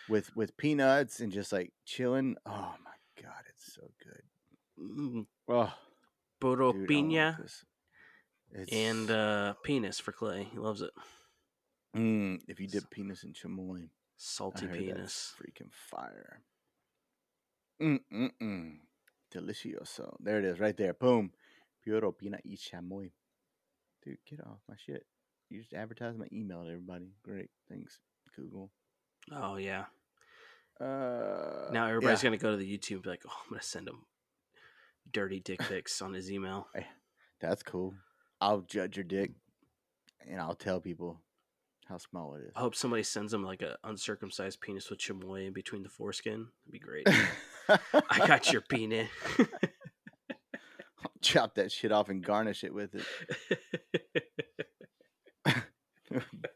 with 0.08 0.34
with 0.34 0.56
peanuts 0.56 1.20
and 1.20 1.30
just 1.30 1.52
like 1.52 1.70
chilling. 1.84 2.36
Oh 2.46 2.74
my 2.82 3.22
god, 3.22 3.44
it's 3.50 3.74
so 3.74 3.82
good. 4.02 4.22
Mm, 4.82 5.26
Oh, 5.48 5.72
puro 6.40 6.72
dude, 6.72 6.88
piña 6.88 7.36
and 8.70 9.10
uh, 9.10 9.54
penis 9.62 10.00
for 10.00 10.12
Clay. 10.12 10.48
He 10.50 10.58
loves 10.58 10.82
it. 10.82 10.90
mm, 11.96 12.40
if 12.48 12.58
you 12.60 12.66
dip 12.68 12.90
penis 12.90 13.22
in 13.24 13.32
chamoy, 13.32 13.88
Salty 14.16 14.66
penis. 14.66 15.34
freaking 15.38 15.70
fire. 15.72 16.42
Mm 17.80 18.00
mm 18.12 18.30
mm, 18.40 18.72
delicioso. 19.34 20.16
There 20.20 20.38
it 20.38 20.44
is, 20.44 20.60
right 20.60 20.76
there. 20.76 20.94
Boom, 20.94 21.32
puro 21.84 22.12
pina 22.12 22.38
y 22.44 22.56
chamoy. 22.56 23.10
Dude, 24.04 24.18
get 24.28 24.40
off 24.40 24.58
my 24.68 24.74
shit. 24.76 25.06
You 25.48 25.60
just 25.60 25.74
advertise 25.74 26.16
my 26.16 26.26
email 26.32 26.62
to 26.64 26.70
everybody. 26.70 27.12
Great, 27.22 27.50
thanks, 27.68 27.98
Google. 28.36 28.70
Oh 29.30 29.56
yeah. 29.56 29.84
Uh, 30.80 31.70
Now 31.72 31.86
everybody's 31.86 32.22
yeah. 32.22 32.30
gonna 32.30 32.38
go 32.38 32.50
to 32.52 32.56
the 32.56 32.66
YouTube 32.78 32.94
and 32.94 33.02
be 33.02 33.10
like, 33.10 33.22
oh, 33.28 33.36
I'm 33.44 33.50
gonna 33.50 33.62
send 33.62 33.86
him 33.88 34.00
dirty 35.12 35.40
dick 35.40 35.60
pics 35.60 36.00
on 36.02 36.12
his 36.14 36.30
email. 36.30 36.68
That's 37.40 37.62
cool. 37.62 37.94
I'll 38.40 38.60
judge 38.60 38.96
your 38.96 39.04
dick, 39.04 39.32
and 40.28 40.40
I'll 40.40 40.54
tell 40.54 40.80
people 40.80 41.20
how 41.88 41.98
small 41.98 42.34
it 42.34 42.44
is. 42.44 42.52
I 42.56 42.60
hope 42.60 42.74
somebody 42.74 43.02
sends 43.02 43.32
him 43.32 43.44
like 43.44 43.62
an 43.62 43.74
uncircumcised 43.84 44.60
penis 44.60 44.90
with 44.90 44.98
chamoy 44.98 45.46
in 45.46 45.52
between 45.52 45.82
the 45.82 45.88
foreskin. 45.88 46.46
That'd 46.64 46.72
be 46.72 46.78
great. 46.78 47.08
I 47.68 48.26
got 48.26 48.52
your 48.52 48.62
penis. 48.68 49.08
Chop 51.20 51.54
that 51.54 51.70
shit 51.70 51.92
off 51.92 52.08
and 52.08 52.22
garnish 52.22 52.64
it 52.64 52.74
with 52.74 52.94
it. 52.94 53.04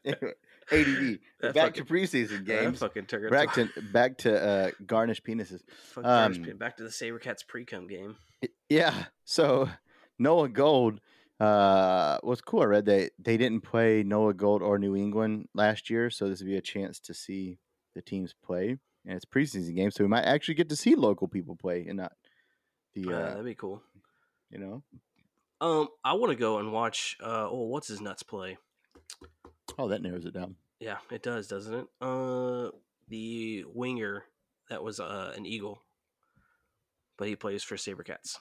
Anyway, 0.04 0.34
ADD. 0.70 1.18
That 1.46 1.54
back 1.54 1.74
to 1.74 1.84
preseason 1.84 2.46
That 2.46 2.62
games. 2.62 2.78
fucking 2.78 3.06
took 3.06 3.30
Back 3.30 3.54
to 3.54 3.68
back 3.92 4.18
to 4.18 4.42
uh, 4.42 4.70
garnish 4.86 5.22
penises. 5.22 5.62
Garnish 5.94 6.38
um, 6.38 6.56
back 6.56 6.76
to 6.78 6.82
the 6.82 6.88
SaberCats 6.90 7.46
pre-cum 7.46 7.86
game. 7.86 8.16
Yeah. 8.68 9.04
So 9.24 9.68
NOLA 10.18 10.48
Gold 10.50 11.00
uh, 11.40 12.18
was 12.22 12.40
cool. 12.40 12.62
I 12.62 12.66
read 12.66 12.86
they 12.86 13.10
they 13.18 13.36
didn't 13.36 13.60
play 13.62 14.02
NOLA 14.02 14.34
Gold 14.34 14.62
or 14.62 14.78
New 14.78 14.96
England 14.96 15.48
last 15.54 15.90
year, 15.90 16.10
so 16.10 16.28
this 16.28 16.40
would 16.40 16.48
be 16.48 16.56
a 16.56 16.62
chance 16.62 16.98
to 17.00 17.14
see 17.14 17.58
the 17.94 18.02
teams 18.02 18.34
play. 18.44 18.78
And 19.04 19.14
it's 19.14 19.24
preseason 19.24 19.76
game, 19.76 19.90
so 19.90 20.02
we 20.02 20.08
might 20.08 20.24
actually 20.24 20.54
get 20.54 20.68
to 20.70 20.76
see 20.76 20.94
local 20.96 21.28
people 21.28 21.54
play 21.54 21.86
and 21.86 21.98
not 21.98 22.12
the 22.94 23.06
Uh, 23.06 23.16
uh, 23.16 23.28
that'd 23.30 23.44
be 23.44 23.54
cool. 23.54 23.80
you 24.50 24.58
know. 24.58 24.82
Um, 25.60 25.88
I 26.04 26.14
want 26.14 26.32
to 26.32 26.36
go 26.36 26.58
and 26.58 26.72
watch. 26.72 27.16
Uh, 27.22 27.48
oh, 27.48 27.66
what's 27.68 27.88
his 27.88 28.00
nuts 28.00 28.22
play? 28.22 28.58
Oh, 29.78 29.88
that 29.88 30.02
narrows 30.02 30.24
it 30.26 30.34
down. 30.34 30.56
Yeah, 30.80 30.98
it 31.10 31.22
does, 31.22 31.48
doesn't 31.48 31.74
it? 31.74 31.86
Uh, 32.00 32.70
the 33.08 33.64
winger 33.72 34.24
that 34.68 34.82
was 34.82 35.00
uh 35.00 35.32
an 35.36 35.46
eagle, 35.46 35.82
but 37.16 37.28
he 37.28 37.36
plays 37.36 37.62
for 37.62 37.76
SaberCats. 37.76 38.38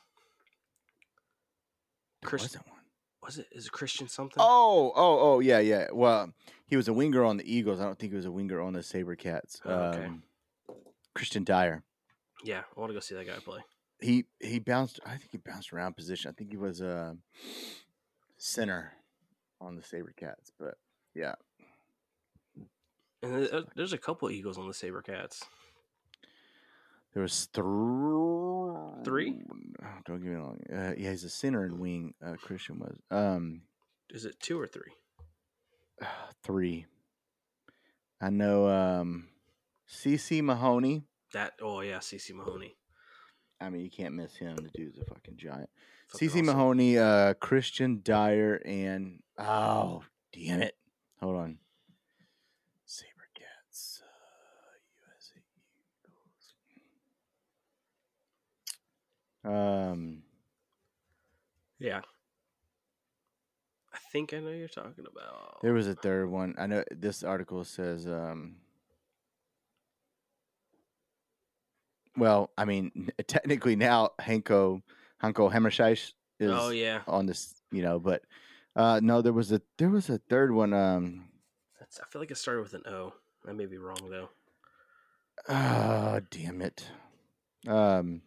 There 2.21 2.29
Chris- 2.29 2.43
wasn't 2.43 2.67
one. 2.67 2.79
Was 3.23 3.37
it? 3.39 3.47
Is 3.51 3.65
it 3.65 3.71
Christian 3.71 4.07
something? 4.07 4.37
Oh, 4.37 4.91
oh, 4.95 5.19
oh, 5.19 5.39
yeah, 5.39 5.57
yeah. 5.59 5.87
Well, 5.91 6.31
he 6.67 6.75
was 6.75 6.87
a 6.87 6.93
winger 6.93 7.23
on 7.23 7.37
the 7.37 7.51
Eagles. 7.55 7.79
I 7.79 7.85
don't 7.85 7.97
think 7.97 8.11
he 8.11 8.17
was 8.17 8.25
a 8.25 8.31
winger 8.31 8.61
on 8.61 8.73
the 8.73 8.81
SaberCats. 8.81 9.61
Oh, 9.65 9.73
okay. 9.73 10.05
Um, 10.05 10.23
Christian 11.15 11.43
Dyer. 11.43 11.83
yeah, 12.43 12.61
I 12.75 12.79
want 12.79 12.91
to 12.91 12.93
go 12.93 12.99
see 12.99 13.15
that 13.15 13.25
guy 13.25 13.33
play. 13.43 13.61
He 13.99 14.25
he 14.39 14.59
bounced. 14.59 14.99
I 15.05 15.17
think 15.17 15.31
he 15.31 15.37
bounced 15.37 15.73
around 15.73 15.95
position. 15.95 16.29
I 16.29 16.33
think 16.33 16.51
he 16.51 16.57
was 16.57 16.81
a 16.81 17.17
center 18.37 18.91
on 19.59 19.75
the 19.75 19.81
SaberCats. 19.81 20.51
But 20.59 20.75
yeah, 21.15 21.35
And 23.25 23.65
there's 23.75 23.93
a 23.93 23.97
couple 23.97 24.29
Eagles 24.29 24.57
on 24.57 24.67
the 24.67 24.73
SaberCats. 24.73 25.43
there 27.13 27.23
was 27.23 27.45
thr- 27.53 29.03
Three? 29.03 29.35
Oh, 29.83 29.87
don't 30.05 30.21
get 30.21 30.29
me 30.29 30.35
wrong. 30.35 30.59
Uh, 30.71 30.93
yeah, 30.97 31.11
he's 31.11 31.23
a 31.23 31.29
center 31.29 31.63
and 31.63 31.79
wing. 31.79 32.13
Uh, 32.25 32.33
Christian 32.41 32.79
was 32.79 32.97
um 33.11 33.61
Is 34.09 34.25
it 34.25 34.39
two 34.39 34.59
or 34.59 34.67
three? 34.67 34.91
three. 36.43 36.85
I 38.21 38.29
know 38.29 38.67
um 38.67 39.27
CC 39.89 40.41
Mahoney. 40.43 41.03
That 41.33 41.53
oh 41.61 41.81
yeah, 41.81 41.97
CC 41.99 42.33
Mahoney. 42.33 42.75
I 43.61 43.69
mean, 43.69 43.81
you 43.81 43.89
can't 43.89 44.13
miss 44.15 44.35
him. 44.35 44.55
The 44.55 44.69
dude's 44.73 44.97
a 44.99 45.05
fucking 45.05 45.37
giant. 45.37 45.69
CC 46.13 46.29
awesome. 46.29 46.45
Mahoney, 46.47 46.97
uh, 46.97 47.33
Christian 47.35 48.01
Dyer, 48.03 48.61
and 48.65 49.19
oh, 49.39 50.03
damn 50.33 50.61
it! 50.61 50.75
Hold 51.19 51.37
on. 51.37 51.57
SaberCats, 52.87 54.01
uh, 54.01 54.75
USA 55.01 55.39
Eagles. 56.05 56.53
Um, 59.45 60.23
Yeah. 61.79 62.01
I 63.93 63.97
think 64.11 64.33
I 64.33 64.39
know 64.39 64.49
you're 64.49 64.67
talking 64.67 65.05
about. 65.09 65.61
there 65.61 65.73
was 65.73 65.87
a 65.87 65.95
third 65.95 66.29
one. 66.29 66.55
I 66.57 66.67
know 66.67 66.83
this 66.91 67.23
article 67.23 67.63
says. 67.63 68.07
Um, 68.07 68.57
well, 72.17 72.51
I 72.57 72.65
mean, 72.65 73.09
technically 73.27 73.75
now 73.75 74.11
Hanko 74.19 74.81
Hanco 75.21 75.49
Germishuys 75.49 76.13
is 76.39 76.51
oh 76.51 76.69
yeah, 76.69 77.01
on 77.07 77.25
this, 77.25 77.55
you 77.71 77.81
know, 77.81 77.99
but 77.99 78.21
uh 78.75 78.99
no, 79.01 79.21
there 79.21 79.33
was 79.33 79.51
a 79.51 79.61
there 79.77 79.89
was 79.89 80.09
a 80.09 80.17
third 80.17 80.51
one. 80.51 80.73
Um 80.73 81.25
That's, 81.79 81.99
I 81.99 82.05
feel 82.05 82.21
like 82.21 82.31
it 82.31 82.37
started 82.37 82.61
with 82.61 82.73
an 82.73 82.83
O. 82.87 83.13
I 83.47 83.51
may 83.53 83.65
be 83.65 83.77
wrong 83.77 84.09
though. 84.09 84.29
ah 85.49 86.19
damn 86.31 86.61
it. 86.61 86.85
Um 87.67 88.21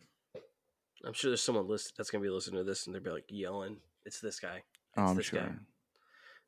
I'm 1.04 1.12
sure 1.12 1.30
there's 1.30 1.42
someone 1.42 1.68
list 1.68 1.94
that's 1.96 2.10
gonna 2.10 2.22
be 2.22 2.30
listening 2.30 2.58
to 2.60 2.64
this 2.64 2.86
and 2.86 2.94
they'll 2.94 3.02
be 3.02 3.10
like 3.10 3.26
yelling, 3.28 3.78
"It's 4.04 4.20
this 4.20 4.40
guy! 4.40 4.62
oh, 4.96 5.02
It's 5.02 5.10
I'm 5.10 5.16
this 5.16 5.26
sure. 5.26 5.40
guy! 5.40 5.52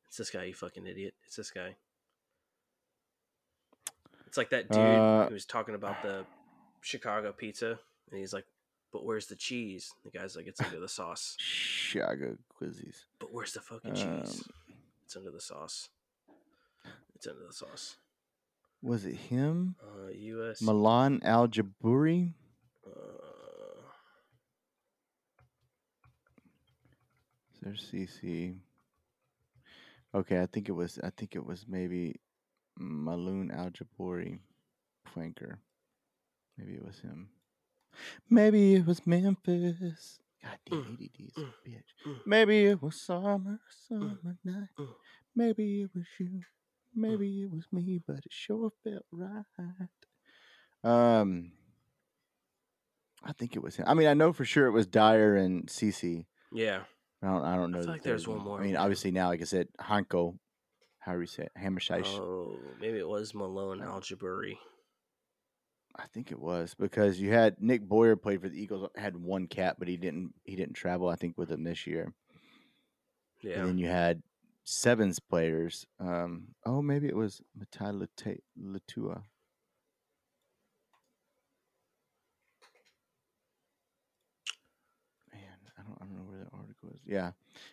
It's 0.08 0.16
this 0.16 0.30
guy! 0.30 0.44
You 0.44 0.54
fucking 0.54 0.86
idiot! 0.86 1.14
It's 1.26 1.36
this 1.36 1.50
guy!" 1.50 1.76
It's 4.26 4.36
like 4.36 4.50
that 4.50 4.68
dude 4.70 4.80
Uh, 4.98 5.26
who 5.28 5.34
was 5.34 5.44
talking 5.44 5.74
about 5.74 6.02
the 6.02 6.24
Chicago 6.82 7.32
pizza, 7.32 7.78
and 8.10 8.18
he's 8.20 8.32
like, 8.32 8.46
"But 8.92 9.04
where's 9.04 9.26
the 9.26 9.36
cheese?" 9.36 9.92
The 10.04 10.10
guy's 10.10 10.36
like, 10.36 10.46
"It's 10.46 10.60
under 10.60 10.78
the 10.80 10.88
sauce." 10.98 11.36
Chicago 11.38 12.36
Quizzies. 12.60 13.04
But 13.18 13.32
where's 13.32 13.52
the 13.52 13.60
fucking 13.60 13.90
Um, 13.92 14.22
cheese? 14.24 14.48
It's 15.04 15.16
under 15.16 15.30
the 15.30 15.40
sauce. 15.40 15.88
It's 17.14 17.26
under 17.26 17.44
the 17.46 17.52
sauce. 17.52 17.96
Was 18.82 19.04
it 19.04 19.14
him? 19.16 19.74
Uh, 19.82 20.08
U.S. 20.08 20.62
Milan 20.62 21.20
Al-Jiboori? 21.22 22.34
uh, 22.86 23.19
There's 27.60 27.90
CC. 27.92 28.56
Okay, 30.14 30.40
I 30.40 30.46
think 30.46 30.68
it 30.68 30.72
was 30.72 30.98
I 31.02 31.10
think 31.10 31.34
it 31.36 31.44
was 31.44 31.66
maybe 31.68 32.20
Malon 32.78 33.50
Al-Jiboori 33.50 34.38
flanker. 35.14 35.58
Maybe 36.56 36.74
it 36.74 36.84
was 36.84 36.98
him. 37.00 37.28
Maybe 38.28 38.74
it 38.74 38.86
was 38.86 39.06
Memphis. 39.06 40.18
God 40.42 40.58
damn, 40.68 40.78
Mm, 40.78 40.94
ADD 40.94 41.26
is 41.28 41.36
a 41.36 41.40
mm, 41.40 41.52
bitch. 41.66 42.06
mm. 42.06 42.16
Maybe 42.26 42.64
it 42.66 42.82
was 42.82 43.00
summer, 43.00 43.60
summer 43.88 44.38
night. 44.44 44.68
mm. 44.78 44.88
Maybe 45.36 45.82
it 45.82 45.90
was 45.94 46.06
you. 46.18 46.40
Maybe 46.94 47.42
it 47.42 47.50
was 47.52 47.64
me, 47.70 48.00
but 48.04 48.16
it 48.18 48.24
sure 48.32 48.70
felt 48.82 49.04
right. 49.12 49.44
Um, 50.82 51.52
I 53.22 53.32
think 53.32 53.54
it 53.54 53.62
was 53.62 53.76
him. 53.76 53.84
I 53.86 53.94
mean, 53.94 54.08
I 54.08 54.14
know 54.14 54.32
for 54.32 54.44
sure 54.44 54.66
it 54.66 54.72
was 54.72 54.86
Dyer 54.86 55.36
and 55.36 55.66
CC. 55.68 56.24
Yeah. 56.52 56.80
I 57.22 57.26
don't. 57.26 57.44
I 57.44 57.56
don't 57.56 57.70
know. 57.70 57.82
feel 57.82 57.92
like 57.92 58.02
there's 58.02 58.24
third 58.24 58.36
one 58.36 58.44
more 58.44 58.60
I 58.60 58.64
mean, 58.64 58.76
obviously 58.76 59.10
now, 59.10 59.28
like 59.28 59.40
I 59.42 59.44
said, 59.44 59.68
Hanco, 59.78 60.38
how 61.00 61.12
do 61.12 61.20
you 61.20 61.26
say 61.26 61.44
it. 61.44 61.52
Oh, 62.18 62.58
maybe 62.80 62.98
it 62.98 63.08
was 63.08 63.34
Malon. 63.34 63.82
Al-Jiboori. 63.82 64.56
I 65.96 66.06
think 66.14 66.30
it 66.30 66.38
was 66.38 66.74
because 66.78 67.20
you 67.20 67.32
had 67.32 67.56
Nick 67.60 67.82
Boyer 67.82 68.16
played 68.16 68.40
for 68.40 68.48
the 68.48 68.60
Eagles, 68.60 68.88
had 68.96 69.16
one 69.16 69.46
cap, 69.48 69.76
but 69.78 69.88
he 69.88 69.96
didn't. 69.96 70.32
He 70.44 70.56
didn't 70.56 70.74
travel. 70.74 71.08
I 71.08 71.16
think 71.16 71.36
with 71.36 71.48
them 71.48 71.64
this 71.64 71.86
year. 71.86 72.14
Yeah. 73.42 73.60
And 73.60 73.68
then 73.68 73.78
you 73.78 73.88
had 73.88 74.22
sevens 74.64 75.18
players. 75.18 75.86
Um, 75.98 76.48
oh, 76.64 76.80
maybe 76.82 77.08
it 77.08 77.16
was 77.16 77.40
Matai 77.56 77.90
Leuta. 77.90 78.38
Man, 85.32 85.58
I 85.78 85.82
don't, 85.82 85.98
I 86.00 86.04
don't 86.04 86.16
know 86.16 86.24
where 86.26 86.38
that 86.38 86.52
article 86.52 86.90
is. 86.94 86.99
Yeah, 87.10 87.32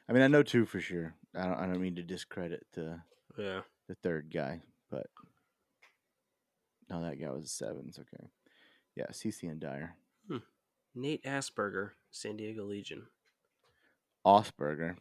I 0.10 0.14
mean, 0.14 0.24
I 0.24 0.28
know 0.28 0.42
two 0.42 0.66
for 0.66 0.80
sure. 0.80 1.14
I 1.36 1.44
don't, 1.44 1.60
I 1.60 1.68
don't 1.68 1.80
mean 1.80 1.96
to 1.98 2.02
discredit 2.02 2.66
the 2.74 3.00
yeah. 3.38 3.62
the 3.88 3.94
third 4.02 4.32
guy, 4.34 4.62
but 4.90 5.06
no, 6.90 7.04
that 7.04 7.22
guy 7.22 7.30
was 7.30 7.46
a 7.46 7.48
sevens. 7.48 8.00
Okay, 8.00 8.30
yeah, 8.96 9.06
CC 9.12 9.44
and 9.44 9.60
Dyer, 9.60 9.96
Nate 10.96 11.24
Augspurger, 11.24 11.92
San 12.10 12.36
Diego 12.36 12.64
Legion. 12.66 13.04
Augspurger, 14.26 14.96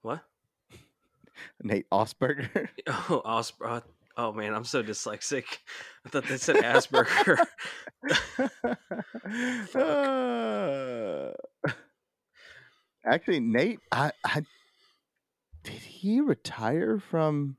What? 0.00 0.24
Nate 1.62 1.88
Augspurger. 1.90 2.68
Oh, 2.88 3.20
Asper. 3.26 3.82
Oh 4.16 4.32
man, 4.32 4.54
I'm 4.54 4.64
so 4.64 4.82
dyslexic. 4.82 5.44
I 6.06 6.08
thought 6.08 6.24
they 6.24 6.38
said 6.38 6.56
Asperger. 6.64 7.44
Uh, 9.74 11.32
actually, 13.04 13.40
Nate, 13.40 13.80
I, 13.92 14.12
I 14.24 14.42
did 15.62 15.74
he 15.74 16.20
retire 16.20 16.98
from? 16.98 17.56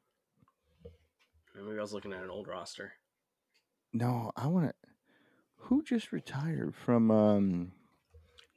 Maybe 1.56 1.78
I 1.78 1.82
was 1.82 1.94
looking 1.94 2.14
at 2.14 2.24
an 2.24 2.30
old 2.30 2.48
roster. 2.48 2.94
No, 3.94 4.32
I 4.36 4.48
want 4.48 4.68
to. 4.68 4.74
Who 5.58 5.84
just 5.84 6.12
retired 6.12 6.74
from? 6.76 7.12
Um, 7.12 7.72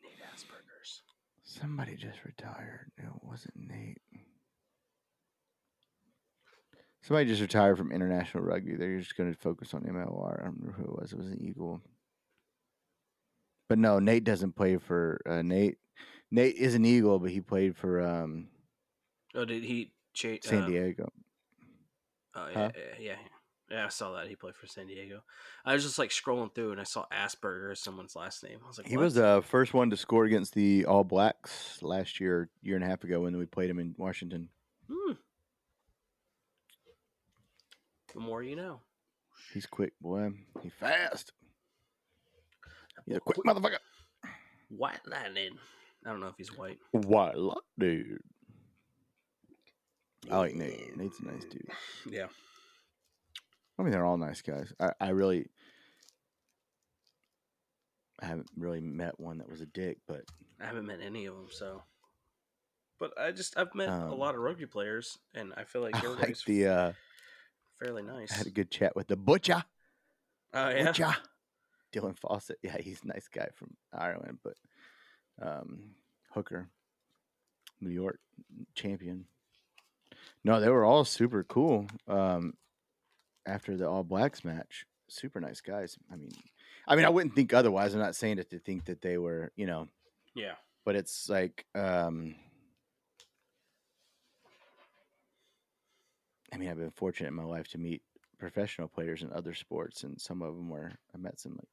Nate 0.03 0.19
Asperger's. 0.33 1.03
somebody 1.43 1.97
just 1.97 2.25
retired. 2.25 2.93
No, 2.99 3.09
it 3.23 3.29
wasn't 3.29 3.57
Nate. 3.57 4.01
Somebody 7.03 7.29
just 7.29 7.43
retired 7.43 7.77
from 7.77 7.93
international 7.93 8.45
rugby. 8.45 8.77
They're 8.77 8.99
just 8.99 9.17
going 9.17 9.31
to 9.31 9.39
focus 9.39 9.75
on 9.75 9.83
MLR. 9.83 10.41
I 10.41 10.45
don't 10.45 10.57
remember 10.59 10.73
who 10.79 10.85
it 10.85 11.01
was. 11.03 11.13
It 11.13 11.19
was 11.19 11.27
an 11.27 11.39
Eagle. 11.39 11.83
But 13.69 13.79
no, 13.79 13.99
Nate 13.99 14.25
doesn't 14.25 14.57
play 14.57 14.79
for 14.79 15.21
uh, 15.29 15.43
Nate. 15.43 15.77
Nate 16.35 16.57
is 16.57 16.75
an 16.75 16.85
Eagle, 16.85 17.21
but 17.21 17.31
he 17.31 17.41
played 17.41 17.77
for 17.77 18.01
um, 18.05 18.49
Oh, 19.37 19.45
did 19.45 19.63
he 19.63 19.93
change? 20.15 20.43
San 20.43 20.69
Diego. 20.69 21.13
Oh 22.35 22.49
yeah, 22.49 22.55
Huh? 22.55 22.71
yeah, 22.75 22.83
yeah, 23.01 23.17
yeah. 23.71 23.87
I 23.87 23.89
saw 23.89 24.13
that 24.17 24.27
he 24.27 24.35
played 24.35 24.57
for 24.57 24.67
San 24.67 24.89
Diego. 24.89 25.21
I 25.65 25.75
was 25.75 25.85
just 25.85 25.97
like 25.97 26.11
scrolling 26.11 26.53
through 26.53 26.73
and 26.73 26.81
I 26.81 26.85
saw 26.85 27.05
Asperger 27.13 27.71
as 27.71 27.79
someone's 27.79 28.17
last 28.17 28.43
name. 28.43 28.59
I 28.65 28.67
was 28.67 28.79
like, 28.79 28.89
He 28.89 28.97
what? 28.97 29.05
was 29.05 29.15
the 29.15 29.45
first 29.47 29.75
one 29.75 29.91
to 29.91 29.97
score 29.97 30.25
against 30.25 30.55
the 30.55 30.87
All 30.87 31.05
Blacks 31.05 31.81
last 31.83 32.19
year, 32.19 32.51
year 32.63 32.75
and 32.75 32.85
a 32.85 32.89
half 32.89 33.05
ago 33.05 33.21
when 33.21 33.37
we 33.39 33.47
played 33.47 33.71
him 33.71 33.79
in 33.79 33.95
Washington. 33.97 34.49
Hmm. 34.91 35.13
The 38.13 38.21
more 38.21 38.43
you 38.43 38.57
know. 38.57 38.81
He's 39.53 39.67
quick, 39.67 39.93
boy. 40.01 40.31
He 40.63 40.69
fast. 40.71 41.33
He's 43.07 43.19
a 43.19 43.21
quick 43.21 43.39
motherfucker. 43.47 43.79
White 44.69 45.01
lightning. 45.07 45.59
I 46.07 46.11
don't 46.11 46.21
know 46.21 46.27
if 46.29 46.37
he's 46.37 46.57
white. 46.57 46.79
What, 46.93 47.35
dude? 47.79 48.19
I 50.31 50.39
like 50.39 50.55
Nate. 50.55 50.97
Nate's 50.97 51.21
a 51.21 51.25
nice 51.27 51.45
dude. 51.45 51.67
Yeah. 52.09 52.27
I 53.79 53.83
mean, 53.83 53.91
they're 53.93 54.05
all 54.05 54.17
nice 54.17 54.41
guys. 54.43 54.73
I, 54.81 54.93
I 55.01 55.09
really 55.11 55.47
I 58.21 58.27
haven't 58.27 58.49
really 58.57 58.81
met 58.81 59.19
one 59.19 59.39
that 59.39 59.51
was 59.51 59.61
a 59.61 59.67
dick, 59.67 59.99
but 60.07 60.23
I 60.61 60.67
haven't 60.67 60.87
met 60.87 61.01
any 61.03 61.27
of 61.27 61.35
them, 61.35 61.49
so. 61.51 61.83
But 63.01 63.13
I 63.19 63.33
just 63.33 63.59
I've 63.59 63.75
met 63.75 63.89
a 63.89 63.93
Um, 63.93 64.19
lot 64.19 64.35
of 64.35 64.41
rugby 64.41 64.67
players, 64.67 65.19
and 65.35 65.53
I 65.57 65.65
feel 65.65 65.83
like 65.83 65.97
I 66.03 66.07
like 66.09 66.39
the. 66.45 66.67
uh 66.67 66.93
fairly 67.83 68.03
nice. 68.03 68.33
I 68.33 68.37
had 68.37 68.47
a 68.47 68.51
good 68.51 68.71
chat 68.71 68.95
with 68.95 69.09
the 69.09 69.17
butcher. 69.17 69.65
Oh 70.55 70.69
yeah. 70.69 70.85
Butcher. 70.85 71.17
Dylan 71.93 72.17
Fawsitt. 72.19 72.57
Yeah, 72.63 72.77
he's 72.81 73.03
a 73.03 73.09
nice 73.09 73.29
guy 73.29 73.49
from 73.55 73.75
Ireland, 73.93 74.39
but 74.43 74.55
um 75.41 75.95
Hooker, 76.31 76.69
New 77.81 77.91
York 77.91 78.19
champion. 78.75 79.27
No, 80.45 80.61
they 80.61 80.69
were 80.69 80.85
all 80.85 81.05
super 81.05 81.45
cool. 81.45 81.87
Um 82.09 82.55
after 83.47 83.77
the 83.77 83.89
All 83.89 84.03
Blacks 84.05 84.45
match, 84.45 84.87
super 85.09 85.41
nice 85.41 85.61
guys. 85.61 85.99
I 86.11 86.17
mean, 86.17 86.31
I 86.89 86.97
mean, 86.97 87.05
I 87.05 87.11
wouldn't 87.11 87.35
think 87.35 87.53
otherwise. 87.53 87.93
I'm 87.95 88.01
not 88.01 88.17
saying 88.17 88.39
it 88.39 88.51
to 88.51 88.59
think 88.59 88.87
that 88.87 89.03
they 89.03 89.19
were, 89.19 89.53
you 89.57 89.67
know, 89.67 89.89
Yeah. 90.35 90.55
but 90.85 90.97
it's 90.97 91.29
like 91.29 91.67
um 91.75 92.35
I 96.53 96.57
mean, 96.57 96.69
I've 96.69 96.79
been 96.79 96.91
fortunate 96.93 97.29
in 97.29 97.35
my 97.35 97.43
life 97.45 97.67
to 97.69 97.79
meet 97.79 98.03
professional 98.39 98.89
players 98.89 99.23
in 99.23 99.33
other 99.33 99.55
sports 99.55 100.03
and 100.05 100.21
some 100.21 100.43
of 100.43 100.55
them 100.55 100.69
were 100.69 100.93
I 101.15 101.19
met 101.19 101.39
some 101.41 101.53
like 101.53 101.69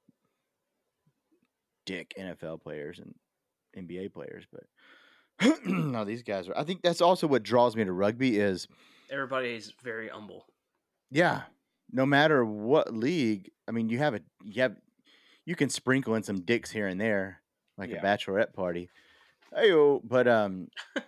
dick 1.86 2.14
NFL 2.18 2.62
players 2.62 3.00
and 3.00 3.14
NBA 3.78 4.14
players, 4.14 4.46
but 4.52 4.64
no, 5.66 6.04
these 6.06 6.24
guys 6.24 6.48
are 6.50 6.58
I 6.58 6.64
think 6.64 6.82
that's 6.82 7.02
also 7.02 7.28
what 7.28 7.44
draws 7.44 7.76
me 7.76 7.84
to 7.84 7.92
rugby 7.92 8.40
is 8.40 8.68
everybody 9.10 9.50
is 9.56 9.74
very 9.84 10.10
humble. 10.10 10.46
yeah, 11.10 11.42
no 11.92 12.06
matter 12.06 12.46
what 12.46 12.94
league, 12.94 13.50
I 13.68 13.72
mean, 13.72 13.90
you 13.90 13.98
have 14.00 14.14
a 14.14 14.22
you 14.44 14.62
have 14.62 14.76
you 15.46 15.56
can 15.56 15.70
sprinkle 15.70 16.16
in 16.16 16.24
some 16.24 16.42
dicks 16.42 16.70
here 16.72 16.88
and 16.88 17.02
there, 17.02 17.42
like 17.78 17.90
Yeah. 17.90 17.98
a 17.98 18.02
bachelorette 18.04 18.54
party. 18.54 18.90
Hey, 19.56 19.72
but 20.04 20.28
um, 20.28 20.68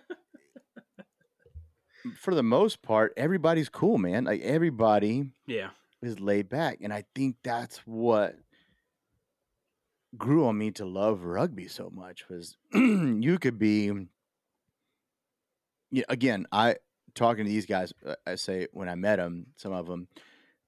for 2.16 2.34
the 2.34 2.42
most 2.42 2.82
part, 2.82 3.12
everybody's 3.16 3.68
cool, 3.68 3.96
man. 3.98 4.24
Like 4.24 4.40
everybody 4.42 5.30
Yeah. 5.46 5.70
is 6.02 6.20
laid 6.20 6.48
back, 6.48 6.78
and 6.82 6.92
I 6.92 7.04
think 7.14 7.36
that's 7.42 7.78
what 7.86 8.36
grew 10.16 10.46
on 10.46 10.58
me 10.58 10.70
to 10.72 10.84
love 10.84 11.24
rugby 11.24 11.68
so 11.68 11.90
much. 11.92 12.28
Was 12.28 12.56
you 12.74 13.38
could 13.38 13.58
be, 13.58 13.92
yeah. 15.90 16.04
Again, 16.08 16.46
I 16.52 16.76
talking 17.14 17.44
to 17.44 17.50
these 17.50 17.66
guys. 17.66 17.92
uh, 18.04 18.16
I 18.26 18.34
say 18.36 18.68
when 18.72 18.88
I 18.88 18.94
met 18.94 19.16
them, 19.16 19.46
some 19.56 19.72
of 19.72 19.86
them, 19.86 20.08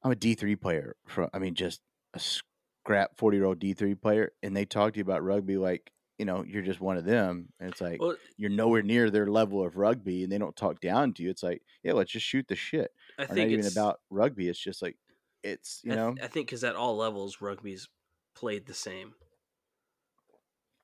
I'm 0.02 0.12
a 0.12 0.16
D 0.16 0.34
three 0.34 0.56
player. 0.56 0.96
From 1.06 1.30
I 1.32 1.38
mean, 1.38 1.54
just 1.54 1.80
a 2.14 2.20
scrap 2.20 3.16
forty 3.16 3.36
year 3.36 3.46
old 3.46 3.58
D 3.58 3.74
three 3.74 3.94
player, 3.94 4.32
and 4.42 4.56
they 4.56 4.64
talk 4.64 4.92
to 4.92 4.98
you 4.98 5.02
about 5.02 5.24
rugby 5.24 5.56
like 5.56 5.90
you 6.18 6.24
know 6.24 6.44
you're 6.44 6.62
just 6.62 6.80
one 6.80 6.96
of 6.96 7.04
them, 7.04 7.48
and 7.60 7.70
it's 7.70 7.80
like 7.80 8.00
Well, 8.00 8.16
you're 8.36 8.50
nowhere 8.50 8.82
near 8.82 9.10
their 9.10 9.26
level 9.26 9.64
of 9.64 9.76
rugby, 9.76 10.22
and 10.22 10.32
they 10.32 10.38
don't 10.38 10.56
talk 10.56 10.80
down 10.80 11.12
to 11.14 11.22
you. 11.22 11.30
It's 11.30 11.42
like 11.42 11.62
yeah, 11.82 11.92
let's 11.92 12.12
just 12.12 12.26
shoot 12.26 12.46
the 12.48 12.56
shit. 12.56 12.92
I 13.18 13.24
Or 13.24 13.26
think 13.28 13.50
not 13.50 13.58
even 13.58 13.66
about 13.66 14.00
rugby. 14.10 14.48
It's 14.48 14.58
just 14.58 14.82
like 14.82 14.96
it's 15.42 15.80
you 15.84 15.92
I, 15.92 15.96
know. 15.96 16.14
th- 16.14 16.24
I 16.24 16.28
think 16.28 16.46
because 16.48 16.64
at 16.64 16.76
all 16.76 16.96
levels, 16.96 17.40
rugby's 17.40 17.88
played 18.34 18.66
the 18.66 18.74
same. 18.74 19.14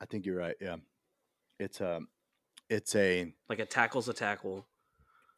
I 0.02 0.06
think 0.06 0.26
you're 0.26 0.36
right. 0.36 0.56
Yeah, 0.60 0.76
it's 1.60 1.80
a, 1.80 2.00
it's 2.68 2.94
a 2.96 3.32
Like 3.48 3.60
a 3.60 3.66
tackle's 3.66 4.08
a 4.08 4.12
tackle, 4.12 4.66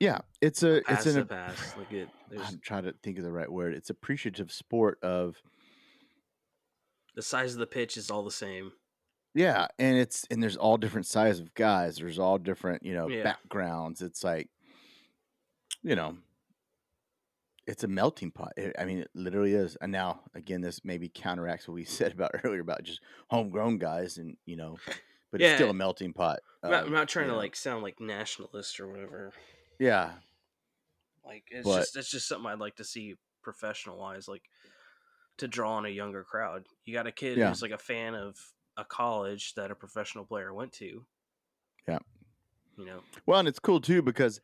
yeah, 0.01 0.19
it's 0.41 0.63
a 0.63 0.81
pass 0.87 1.07
it's 1.07 1.15
an 1.17 1.23
a 1.23 1.27
pass. 1.27 1.75
Like 1.77 1.93
it, 1.93 2.09
there's 2.31 2.49
I'm 2.49 2.61
trying 2.61 2.85
to 2.85 2.95
think 3.03 3.19
of 3.19 3.25
the 3.25 3.31
right 3.31 3.51
word. 3.51 3.75
It's 3.75 3.91
appreciative 3.91 4.51
sport 4.51 4.99
of 5.03 5.37
the 7.15 7.23
size 7.23 7.53
of 7.53 7.61
the 7.61 7.67
pitch 7.67 7.97
is 7.97 8.11
all 8.11 8.25
the 8.25 8.31
same. 8.31 8.73
yeah, 9.35 9.69
and 9.79 9.97
it's 9.99 10.27
and 10.31 10.43
there's 10.43 10.57
all 10.57 10.79
different 10.79 11.07
size 11.07 11.39
of 11.41 11.55
guys. 11.55 11.97
There's 11.97 12.19
all 12.19 12.39
different 12.39 12.85
you 12.85 12.95
know 12.95 13.09
Yeah. 13.09 13.23
backgrounds. 13.23 14.01
It's 14.03 14.25
like 14.25 14.49
you 15.83 15.95
know, 15.95 16.17
it's 17.67 17.85
a 17.85 17.89
melting 17.89 18.31
pot. 18.31 18.53
It- 18.57 18.77
I 18.79 18.85
mean, 18.85 18.99
it 18.99 19.11
literally 19.15 19.55
is. 19.55 19.77
And 19.81 19.91
now 19.93 20.21
again, 20.35 20.61
this 20.61 20.85
maybe 20.85 21.09
counteracts 21.09 21.67
what 21.69 21.75
we 21.75 21.85
said 21.85 22.13
about 22.13 22.33
earlier 22.45 22.61
about 22.61 22.83
just 22.83 23.01
homegrown 23.31 23.79
guys 23.79 24.19
and 24.19 24.37
you 24.47 24.57
know, 24.57 24.77
but 25.31 25.41
it's 25.41 25.55
still 25.57 25.71
a 25.71 25.75
melting 25.75 26.13
pot. 26.13 26.41
I'm 26.63 26.71
not, 26.71 26.81
um, 26.83 26.87
I'm 26.89 26.93
not 26.95 27.09
trying 27.09 27.27
to 27.27 27.33
know, 27.33 27.39
like 27.39 27.57
sound 27.57 27.83
like 27.83 28.01
nationalist 28.01 28.79
or 28.81 28.89
whatever. 28.89 29.33
yeah, 29.79 30.13
Like 31.25 31.45
it's 31.51 31.67
But- 31.67 31.79
just 31.81 31.97
it's 31.97 32.11
just 32.11 32.29
something 32.29 32.47
I'd 32.51 32.59
like 32.61 32.77
to 32.77 32.85
see 32.85 33.17
professional 33.43 33.99
wise, 33.99 34.29
like 34.29 34.43
to 35.39 35.49
draw 35.49 35.73
on 35.75 35.85
a 35.87 35.91
younger 35.91 36.23
crowd. 36.25 36.65
You 36.85 36.95
got 36.95 37.07
a 37.07 37.13
kid 37.13 37.37
Yeah. 37.39 37.49
who's 37.49 37.61
like 37.63 37.71
a 37.73 37.79
fan 37.79 38.15
of 38.15 38.37
a 38.77 38.85
college 38.85 39.55
that 39.55 39.71
a 39.71 39.75
professional 39.75 40.25
player 40.25 40.53
went 40.55 40.73
to. 40.75 41.05
Yeah. 41.89 41.99
You 42.77 42.85
know, 42.87 43.01
Well, 43.27 43.39
and 43.39 43.47
it's 43.49 43.59
cool 43.59 43.81
too 43.81 44.01
because 44.03 44.41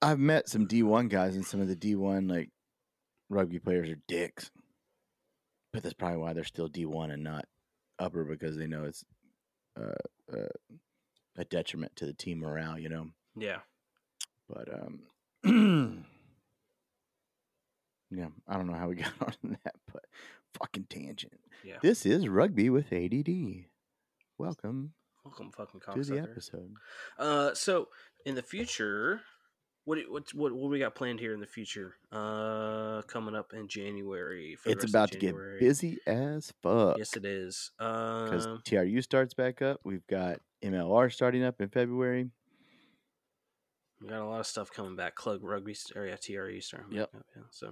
I've 0.00 0.18
met 0.18 0.48
some 0.48 0.66
D 0.66 0.82
one 0.82 1.08
guys, 1.08 1.34
and 1.34 1.46
some 1.46 1.60
of 1.60 1.68
the 1.68 1.76
D 1.76 1.94
one 1.94 2.28
like 2.28 2.50
rugby 3.28 3.58
players 3.58 3.90
are 3.90 3.98
dicks. 4.06 4.50
But 5.72 5.82
that's 5.82 5.94
probably 5.94 6.18
why 6.18 6.32
they're 6.32 6.44
still 6.44 6.68
D 6.68 6.86
one 6.86 7.10
and 7.10 7.24
not 7.24 7.46
upper 7.98 8.24
because 8.24 8.56
they 8.56 8.66
know 8.66 8.84
it's 8.84 9.04
uh, 9.78 9.94
uh, 10.32 10.76
a 11.36 11.44
detriment 11.44 11.96
to 11.96 12.06
the 12.06 12.12
team 12.12 12.40
morale. 12.40 12.78
You 12.78 12.88
know. 12.88 13.08
Yeah. 13.36 13.58
But 14.48 14.68
um, 14.72 15.00
yeah, 18.10 18.28
I 18.46 18.56
don't 18.56 18.66
know 18.66 18.78
how 18.78 18.88
we 18.88 18.94
got 18.96 19.12
on 19.20 19.58
that, 19.64 19.74
but 19.92 20.04
fucking 20.58 20.86
tangent. 20.88 21.38
Yeah. 21.64 21.78
This 21.82 22.06
is 22.06 22.28
rugby 22.28 22.70
with 22.70 22.92
ADD. 22.92 23.66
Welcome 24.38 24.92
Welcome, 25.28 25.50
fucking 25.52 25.80
to 25.92 26.10
the 26.10 26.20
episode. 26.20 26.72
Uh, 27.18 27.52
so 27.52 27.88
in 28.24 28.34
the 28.34 28.42
future, 28.42 29.20
what 29.88 29.98
what 30.10 30.34
what 30.34 30.52
what 30.52 30.70
we 30.70 30.78
got 30.78 30.94
planned 30.94 31.18
here 31.18 31.32
in 31.32 31.40
the 31.40 31.46
future? 31.46 31.94
Uh, 32.12 33.00
coming 33.02 33.34
up 33.34 33.52
in 33.54 33.68
January. 33.68 34.54
For 34.56 34.68
It's 34.68 34.84
about 34.84 35.10
to 35.12 35.18
get 35.18 35.34
busy 35.58 35.98
as 36.06 36.52
fuck 36.62 36.98
Yes, 36.98 37.16
it 37.16 37.24
is. 37.24 37.70
because 37.78 38.46
Um, 38.46 38.60
TRU 38.64 39.00
starts 39.00 39.32
back 39.32 39.62
up. 39.62 39.80
We've 39.84 40.06
got 40.06 40.40
MLR 40.62 41.10
starting 41.10 41.42
up 41.42 41.60
in 41.60 41.68
February. 41.70 42.30
we 44.02 44.08
got 44.08 44.20
a 44.20 44.26
lot 44.28 44.40
of 44.40 44.46
stuff 44.46 44.70
coming 44.70 44.94
back. 44.94 45.14
Club 45.14 45.40
rugby, 45.42 45.74
or 45.96 46.06
yeah, 46.06 46.16
TRU 46.16 46.60
starting. 46.60 46.92
Yep. 46.92 47.12
Back 47.12 47.20
up, 47.20 47.26
yeah. 47.36 47.42
So, 47.50 47.66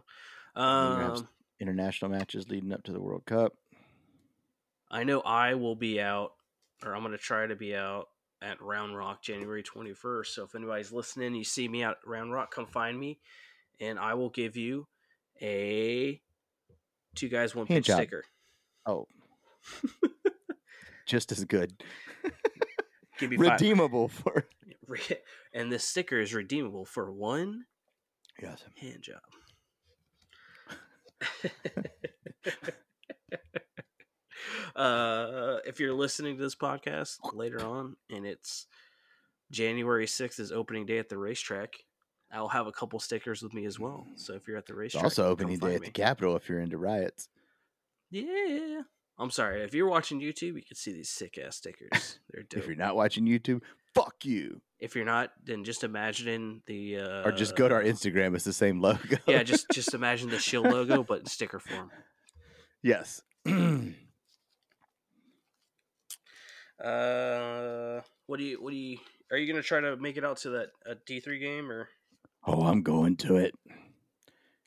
We're 0.56 0.62
gonna 0.62 1.02
have 1.04 1.12
s- 1.12 1.18
um, 1.20 1.28
International 1.60 2.10
matches 2.10 2.48
leading 2.48 2.72
up 2.72 2.82
to 2.84 2.92
the 2.92 3.00
World 3.00 3.24
Cup. 3.26 3.52
I 4.90 5.04
know 5.04 5.20
I 5.20 5.54
will 5.54 5.74
be 5.76 6.00
out, 6.00 6.32
or 6.84 6.94
I'm 6.94 7.00
going 7.02 7.12
to 7.12 7.18
try 7.18 7.46
to 7.46 7.56
be 7.56 7.74
out 7.74 8.08
at 8.46 8.62
Round 8.62 8.96
Rock 8.96 9.22
January 9.22 9.62
21st. 9.62 10.26
So 10.26 10.44
if 10.44 10.54
anybody's 10.54 10.92
listening, 10.92 11.34
you 11.34 11.44
see 11.44 11.68
me 11.68 11.82
at 11.82 11.96
Round 12.06 12.32
Rock, 12.32 12.54
come 12.54 12.66
find 12.66 12.98
me, 12.98 13.18
and 13.80 13.98
I 13.98 14.14
will 14.14 14.30
give 14.30 14.56
you 14.56 14.86
a 15.42 16.20
two 17.14 17.28
guys 17.28 17.54
one 17.54 17.66
Hand 17.66 17.78
pitch 17.78 17.86
job. 17.86 17.98
sticker. 17.98 18.24
Oh, 18.86 19.08
just 21.06 21.32
as 21.32 21.44
good. 21.44 21.82
Give 23.18 23.30
me 23.30 23.36
five. 23.38 23.52
Redeemable 23.60 24.08
for 24.08 24.46
and 25.54 25.72
this 25.72 25.84
sticker 25.84 26.20
is 26.20 26.34
redeemable 26.34 26.84
for 26.84 27.10
one 27.10 27.64
yes. 28.40 28.62
hand 28.76 29.02
job. 29.02 29.22
Uh, 34.74 35.58
if 35.66 35.80
you're 35.80 35.94
listening 35.94 36.36
to 36.36 36.42
this 36.42 36.54
podcast 36.54 37.18
later 37.34 37.64
on 37.64 37.96
and 38.10 38.26
it's 38.26 38.66
January 39.50 40.06
6th 40.06 40.40
is 40.40 40.52
opening 40.52 40.86
day 40.86 40.98
at 40.98 41.08
the 41.08 41.18
racetrack, 41.18 41.74
I'll 42.32 42.48
have 42.48 42.66
a 42.66 42.72
couple 42.72 42.98
stickers 42.98 43.42
with 43.42 43.54
me 43.54 43.64
as 43.66 43.78
well. 43.78 44.06
So 44.16 44.34
if 44.34 44.48
you're 44.48 44.56
at 44.56 44.66
the 44.66 44.72
It's 44.72 44.78
racetrack, 44.94 45.04
also 45.04 45.26
opening 45.28 45.58
day 45.58 45.76
at 45.76 45.80
me. 45.80 45.86
the 45.86 45.92
Capitol 45.92 46.36
if 46.36 46.48
you're 46.48 46.60
into 46.60 46.78
riots. 46.78 47.28
Yeah. 48.10 48.82
I'm 49.18 49.30
sorry. 49.30 49.62
If 49.62 49.72
you're 49.72 49.88
watching 49.88 50.20
YouTube, 50.20 50.56
you 50.56 50.62
can 50.62 50.76
see 50.76 50.92
these 50.92 51.08
sick 51.08 51.38
ass 51.38 51.56
stickers. 51.56 52.18
They're 52.30 52.42
dope. 52.42 52.60
If 52.60 52.66
you're 52.66 52.76
not 52.76 52.96
watching 52.96 53.24
YouTube, 53.24 53.62
fuck 53.94 54.24
you. 54.24 54.60
If 54.78 54.94
you're 54.94 55.06
not, 55.06 55.30
then 55.42 55.64
just 55.64 55.84
imagine 55.84 56.62
the 56.66 56.98
uh, 56.98 57.22
or 57.24 57.32
just 57.32 57.56
go 57.56 57.66
to 57.66 57.74
our 57.74 57.82
Instagram. 57.82 58.34
It's 58.34 58.44
the 58.44 58.52
same 58.52 58.82
logo. 58.82 59.16
yeah, 59.26 59.42
just 59.42 59.70
just 59.70 59.94
imagine 59.94 60.28
the 60.28 60.38
shield 60.38 60.66
logo, 60.66 61.02
but 61.02 61.20
in 61.20 61.26
sticker 61.26 61.58
form. 61.58 61.90
yes. 62.82 63.22
Uh, 66.86 68.00
what 68.26 68.38
do 68.38 68.44
you 68.44 68.62
what 68.62 68.70
do 68.70 68.76
you 68.76 68.98
are 69.32 69.38
you 69.38 69.50
gonna 69.50 69.62
try 69.62 69.80
to 69.80 69.96
make 69.96 70.16
it 70.16 70.24
out 70.24 70.36
to 70.38 70.50
that 70.50 70.68
a 70.86 70.94
D 70.94 71.20
three 71.20 71.38
game 71.38 71.70
or 71.70 71.88
oh, 72.46 72.62
I'm 72.66 72.82
going 72.82 73.16
to 73.18 73.36
it. 73.36 73.54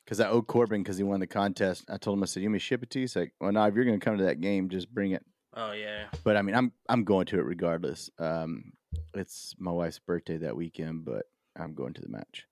Because 0.04 0.20
I 0.20 0.28
owe 0.28 0.42
Corbin 0.42 0.82
because 0.82 0.96
he 0.98 1.04
won 1.04 1.20
the 1.20 1.26
contest. 1.26 1.84
I 1.88 1.96
told 1.96 2.18
him, 2.18 2.22
I 2.24 2.26
said, 2.26 2.42
you 2.42 2.50
may 2.50 2.58
ship 2.58 2.82
it 2.82 2.90
to 2.90 2.98
you? 2.98 3.04
He's 3.04 3.14
like, 3.14 3.32
well, 3.40 3.52
no, 3.52 3.64
if 3.64 3.74
you're 3.74 3.84
going 3.84 4.00
to 4.00 4.04
come 4.04 4.18
to 4.18 4.24
that 4.24 4.40
game, 4.40 4.68
just 4.68 4.92
bring 4.92 5.12
it. 5.12 5.24
oh 5.54 5.70
yeah 5.72 6.06
But 6.24 6.36
I 6.36 6.42
mean, 6.42 6.54
I'm 6.56 6.72
I'm 6.88 7.04
going 7.04 7.26
to 7.26 7.38
it 7.38 7.44
regardless. 7.44 8.10
Um, 8.18 8.72
it's 9.14 9.54
my 9.58 9.70
wife's 9.70 9.98
birthday 10.00 10.36
that 10.38 10.56
weekend, 10.56 11.04
but 11.04 11.26
I'm 11.56 11.74
going 11.74 11.94
to 11.94 12.02
the 12.02 12.08
match. 12.08 12.46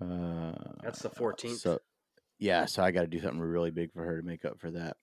Uh, 0.00 0.52
That's 0.82 1.00
the 1.00 1.10
14th. 1.10 1.58
So, 1.58 1.80
yeah, 2.38 2.66
so 2.66 2.82
I 2.82 2.90
got 2.92 3.00
to 3.02 3.06
do 3.06 3.20
something 3.20 3.40
really 3.40 3.70
big 3.70 3.92
for 3.92 4.04
her 4.04 4.20
to 4.20 4.26
make 4.26 4.44
up 4.44 4.60
for 4.60 4.70
that. 4.72 4.96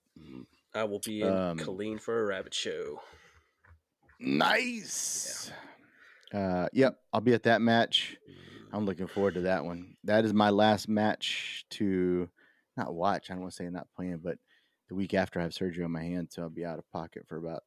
I 0.73 0.83
will 0.85 0.99
be 0.99 1.21
in 1.21 1.33
Um, 1.33 1.57
Colleen 1.57 1.97
for 1.99 2.21
a 2.21 2.25
rabbit 2.25 2.53
show. 2.53 3.01
Nice. 4.25 5.51
Uh, 6.33 6.67
yep, 6.73 6.97
I'll 7.11 7.21
be 7.21 7.33
at 7.33 7.43
that 7.43 7.61
match. 7.61 8.15
I'm 8.71 8.85
looking 8.85 9.07
forward 9.07 9.35
to 9.35 9.41
that 9.41 9.65
one. 9.65 9.95
That 10.05 10.25
is 10.25 10.33
my 10.33 10.49
last 10.49 10.87
match 10.87 11.65
to 11.71 12.29
not 12.77 12.93
watch. 12.93 13.29
I 13.29 13.33
don't 13.33 13.41
want 13.41 13.53
to 13.53 13.57
say 13.57 13.69
not 13.69 13.87
playing, 13.95 14.21
but 14.23 14.37
the 14.89 14.95
week 14.95 15.13
after 15.13 15.39
I 15.39 15.43
have 15.43 15.53
surgery 15.53 15.83
on 15.83 15.91
my 15.91 16.03
hand, 16.03 16.29
so 16.31 16.41
I'll 16.41 16.49
be 16.49 16.65
out 16.65 16.79
of 16.79 16.89
pocket 16.91 17.23
for 17.27 17.37
about 17.37 17.63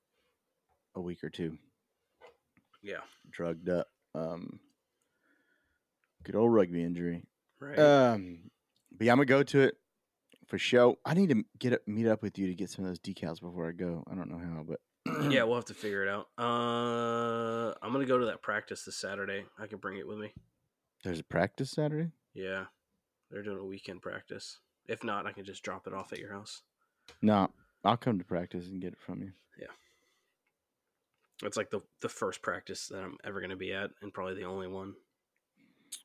a 0.94 1.00
week 1.00 1.22
or 1.22 1.28
two, 1.30 1.58
Yeah, 2.82 3.00
drugged 3.30 3.68
up. 3.68 3.88
Um, 4.14 4.58
good 6.24 6.34
old 6.36 6.52
rugby 6.52 6.82
injury. 6.82 7.22
right. 7.60 7.78
Um, 7.78 8.50
but 8.96 9.04
yeah, 9.04 9.12
I'm 9.12 9.18
gonna 9.18 9.26
go 9.26 9.42
to 9.42 9.60
it 9.60 9.76
for 10.46 10.56
show. 10.58 10.98
I 11.04 11.12
need 11.12 11.28
to 11.28 11.44
get 11.58 11.74
up, 11.74 11.80
meet 11.86 12.06
up 12.06 12.22
with 12.22 12.38
you 12.38 12.46
to 12.46 12.54
get 12.54 12.70
some 12.70 12.84
of 12.84 12.90
those 12.90 12.98
decals 12.98 13.40
before 13.42 13.68
I 13.68 13.72
go. 13.72 14.04
I 14.10 14.14
don't 14.14 14.30
know 14.30 14.38
how, 14.38 14.64
but 14.66 14.80
yeah, 15.30 15.42
we'll 15.44 15.56
have 15.56 15.64
to 15.66 15.74
figure 15.74 16.02
it 16.04 16.08
out. 16.08 16.28
Uh, 16.38 17.74
I'm 17.82 17.92
gonna 17.92 18.06
go 18.06 18.18
to 18.18 18.26
that 18.26 18.42
practice 18.42 18.84
this 18.84 18.96
Saturday. 18.96 19.44
I 19.58 19.66
can 19.66 19.78
bring 19.78 19.98
it 19.98 20.06
with 20.06 20.18
me. 20.18 20.32
there's 21.04 21.20
a 21.20 21.24
practice 21.24 21.70
Saturday. 21.70 22.10
Yeah, 22.34 22.64
they're 23.30 23.42
doing 23.42 23.58
a 23.58 23.64
weekend 23.64 24.02
practice. 24.02 24.58
If 24.86 25.02
not, 25.04 25.26
I 25.26 25.32
can 25.32 25.44
just 25.44 25.62
drop 25.62 25.86
it 25.86 25.94
off 25.94 26.12
at 26.12 26.18
your 26.18 26.32
house. 26.32 26.62
No, 27.22 27.50
I'll 27.84 27.96
come 27.96 28.18
to 28.18 28.24
practice 28.24 28.68
and 28.68 28.80
get 28.80 28.92
it 28.92 29.00
from 29.00 29.22
you. 29.22 29.32
Yeah, 29.58 29.66
it's 31.42 31.56
like 31.56 31.70
the 31.70 31.80
the 32.00 32.08
first 32.08 32.42
practice 32.42 32.88
that 32.88 32.98
I'm 33.02 33.16
ever 33.24 33.40
gonna 33.40 33.56
be 33.56 33.72
at, 33.72 33.90
and 34.02 34.12
probably 34.12 34.34
the 34.34 34.44
only 34.44 34.68
one. 34.68 34.94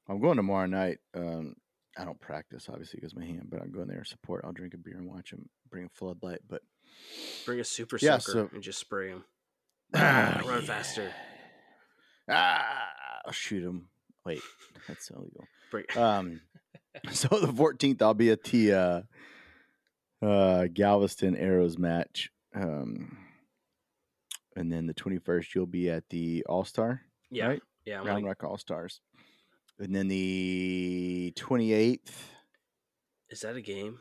I'm 0.07 0.19
going 0.19 0.37
tomorrow 0.37 0.65
night. 0.67 0.99
Um, 1.13 1.55
I 1.97 2.05
don't 2.05 2.19
practice 2.19 2.67
obviously 2.69 2.99
because 2.99 3.15
my 3.15 3.25
hand, 3.25 3.47
but 3.49 3.61
I'm 3.61 3.71
going 3.71 3.87
there 3.87 4.01
to 4.01 4.09
support. 4.09 4.43
I'll 4.45 4.53
drink 4.53 4.73
a 4.73 4.77
beer 4.77 4.97
and 4.97 5.09
watch 5.09 5.31
him 5.31 5.49
bring 5.69 5.85
a 5.85 5.89
floodlight. 5.89 6.39
But 6.47 6.61
Bring 7.45 7.59
a 7.59 7.63
super 7.63 7.97
Yeah, 8.01 8.17
sucker 8.19 8.31
so- 8.49 8.49
and 8.53 8.63
just 8.63 8.79
spray 8.79 9.09
him. 9.09 9.23
Ah, 9.93 10.41
run 10.45 10.61
yeah. 10.61 10.67
faster. 10.67 11.11
ah, 12.29 12.89
I'll 13.25 13.31
shoot 13.33 13.63
him. 13.63 13.87
Wait, 14.25 14.41
that's 14.87 15.09
illegal. 15.09 15.45
Bring. 15.69 15.85
Um, 15.97 16.41
so 17.11 17.27
the 17.39 17.47
14th, 17.47 18.01
I'll 18.01 18.13
be 18.13 18.31
at 18.31 18.43
the 18.43 18.73
uh, 18.73 20.25
uh, 20.25 20.67
Galveston 20.73 21.35
Arrows 21.37 21.77
match. 21.77 22.29
Um, 22.53 23.17
and 24.55 24.71
then 24.71 24.85
the 24.87 24.93
21st, 24.93 25.55
you'll 25.55 25.65
be 25.65 25.89
at 25.89 26.03
the 26.09 26.43
All 26.47 26.65
Star, 26.65 27.01
yeah, 27.29 27.47
right? 27.47 27.61
yeah. 27.85 27.99
I'm 28.01 28.05
Round 28.07 28.25
like, 28.25 28.41
Rock 28.41 28.49
All 28.49 28.57
Stars. 28.57 28.99
And 29.79 29.95
then 29.95 30.07
the 30.09 31.33
28th, 31.37 32.11
is 33.29 33.39
that 33.41 33.55
a 33.55 33.61
game? 33.61 33.97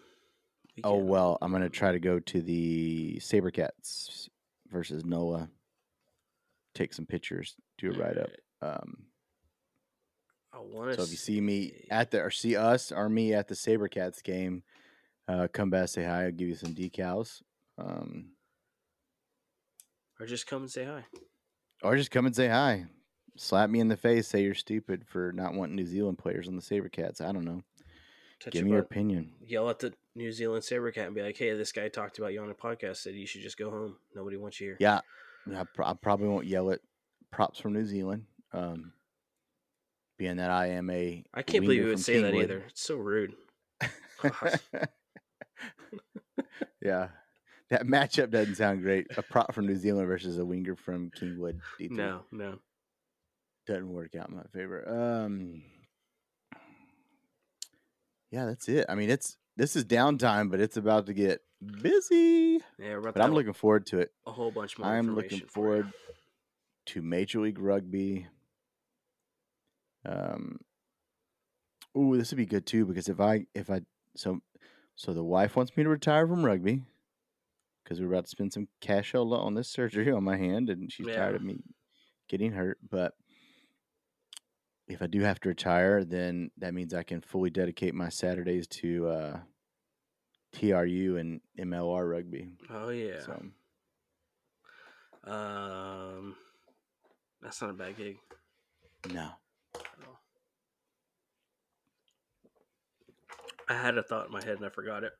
We 0.85 0.91
oh, 0.91 0.97
well, 0.97 1.39
I'm 1.43 1.51
going 1.51 1.63
to 1.63 1.69
try 1.69 1.93
to 1.93 1.99
go 1.99 2.19
to 2.19 2.41
the 2.41 3.19
SaberCats 3.21 4.29
versus 4.71 5.05
NOLA, 5.05 5.49
take 6.75 6.93
some 6.95 7.07
pictures, 7.07 7.55
do 7.79 7.91
a 7.91 7.99
write 7.99 8.19
up. 8.19 8.31
Um, 8.63 9.05
I 10.53 10.59
want 10.59 10.91
to. 10.91 10.97
So 10.97 11.03
if 11.03 11.11
you 11.11 11.17
see 11.17 11.41
me 11.41 11.87
at 11.91 12.11
the 12.11 12.21
or 12.23 12.31
see 12.31 12.57
us 12.57 12.93
or 12.93 13.09
me 13.09 13.35
at 13.35 13.49
the 13.49 13.55
SaberCats 13.55 14.23
game, 14.23 14.63
uh, 15.29 15.49
come 15.53 15.71
back 15.71 15.89
say 15.89 16.05
hi. 16.05 16.25
I'll 16.25 16.33
give 16.33 16.49
you 16.49 16.55
some 16.55 16.75
decals. 16.75 17.43
Um, 17.79 18.31
or 20.19 20.27
just 20.27 20.47
come 20.47 20.63
and 20.63 20.71
say 20.71 20.85
hi. 20.85 21.05
or 21.83 21.97
just 21.97 22.11
come 22.11 22.27
and 22.27 22.35
say 22.35 22.49
hi. 22.49 22.87
Slap 23.37 23.71
me 23.71 23.81
in 23.81 23.89
the 23.89 23.97
face, 23.97 24.29
say 24.29 24.43
you're 24.43 24.55
stupid 24.55 25.07
for 25.07 25.33
not 25.33 25.55
wanting 25.55 25.77
New 25.77 25.87
Zealand 25.87 26.19
players 26.19 26.49
on 26.49 26.57
the 26.57 26.63
SaberCats. 26.63 27.21
I 27.21 27.33
don't 27.33 27.45
know. 27.45 27.63
Touch 28.41 28.53
Give 28.55 28.61
your 28.61 28.65
me 28.67 28.71
your 28.73 28.81
opinion. 28.81 29.33
yell 29.47 29.69
at 29.69 29.79
the 29.81 29.93
New 30.15 30.33
Zealand 30.33 30.63
SaberCat 30.63 31.07
and 31.07 31.15
be 31.15 31.23
like, 31.23 31.37
"Hey, 31.37 31.53
this 31.57 31.73
guy 31.73 31.89
talked 31.89 32.19
about 32.19 32.33
you 32.33 32.41
on 32.43 32.51
a 32.51 32.55
podcast. 32.55 32.97
Said 32.99 33.15
you 33.15 33.27
should 33.27 33.43
just 33.43 33.59
go 33.59 33.71
home. 33.71 33.97
Nobody 34.15 34.37
wants 34.39 34.61
you 34.61 34.69
here." 34.69 34.77
Yeah, 34.81 35.01
I, 35.55 35.65
pro- 35.75 35.87
I 35.87 35.95
probably 35.95 36.29
won't 36.29 36.47
yell 36.47 36.71
at 36.71 36.81
props 37.31 37.61
from 37.61 37.75
New 37.75 37.85
Zealand. 37.85 38.25
Um, 38.53 38.93
being 40.19 40.37
that 40.37 40.51
I 40.51 40.69
am 40.69 40.91
a 40.91 41.25
I 41.35 41.43
can't 41.43 41.63
believe 41.65 41.83
you 41.83 41.89
would 41.89 42.01
say 42.01 42.21
that 42.23 42.35
either. 42.35 42.65
It's 42.69 42.83
so 42.83 42.97
rude. 42.97 43.35
Yeah. 46.83 47.09
That 47.69 47.87
matchup 47.87 48.31
doesn't 48.31 48.57
sound 48.57 48.83
great. 48.83 49.07
A 49.17 49.23
prop 49.23 49.55
from 49.55 49.67
New 49.67 49.77
Zealand 49.77 50.09
versus 50.09 50.39
a 50.39 50.45
winger 50.45 50.75
from 50.75 51.11
Kingwood. 51.11 51.61
D3. 51.79 51.91
No, 51.91 52.23
no. 52.33 52.59
doesn't 53.67 53.93
work 53.93 54.15
out 54.17 54.29
in 54.31 54.37
my 54.37 54.43
favor. 54.53 54.89
Um, 54.89 55.63
yeah, 58.31 58.47
that's 58.47 58.69
it. 58.69 58.87
I 58.89 58.95
mean, 58.95 59.11
it's 59.11 59.37
this 59.57 59.77
is 59.77 59.85
downtime, 59.85 60.51
but 60.51 60.61
it's 60.61 60.77
about 60.77 61.07
to 61.07 61.13
get 61.15 61.43
busy. 61.83 62.61
Yeah, 62.79 62.99
But 63.03 63.15
to 63.15 63.23
I'm 63.23 63.33
looking 63.35 63.53
forward 63.53 63.87
to 63.87 63.99
it. 63.99 64.13
a 64.27 64.33
whole 64.33 64.51
bunch 64.51 64.79
more. 64.79 64.89
I'm 64.89 65.15
looking 65.15 65.41
information 65.41 65.49
for 65.49 65.53
forward 65.53 65.93
to 66.87 67.03
Major 67.03 67.41
League 67.41 67.59
Rugby. 67.59 68.27
Um, 70.07 70.61
ooh, 71.97 72.17
this 72.17 72.31
would 72.31 72.39
be 72.39 72.47
good 72.47 72.67
too 72.67 72.87
because 72.87 73.09
if 73.09 73.21
I 73.21 73.47
if 73.55 73.71
I 73.71 73.83
so 74.17 74.41
so 74.97 75.13
the 75.13 75.25
wife 75.25 75.57
wants 75.57 75.77
me 75.77 75.83
to 75.83 75.89
retire 75.89 76.27
from 76.27 76.45
rugby, 76.45 76.83
because 77.85 78.01
we're 78.01 78.09
about 78.13 78.25
to 78.25 78.31
spend 78.31 78.53
some 78.53 78.69
cash 78.81 79.15
on 79.15 79.33
on 79.33 79.55
this 79.55 79.69
surgery 79.69 80.11
on 80.13 80.25
my 80.25 80.37
hand, 80.37 80.71
and 80.71 80.91
she's 80.93 81.07
tired 81.07 81.37
of 81.37 81.43
me 81.43 81.59
getting 82.29 82.53
hurt. 82.53 82.79
But 82.89 83.15
if 84.91 85.03
I 85.03 85.07
do 85.07 85.21
have 85.21 85.39
to 85.41 85.49
retire, 85.49 86.05
then 86.05 86.51
that 86.59 86.75
means 86.75 86.93
I 86.93 87.05
can 87.05 87.21
fully 87.21 87.49
dedicate 87.51 87.95
my 87.95 88.09
Saturdays 88.09 88.67
to 88.69 89.09
uh, 89.09 89.39
TRU 90.53 91.17
and 91.17 91.41
MLR 91.59 92.11
rugby. 92.11 92.49
Oh 92.69 92.89
yeah. 92.91 93.21
So 93.21 93.43
Um, 95.31 96.35
that's 97.41 97.61
not 97.61 97.71
a 97.71 97.75
bad 97.75 97.97
gig. 97.97 98.17
no, 99.13 99.31
I 103.69 103.75
had 103.75 103.97
a 103.97 104.03
thought 104.03 104.27
in 104.27 104.33
my 104.33 104.43
head 104.45 104.57
and 104.57 104.67
I 104.67 104.71
forgot 104.71 105.05
it. 105.05 105.13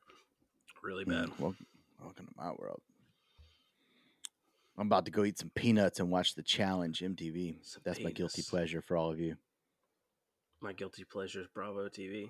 Really 0.83 1.05
bad. 1.05 1.27
Mm, 1.27 1.39
Welcome, 1.39 1.65
welcome 1.99 2.25
to 2.27 2.33
my 2.35 2.51
world. 2.51 2.81
I'm 4.77 4.87
about 4.87 5.05
to 5.05 5.11
go 5.11 5.23
eat 5.23 5.37
some 5.39 5.51
peanuts 5.53 5.99
and 5.99 6.09
watch 6.09 6.33
the 6.35 6.41
challenge 6.43 6.99
MTV. 6.99 7.57
Some 7.63 7.81
That's 7.85 8.01
my 8.01 8.11
guilty 8.11 8.41
pleasure 8.41 8.81
for 8.81 8.97
all 8.97 9.11
of 9.11 9.19
you. 9.19 9.35
My 10.61 10.73
guilty 10.73 11.03
pleasure 11.03 11.41
is 11.41 11.47
Bravo 11.53 11.89
TV. 11.89 12.29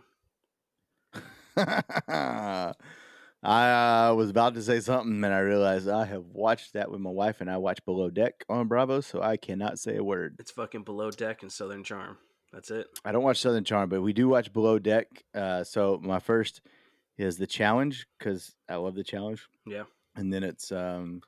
I 3.44 4.08
uh, 4.10 4.14
was 4.16 4.30
about 4.30 4.54
to 4.54 4.62
say 4.62 4.80
something, 4.80 5.24
and 5.24 5.34
I 5.34 5.40
realized 5.40 5.90
I 5.90 6.06
have 6.06 6.26
watched 6.28 6.74
that 6.74 6.90
with 6.92 7.02
my 7.02 7.10
wife, 7.10 7.42
and 7.42 7.50
I 7.50 7.58
watch 7.58 7.84
Below 7.86 8.10
Deck 8.10 8.46
on 8.48 8.68
Bravo, 8.68 9.02
so 9.02 9.22
I 9.22 9.36
cannot 9.36 9.80
say 9.80 9.98
a 9.98 10.04
word. 10.04 10.36
It's 10.40 10.52
fucking 10.52 10.84
Below 10.84 11.12
Deck 11.12 11.42
and 11.42 11.52
Southern 11.52 11.84
Charm. 11.84 12.18
That's 12.54 12.72
it. 12.72 12.88
I 13.04 13.12
don't 13.12 13.24
watch 13.24 13.40
Southern 13.42 13.64
Charm, 13.64 13.90
but 13.90 14.02
we 14.02 14.14
do 14.14 14.30
watch 14.30 14.54
Below 14.54 14.80
Deck. 14.80 15.08
Uh, 15.34 15.64
so 15.64 16.00
my 16.02 16.20
first 16.20 16.62
is 17.18 17.38
the 17.38 17.48
challenge 17.48 18.08
because 18.18 18.56
I 18.70 18.76
love 18.76 18.96
the 18.96 19.04
challenge, 19.04 19.46
Yeah. 19.66 19.84
and 20.16 20.32
then 20.32 20.44
it's 20.44 20.72
um, 20.72 21.22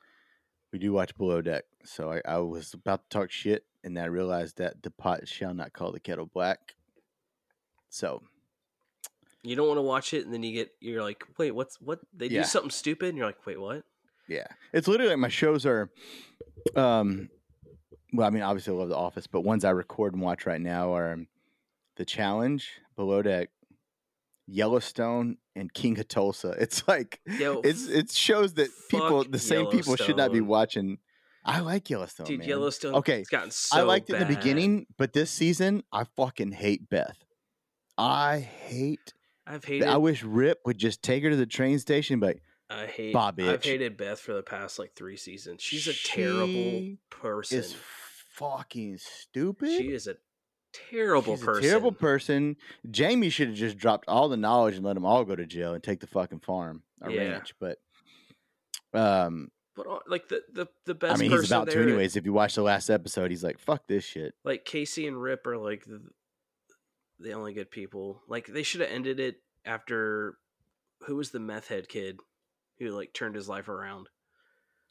we 0.72 0.78
do 0.78 0.92
watch 0.92 1.14
Below 1.16 1.42
Deck. 1.42 1.64
So 1.84 2.12
I, 2.12 2.22
I 2.26 2.38
was 2.38 2.72
about 2.72 3.10
to 3.10 3.18
talk 3.18 3.30
shit, 3.30 3.64
and 3.82 3.98
I 3.98 4.04
realized 4.06 4.56
that 4.58 4.82
the 4.82 4.90
pot 4.90 5.28
shall 5.28 5.52
not 5.52 5.72
call 5.74 5.92
the 5.92 6.00
kettle 6.00 6.26
black. 6.32 6.76
So 7.94 8.22
You 9.44 9.54
don't 9.54 9.68
want 9.68 9.78
to 9.78 9.82
watch 9.82 10.14
it 10.14 10.24
and 10.24 10.34
then 10.34 10.42
you 10.42 10.52
get 10.52 10.70
you're 10.80 11.02
like, 11.02 11.22
wait, 11.38 11.52
what's 11.52 11.80
what? 11.80 12.00
They 12.12 12.26
Yeah. 12.26 12.40
do 12.40 12.44
something 12.48 12.70
stupid 12.70 13.10
and 13.10 13.16
you're 13.18 13.26
like, 13.26 13.46
wait, 13.46 13.60
what? 13.60 13.84
Yeah, 14.26 14.46
it's 14.72 14.88
literally 14.88 15.10
like 15.10 15.20
my 15.20 15.28
shows 15.28 15.64
are. 15.64 15.90
Um, 16.74 17.28
well, 18.12 18.26
I 18.26 18.30
mean, 18.30 18.42
obviously 18.42 18.74
I 18.74 18.78
love 18.78 18.88
The 18.88 18.96
Office, 18.96 19.26
but 19.28 19.42
ones 19.42 19.64
I 19.64 19.70
record 19.70 20.14
and 20.14 20.22
watch 20.22 20.44
right 20.46 20.60
now 20.60 20.94
are 20.94 21.18
The 21.96 22.04
Challenge, 22.04 22.68
Below 22.96 23.22
Deck, 23.22 23.50
Yellowstone, 24.46 25.36
and 25.54 25.72
King 25.72 25.98
of 26.00 26.08
Tulsa. 26.08 26.56
It's 26.58 26.88
like 26.88 27.20
Yo, 27.38 27.60
it's 27.62 27.86
it's 27.86 28.16
shows 28.16 28.54
that 28.54 28.70
people, 28.88 29.22
the 29.24 29.38
same 29.38 29.66
people, 29.66 29.94
should 29.94 30.16
not 30.16 30.32
be 30.32 30.40
watching. 30.40 30.98
I 31.44 31.60
like 31.60 31.90
Yellowstone, 31.90 32.26
dude, 32.26 32.40
man. 32.40 32.48
Yellowstone. 32.48 32.94
Okay, 32.94 33.20
it's 33.20 33.28
gotten 33.30 33.52
so. 33.52 33.76
I 33.78 33.82
liked 33.82 34.10
it 34.10 34.14
in 34.14 34.26
the 34.26 34.34
beginning, 34.34 34.86
but 34.96 35.12
this 35.12 35.30
season 35.30 35.84
I 35.92 36.04
fucking 36.16 36.52
hate 36.52 36.88
Beth. 36.88 37.23
I 37.98 38.38
hate. 38.40 39.12
I've 39.46 39.64
hated. 39.64 39.88
I 39.88 39.98
wish 39.98 40.22
Rip 40.22 40.60
would 40.64 40.78
just 40.78 41.02
take 41.02 41.22
her 41.22 41.30
to 41.30 41.36
the 41.36 41.46
train 41.46 41.78
station, 41.78 42.18
but 42.20 42.38
I 42.70 42.86
hate. 42.86 43.12
Bah, 43.12 43.32
I've 43.38 43.62
hated 43.62 43.96
Beth 43.96 44.18
for 44.18 44.32
the 44.32 44.42
past 44.42 44.78
like 44.78 44.94
three 44.94 45.16
seasons. 45.16 45.62
She's 45.62 45.86
a 45.86 45.94
terrible 45.94 46.96
person. 47.10 47.58
is 47.58 47.74
fucking 48.30 48.98
stupid. 48.98 49.68
She 49.68 49.92
is 49.92 50.06
a 50.06 50.16
terrible 50.90 51.36
She's 51.36 51.44
person. 51.44 51.64
A 51.64 51.68
terrible 51.68 51.92
person. 51.92 52.56
Jamie 52.90 53.30
should 53.30 53.48
have 53.48 53.56
just 53.56 53.76
dropped 53.76 54.08
all 54.08 54.28
the 54.28 54.36
knowledge 54.36 54.74
and 54.76 54.84
let 54.84 54.94
them 54.94 55.04
all 55.04 55.24
go 55.24 55.36
to 55.36 55.46
jail 55.46 55.74
and 55.74 55.82
take 55.82 56.00
the 56.00 56.06
fucking 56.06 56.40
farm 56.40 56.82
or 57.00 57.10
Yeah. 57.10 57.32
ranch. 57.32 57.54
But 57.60 57.78
um, 58.92 59.50
But 59.76 59.86
like 60.08 60.28
the 60.28 60.42
the 60.52 60.66
the 60.86 60.94
best. 60.94 61.14
I 61.16 61.20
mean, 61.20 61.30
person 61.30 61.42
he's 61.42 61.50
about 61.52 61.70
to 61.70 61.82
anyways. 61.82 62.16
If 62.16 62.24
you 62.24 62.32
watch 62.32 62.54
the 62.54 62.62
last 62.62 62.90
episode, 62.90 63.30
he's 63.30 63.44
like, 63.44 63.58
"Fuck 63.58 63.86
this 63.88 64.04
shit." 64.04 64.34
Like 64.44 64.64
Kayce 64.64 65.06
and 65.06 65.20
Rip 65.20 65.46
are 65.46 65.58
like 65.58 65.84
the, 65.84 66.00
the 67.18 67.32
only 67.32 67.52
good 67.54 67.70
people. 67.70 68.22
Like 68.28 68.46
they 68.46 68.62
should 68.62 68.80
have 68.80 68.90
ended 68.90 69.20
it 69.20 69.36
after 69.64 70.36
who 71.06 71.16
was 71.16 71.30
the 71.30 71.40
meth 71.40 71.68
head 71.68 71.88
kid 71.88 72.18
who 72.78 72.90
like 72.90 73.12
turned 73.12 73.34
his 73.34 73.48
life 73.48 73.68
around. 73.68 74.08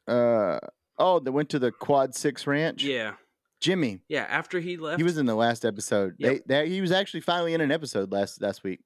Uh 0.07 0.59
oh, 0.97 1.19
they 1.19 1.31
went 1.31 1.49
to 1.49 1.59
the 1.59 1.71
Quad 1.71 2.15
Six 2.15 2.45
Ranch. 2.47 2.83
Yeah, 2.83 3.13
Jimmy. 3.59 3.99
yeah. 4.07 4.25
After 4.29 4.59
he 4.59 4.77
left, 4.77 4.99
He 4.99 5.03
was 5.03 5.17
in 5.17 5.25
the 5.25 5.35
last 5.35 5.65
episode. 5.65 6.15
Yep. 6.17 6.43
They, 6.47 6.63
they, 6.63 6.69
he 6.69 6.81
was 6.81 6.91
actually 6.91 7.21
finally 7.21 7.53
in 7.53 7.61
an 7.61 7.71
episode 7.71 8.11
last 8.11 8.41
last 8.41 8.63
week. 8.63 8.81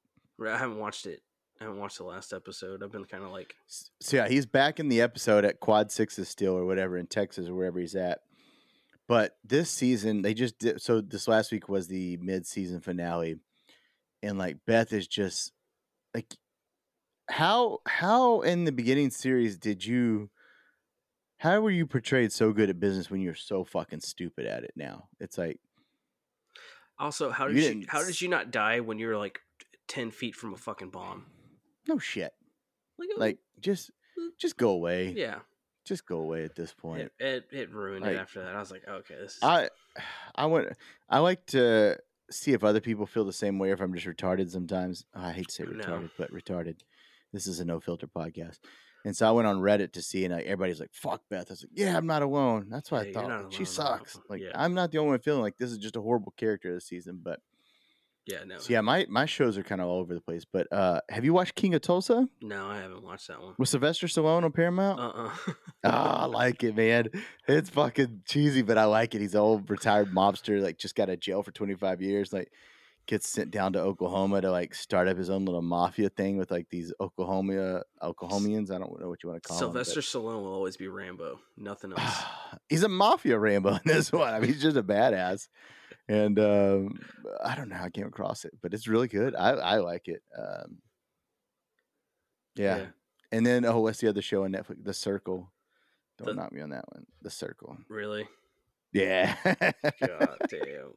I 0.45 0.57
haven't 0.57 0.77
watched 0.79 1.05
it. 1.07 1.21
I 1.59 1.63
haven't 1.63 1.79
watched 1.79 1.97
the 1.97 2.03
last 2.03 2.33
episode. 2.33 2.83
I've 2.83 2.91
been 2.91 3.05
kind 3.05 3.23
of 3.23 3.31
like, 3.31 3.55
So 3.67 4.17
yeah, 4.17 4.27
he's 4.27 4.45
back 4.45 4.79
in 4.79 4.89
the 4.89 5.01
episode 5.01 5.43
at 5.43 5.59
Quad 5.59 5.91
Sixes 5.91 6.29
still 6.29 6.53
or 6.55 6.65
whatever 6.67 6.97
in 6.97 7.07
Texas 7.07 7.47
or 7.47 7.55
wherever 7.55 7.79
he's 7.79 7.95
at. 7.95 8.19
But 9.07 9.37
this 9.43 9.69
season 9.69 10.21
they 10.21 10.33
just 10.33 10.59
did 10.59 10.81
so 10.81 11.01
this 11.01 11.27
last 11.27 11.51
week 11.51 11.69
was 11.69 11.87
the 11.87 12.17
mid 12.17 12.45
season 12.45 12.81
finale. 12.81 13.37
And 14.21 14.37
like 14.37 14.57
Beth 14.65 14.91
is 14.93 15.07
just 15.07 15.51
like 16.13 16.35
how 17.29 17.79
how 17.85 18.41
in 18.41 18.65
the 18.65 18.71
beginning 18.71 19.11
series 19.11 19.57
did 19.57 19.85
you 19.85 20.29
how 21.39 21.59
were 21.61 21.71
you 21.71 21.85
portrayed 21.85 22.31
so 22.31 22.51
good 22.51 22.69
at 22.69 22.79
business 22.79 23.11
when 23.11 23.21
you're 23.21 23.35
so 23.35 23.63
fucking 23.63 24.01
stupid 24.01 24.45
at 24.45 24.63
it 24.63 24.73
now? 24.75 25.07
It's 25.19 25.37
like 25.37 25.59
also 26.99 27.29
how 27.29 27.47
did 27.47 27.57
you, 27.57 27.61
didn't 27.61 27.89
how 27.89 28.03
did 28.03 28.19
you 28.19 28.27
not 28.27 28.51
die 28.51 28.79
when 28.79 28.99
you 28.99 29.07
were 29.07 29.17
like 29.17 29.39
ten 29.87 30.11
feet 30.11 30.35
from 30.35 30.53
a 30.53 30.57
fucking 30.57 30.89
bomb? 30.89 31.25
no 31.87 31.97
shit. 31.97 32.33
Like, 32.97 33.09
Like 33.17 33.37
just 33.59 33.91
mm. 34.19 34.29
just 34.37 34.57
go 34.57 34.69
away. 34.71 35.13
yeah, 35.15 35.39
Just 35.87 36.05
go 36.05 36.19
away 36.19 36.43
at 36.43 36.55
this 36.55 36.73
point. 36.73 37.01
it, 37.01 37.11
it 37.19 37.45
it 37.51 37.71
ruined 37.71 38.03
Like, 38.03 38.15
it 38.15 38.19
after 38.19 38.43
that. 38.43 38.53
I 38.55 38.59
was 38.59 38.71
like, 38.71 38.87
okay, 38.87 39.15
this 39.15 39.33
is 39.35 39.39
I 39.43 39.69
I 40.35 40.45
want 40.45 40.67
I 41.09 41.19
like 41.19 41.45
to 41.47 41.97
see 42.29 42.51
if 42.51 42.63
other 42.63 42.81
people 42.81 43.05
feel 43.05 43.23
the 43.23 43.31
same 43.33 43.57
way 43.57 43.69
or 43.69 43.73
if 43.73 43.79
I'm 43.79 43.93
just 43.93 44.05
retarded 44.05 44.49
sometimes. 44.49 45.05
Oh, 45.15 45.21
I 45.21 45.31
hate 45.31 45.47
to 45.47 45.53
say 45.53 45.63
No. 45.63 45.71
retarded, 45.83 46.09
but 46.17 46.31
retarded. 46.33 46.79
This 47.31 47.47
is 47.47 47.59
a 47.61 47.65
no 47.65 47.79
filter 47.79 48.07
podcast. 48.07 48.59
And 49.05 49.15
so 49.15 49.25
I 49.27 49.31
went 49.31 49.47
on 49.47 49.57
Reddit 49.61 49.93
to 49.93 50.01
see 50.01 50.25
and 50.25 50.33
like, 50.33 50.45
everybody's 50.45 50.81
like, 50.81 50.93
fuck 50.93 51.21
Beth. 51.29 51.45
I 51.49 51.53
was 51.53 51.63
like, 51.63 51.71
yeah, 51.73 51.95
I'm 51.95 52.07
not 52.07 52.23
alone. 52.23 52.67
That's 52.69 52.91
what 52.91 53.07
I 53.07 53.13
thought. 53.13 53.29
Like, 53.29 53.51
she 53.53 53.57
alone, 53.59 53.59
no. 53.59 53.63
sucks. 53.63 54.19
Like 54.27 54.41
Yeah. 54.41 54.51
I'm 54.55 54.73
not 54.73 54.91
the 54.91 54.97
only 54.97 55.11
one 55.11 55.19
feeling 55.19 55.41
like 55.41 55.57
this 55.57 55.71
is 55.71 55.77
just 55.77 55.95
a 55.95 56.01
horrible 56.01 56.33
character 56.35 56.73
this 56.73 56.87
season. 56.87 57.21
But 57.23 57.39
yeah, 58.27 58.43
no, 58.45 58.57
so 58.59 58.71
yeah, 58.73 58.81
my, 58.81 59.05
my 59.09 59.25
shows 59.25 59.57
are 59.57 59.63
kind 59.63 59.81
of 59.81 59.87
all 59.87 59.99
over 59.99 60.13
the 60.13 60.21
place. 60.21 60.43
But 60.51 60.67
uh 60.71 61.01
have 61.09 61.23
you 61.25 61.33
watched 61.33 61.55
King 61.55 61.73
of 61.75 61.81
Tulsa 61.81 62.27
no, 62.41 62.67
I 62.67 62.77
haven't 62.77 63.03
watched 63.03 63.27
that 63.29 63.41
one. 63.41 63.53
with 63.57 63.69
Sylvester 63.69 64.07
Stallone 64.07 64.43
on 64.43 64.51
Paramount? 64.51 64.99
Uh 64.99 65.11
uh 65.15 65.31
Ah, 65.83 66.23
I 66.23 66.25
like 66.25 66.63
it, 66.63 66.75
man. 66.75 67.09
It's 67.47 67.69
fucking 67.69 68.23
cheesy, 68.27 68.61
but 68.61 68.77
I 68.77 68.85
like 68.85 69.15
it. 69.15 69.21
He's 69.21 69.35
an 69.35 69.41
old 69.41 69.69
retired 69.69 70.11
mobster, 70.13 70.61
like 70.61 70.77
just 70.77 70.95
got 70.95 71.03
out 71.09 71.13
of 71.13 71.19
jail 71.19 71.43
for 71.43 71.51
25 71.51 72.01
years. 72.01 72.33
Like 72.33 72.51
gets 73.05 73.29
sent 73.29 73.51
down 73.51 73.71
to 73.71 73.79
Oklahoma 73.79 74.41
to 74.41 74.51
like 74.51 74.75
start 74.75 75.07
up 75.07 75.17
his 75.17 75.29
own 75.29 75.45
little 75.45 75.61
mafia 75.61 76.09
thing 76.09 76.37
with 76.37 76.51
like 76.51 76.67
these 76.69 76.93
Oklahoma 76.99 77.83
Oklahomians. 78.03 78.69
I 78.69 78.77
don't 78.77 78.99
know 78.99 79.07
what 79.07 79.23
you 79.23 79.29
want 79.29 79.41
to 79.41 79.47
call 79.47 79.57
it. 79.57 79.59
Sylvester 79.59 80.01
them. 80.01 80.23
Stallone 80.23 80.41
will 80.43 80.53
always 80.53 80.75
be 80.75 80.87
Rambo. 80.89 81.39
Nothing 81.55 81.93
else. 81.97 82.23
he's 82.69 82.83
a 82.83 82.89
mafia 82.89 83.39
Rambo 83.39 83.75
in 83.75 83.79
this 83.85 84.11
one. 84.11 84.33
I 84.33 84.39
mean, 84.39 84.51
he's 84.51 84.61
just 84.61 84.75
a 84.77 84.83
badass. 84.83 85.47
And 86.09 86.39
um, 86.39 86.99
I 87.43 87.55
don't 87.55 87.69
know 87.69 87.75
how 87.75 87.85
I 87.85 87.89
came 87.89 88.07
across 88.07 88.45
it, 88.45 88.53
but 88.61 88.73
it's 88.73 88.87
really 88.87 89.07
good. 89.09 89.35
I, 89.35 89.51
I 89.51 89.77
like 89.79 90.07
it. 90.07 90.21
Um, 90.37 90.77
yeah. 92.55 92.85
And 93.31 93.45
then, 93.45 93.65
oh, 93.65 93.81
what's 93.81 93.99
the 93.99 94.07
other 94.07 94.21
show 94.21 94.45
on 94.45 94.53
Netflix? 94.53 94.83
The 94.83 94.93
Circle. 94.93 95.51
Don't 96.17 96.27
The- 96.27 96.33
knock 96.33 96.51
me 96.53 96.61
on 96.61 96.69
that 96.69 96.85
one. 96.93 97.05
The 97.21 97.29
Circle. 97.29 97.77
Really? 97.89 98.27
Yeah. 98.93 99.35
God 99.43 100.37
damn. 100.49 100.93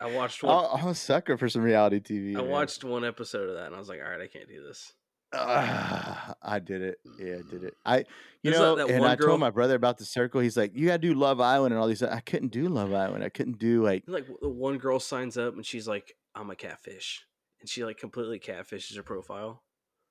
I 0.00 0.10
watched 0.14 0.42
one. 0.42 0.64
I'm 0.72 0.80
I'm 0.82 0.88
a 0.88 0.94
sucker 0.94 1.36
for 1.36 1.48
some 1.48 1.62
reality 1.62 2.00
TV. 2.00 2.36
I 2.36 2.42
man. 2.42 2.50
watched 2.50 2.84
one 2.84 3.04
episode 3.04 3.48
of 3.48 3.56
that 3.56 3.66
and 3.66 3.74
I 3.74 3.78
was 3.78 3.88
like, 3.88 4.00
all 4.04 4.10
right, 4.10 4.20
I 4.20 4.26
can't 4.26 4.48
do 4.48 4.62
this. 4.64 4.92
Ah, 5.32 6.34
I 6.42 6.58
did 6.58 6.82
it. 6.82 6.98
Yeah, 7.18 7.36
I 7.36 7.50
did 7.50 7.64
it. 7.64 7.74
I, 7.84 7.98
you 7.98 8.04
There's 8.50 8.58
know, 8.58 8.74
that- 8.76 8.88
that 8.88 8.94
and 8.94 9.04
I 9.04 9.14
girl- 9.16 9.28
told 9.28 9.40
my 9.40 9.50
brother 9.50 9.74
about 9.76 9.98
the 9.98 10.04
circle. 10.04 10.40
He's 10.40 10.56
like, 10.56 10.74
"You 10.74 10.86
gotta 10.86 10.98
do 10.98 11.14
Love 11.14 11.40
Island 11.40 11.72
and 11.72 11.80
all 11.80 11.86
these." 11.88 12.02
I 12.02 12.20
couldn't 12.20 12.52
do 12.52 12.68
Love 12.68 12.92
Island. 12.92 13.22
I 13.22 13.28
couldn't 13.28 13.58
do 13.58 13.82
like, 13.84 14.04
Like 14.06 14.26
the 14.40 14.48
one 14.48 14.78
girl 14.78 14.98
signs 15.00 15.36
up 15.38 15.54
and 15.54 15.64
she's 15.64 15.86
like, 15.86 16.14
I'm 16.34 16.50
a 16.50 16.56
catfish. 16.56 17.24
And 17.60 17.68
she 17.68 17.84
like 17.84 17.98
completely 17.98 18.38
catfishes 18.40 18.96
her 18.96 19.02
profile. 19.02 19.62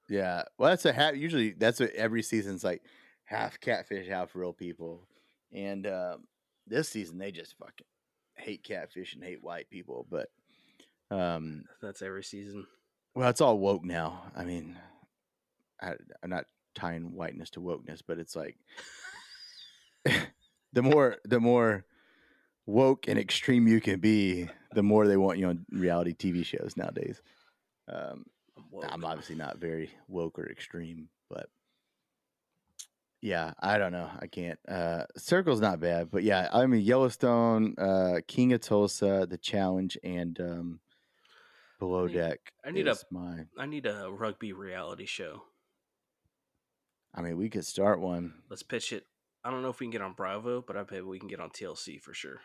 yeah. 0.09 0.43
Well, 0.57 0.69
that's 0.69 0.85
a 0.85 0.93
half. 0.93 1.15
Usually, 1.15 1.51
that's 1.51 1.79
what 1.79 1.91
every 1.91 2.21
season's 2.23 2.63
like, 2.63 2.81
half 3.25 3.59
catfish, 3.59 4.07
half 4.07 4.35
real 4.35 4.53
people. 4.53 5.07
And 5.51 5.87
um, 5.87 6.27
this 6.67 6.89
season, 6.89 7.17
they 7.17 7.31
just 7.31 7.57
fucking 7.57 7.87
hate 8.35 8.63
catfish 8.63 9.15
and 9.15 9.23
hate 9.23 9.43
white 9.43 9.69
people. 9.71 10.05
But, 10.09 10.29
um, 11.09 11.63
That's 11.81 12.01
every 12.03 12.23
season. 12.23 12.67
well, 13.15 13.29
it's 13.29 13.41
all 13.41 13.57
woke 13.57 13.83
now. 13.83 14.31
I 14.35 14.43
mean, 14.43 14.77
I, 15.81 15.93
I'm 16.23 16.29
not 16.29 16.45
tying 16.75 17.13
whiteness 17.13 17.49
to 17.51 17.59
wokeness, 17.61 18.01
but 18.05 18.19
it's 18.19 18.35
like 18.35 18.57
the 20.73 20.81
more 20.81 21.17
the 21.25 21.39
more 21.39 21.85
woke 22.65 23.07
and 23.07 23.17
extreme 23.19 23.67
you 23.67 23.81
can 23.81 23.99
be, 23.99 24.47
the 24.73 24.83
more 24.83 25.07
they 25.07 25.17
want 25.17 25.39
you 25.39 25.47
on 25.47 25.65
reality 25.71 26.13
TV 26.13 26.45
shows 26.45 26.75
nowadays. 26.77 27.21
Um, 27.87 28.25
I'm. 28.57 28.89
I'm 28.91 29.05
obviously 29.05 29.35
not 29.35 29.57
very 29.57 29.89
woke 30.07 30.37
or 30.37 30.47
extreme, 30.49 31.09
but 31.29 31.49
Yeah, 33.21 33.53
I 33.59 33.77
don't 33.79 33.91
know. 33.91 34.09
I 34.19 34.27
can't. 34.27 34.59
Uh, 34.67 35.05
Circle's 35.17 35.59
not 35.61 35.79
bad, 35.79 36.11
but 36.11 36.23
yeah, 36.23 36.47
I 36.53 36.65
mean 36.67 36.81
Yellowstone, 36.81 37.73
uh, 37.79 38.19
King 38.27 38.53
of 38.53 38.61
Tulsa, 38.61 39.25
The 39.29 39.37
Challenge, 39.37 39.97
and 40.03 40.39
um, 40.39 40.79
Below 41.79 42.03
I 42.03 42.07
need- 42.07 42.13
Deck. 42.13 42.39
I 42.65 42.71
need 42.71 42.87
a- 42.87 42.95
my. 43.11 43.45
I 43.57 43.65
need 43.65 43.85
a 43.87 44.09
rugby 44.11 44.53
reality 44.53 45.05
show. 45.05 45.43
I 47.13 47.21
mean, 47.21 47.37
we 47.37 47.49
could 47.49 47.65
start 47.65 47.99
one. 47.99 48.33
Let's 48.49 48.63
pitch 48.63 48.93
it. 48.93 49.05
I 49.43 49.51
don't 49.51 49.61
know 49.61 49.69
if 49.69 49.79
we 49.79 49.85
can 49.85 49.91
get 49.91 50.01
on 50.01 50.13
Bravo, 50.13 50.61
but 50.65 50.77
I 50.77 50.83
bet 50.83 51.05
we 51.05 51.19
can 51.19 51.27
get 51.27 51.39
on 51.39 51.49
TLC 51.49 52.01
for 52.01 52.13
sure. 52.13 52.39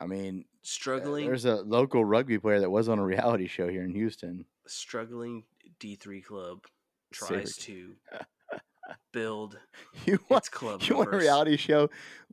I 0.00 0.06
mean, 0.06 0.44
Struggling, 0.62 1.26
there's 1.26 1.44
a 1.44 1.56
local 1.56 2.04
rugby 2.04 2.38
player 2.38 2.60
that 2.60 2.70
was 2.70 2.88
on 2.88 2.98
a 2.98 3.04
reality 3.04 3.46
show 3.48 3.68
here 3.68 3.82
in 3.82 3.94
Houston. 3.94 4.44
struggling 4.66 5.44
D 5.80 5.96
three 5.96 6.22
club 6.22 6.66
Saber 7.12 7.40
tries 7.40 7.56
to 7.56 7.94
build 9.12 9.58
You 10.06 10.18
want, 10.28 10.42
its 10.42 10.48
club. 10.48 10.82
you 10.82 10.96
want 10.96 11.12
a 11.12 11.16
reality 11.16 11.56
show? 11.56 11.90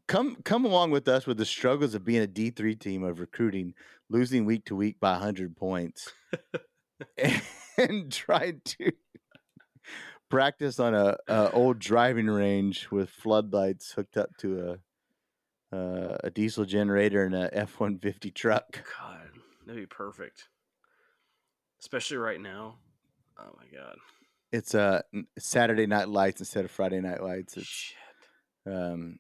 Come 0.08 0.38
come 0.44 0.66
along 0.66 0.92
with 0.92 1.08
us 1.08 1.26
with 1.26 1.38
the 1.38 1.46
struggles 1.46 1.96
of 1.96 2.06
being 2.06 2.22
a 2.22 2.28
D 2.28 2.52
three 2.52 2.76
team 2.76 3.04
of 3.04 3.20
recruiting, 3.20 3.74
losing 4.10 4.46
week 4.46 4.66
to 4.66 4.76
week 4.76 5.00
by 5.00 5.18
hundred 5.18 5.56
points, 5.56 6.12
and 7.78 8.12
trying 8.12 8.62
to 8.66 8.92
practice 10.30 10.80
on 10.80 10.94
a, 10.94 11.18
a 11.28 11.52
old 11.52 11.80
driving 11.80 12.28
range 12.28 12.90
with 12.92 13.10
floodlights 13.10 13.92
hooked 13.92 14.18
up 14.18 14.36
to 14.38 14.80
a 15.72 15.76
uh, 15.76 16.18
a 16.24 16.30
diesel 16.30 16.66
generator 16.66 17.26
and 17.26 17.36
a 17.36 17.50
F 17.54 17.80
one 17.80 17.98
fifty 18.00 18.32
truck. 18.32 18.84
God, 19.00 19.30
that'd 19.66 19.82
be 19.82 19.86
perfect. 19.86 20.48
Especially 21.80 22.18
right 22.18 22.40
now. 22.40 22.76
Oh 23.38 23.56
my 23.58 23.66
god. 23.78 23.98
It's 24.52 24.74
uh, 24.74 25.02
Saturday 25.38 25.86
Night 25.86 26.08
Lights 26.08 26.40
instead 26.40 26.64
of 26.66 26.72
Friday 26.72 27.02
Night 27.02 27.22
Lights. 27.22 27.58
It's 27.58 27.68
Shit. 27.68 27.98
um. 28.74 29.20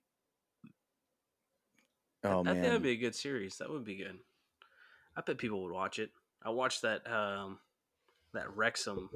Oh 2.23 2.39
I 2.39 2.43
man, 2.43 2.53
think 2.53 2.65
that'd 2.65 2.81
be 2.81 2.91
a 2.91 2.97
good 2.97 3.15
series. 3.15 3.57
That 3.57 3.69
would 3.69 3.83
be 3.83 3.97
good. 3.97 4.17
I 5.15 5.21
bet 5.21 5.37
people 5.37 5.61
would 5.63 5.73
watch 5.73 5.99
it. 5.99 6.11
I 6.43 6.49
watched 6.51 6.83
that 6.83 7.05
um 7.11 7.59
that 8.35 8.55
Wrexham 8.55 9.09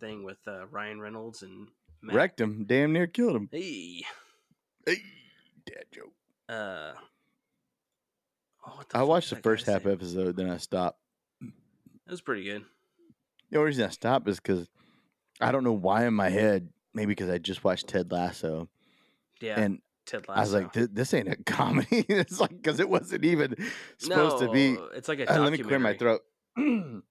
thing 0.00 0.24
with 0.24 0.38
uh, 0.46 0.66
Ryan 0.70 1.00
Reynolds 1.00 1.42
and 1.42 1.68
Matt. 2.02 2.16
wrecked 2.16 2.40
him. 2.40 2.64
Damn 2.66 2.92
near 2.92 3.06
killed 3.06 3.36
him. 3.36 3.48
Hey. 3.52 4.02
Hey, 4.86 4.96
dad 5.66 5.84
joke. 5.92 6.12
Uh 6.48 6.92
oh, 8.66 8.82
I 8.94 9.02
watched 9.02 9.30
the 9.30 9.36
first 9.36 9.66
half 9.66 9.84
name? 9.84 9.94
episode, 9.94 10.36
then 10.36 10.48
I 10.50 10.58
stopped. 10.58 10.98
It 11.42 12.10
was 12.10 12.20
pretty 12.20 12.44
good. 12.44 12.64
The 13.50 13.58
only 13.58 13.66
reason 13.66 13.84
I 13.84 13.88
stopped 13.90 14.28
is 14.28 14.38
because 14.38 14.68
I 15.40 15.50
don't 15.52 15.64
know 15.64 15.72
why 15.72 16.06
in 16.06 16.14
my 16.14 16.28
head, 16.28 16.68
maybe 16.94 17.08
because 17.10 17.28
I 17.30 17.38
just 17.38 17.64
watched 17.64 17.88
Ted 17.88 18.12
Lasso, 18.12 18.68
Yeah. 19.40 19.58
and 19.60 19.80
Ted 20.06 20.28
Lasso. 20.28 20.38
I 20.38 20.40
was 20.42 20.52
like, 20.54 20.72
"Th- 20.72 20.88
"This 20.92 21.12
ain't 21.14 21.28
a 21.28 21.36
comedy." 21.46 22.04
it's 22.08 22.38
like 22.40 22.50
because 22.50 22.78
it 22.78 22.88
wasn't 22.88 23.24
even 23.24 23.56
supposed 23.98 24.38
to 24.38 24.50
be. 24.50 24.76
It's 24.94 25.08
like 25.08 25.18
a 25.20 25.32
Uh, 25.34 25.40
let 25.42 25.50
me 25.52 25.58
clear 25.58 25.78
my 25.80 25.94
throat. 25.94 26.20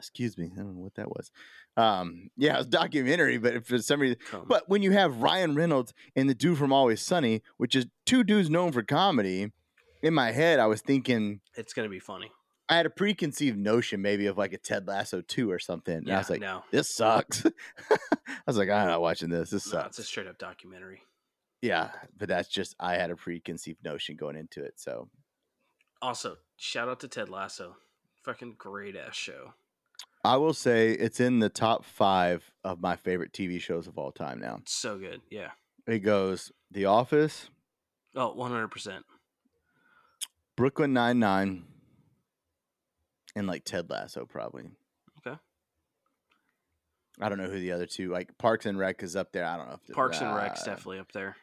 Excuse 0.00 0.36
me, 0.36 0.50
I 0.52 0.56
don't 0.56 0.74
know 0.74 0.82
what 0.82 0.94
that 0.96 1.08
was. 1.08 1.30
Um, 1.76 2.30
yeah, 2.36 2.58
it's 2.58 2.66
documentary, 2.66 3.38
but 3.38 3.54
if 3.54 3.66
for 3.66 3.78
some 3.78 4.00
reason, 4.00 4.16
Come. 4.30 4.46
but 4.48 4.68
when 4.68 4.82
you 4.82 4.90
have 4.90 5.22
Ryan 5.22 5.54
Reynolds 5.54 5.94
and 6.16 6.28
the 6.28 6.34
dude 6.34 6.58
from 6.58 6.72
Always 6.72 7.00
Sunny, 7.00 7.42
which 7.58 7.76
is 7.76 7.86
two 8.06 8.24
dudes 8.24 8.50
known 8.50 8.72
for 8.72 8.82
comedy, 8.82 9.52
in 10.02 10.14
my 10.14 10.32
head 10.32 10.58
I 10.58 10.66
was 10.66 10.80
thinking 10.80 11.40
it's 11.54 11.72
gonna 11.72 11.88
be 11.88 12.00
funny. 12.00 12.30
I 12.68 12.76
had 12.76 12.86
a 12.86 12.90
preconceived 12.90 13.58
notion 13.58 14.00
maybe 14.00 14.26
of 14.26 14.38
like 14.38 14.52
a 14.52 14.58
Ted 14.58 14.86
Lasso 14.86 15.20
two 15.22 15.50
or 15.50 15.58
something. 15.58 15.96
And 15.96 16.06
Yeah, 16.06 16.16
I 16.16 16.18
was 16.18 16.30
like, 16.30 16.40
no, 16.40 16.62
this 16.70 16.94
sucks. 16.94 17.44
I 17.90 17.96
was 18.46 18.56
like, 18.56 18.70
I'm 18.70 18.86
not 18.86 19.00
watching 19.00 19.28
this. 19.28 19.50
This 19.50 19.72
no, 19.72 19.80
it's 19.80 19.98
a 19.98 20.04
straight 20.04 20.26
up 20.28 20.38
documentary. 20.38 21.02
yeah, 21.62 21.90
but 22.16 22.28
that's 22.28 22.48
just 22.48 22.74
I 22.80 22.94
had 22.94 23.10
a 23.10 23.16
preconceived 23.16 23.84
notion 23.84 24.16
going 24.16 24.36
into 24.36 24.64
it. 24.64 24.74
So 24.76 25.08
Also, 26.00 26.36
shout 26.56 26.88
out 26.88 27.00
to 27.00 27.08
Ted 27.08 27.28
Lasso. 27.28 27.76
Fucking 28.24 28.54
great 28.58 28.96
ass 28.96 29.16
show. 29.16 29.54
I 30.22 30.36
will 30.36 30.52
say 30.54 30.90
it's 30.90 31.18
in 31.20 31.38
the 31.38 31.48
top 31.48 31.84
five 31.84 32.52
of 32.62 32.80
my 32.80 32.96
favorite 32.96 33.32
TV 33.32 33.60
shows 33.60 33.86
of 33.86 33.96
all 33.98 34.12
time 34.12 34.38
now. 34.40 34.60
So 34.66 34.98
good. 34.98 35.22
Yeah. 35.30 35.50
It 35.86 36.00
goes 36.00 36.52
The 36.70 36.84
Office, 36.84 37.48
Oh, 38.14 38.34
100%. 38.36 39.02
Brooklyn 40.56 40.92
Nine 40.92 41.18
Nine, 41.18 41.64
and 43.34 43.46
like 43.46 43.64
Ted 43.64 43.88
Lasso 43.88 44.26
probably. 44.26 44.64
Okay. 45.26 45.38
I 47.20 47.28
don't 47.28 47.38
know 47.38 47.48
who 47.48 47.60
the 47.60 47.72
other 47.72 47.86
two 47.86 48.10
like 48.10 48.36
Parks 48.36 48.66
and 48.66 48.78
Rec 48.78 49.02
is 49.02 49.16
up 49.16 49.32
there. 49.32 49.44
I 49.44 49.56
don't 49.56 49.68
know 49.68 49.78
if 49.88 49.94
Parks 49.94 50.20
and 50.20 50.34
Rec's 50.34 50.62
uh, 50.62 50.66
definitely 50.66 50.98
up 50.98 51.12
there. 51.12 51.36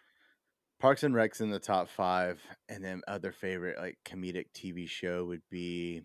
Parks 0.79 1.01
and 1.03 1.15
Rec's 1.15 1.41
in 1.41 1.49
the 1.49 1.59
top 1.59 1.89
five, 1.89 2.39
and 2.69 2.83
then 2.85 3.01
other 3.07 3.31
favorite 3.31 3.77
like 3.79 3.97
comedic 4.05 4.47
TV 4.53 4.87
show 4.87 5.25
would 5.25 5.41
be 5.49 6.03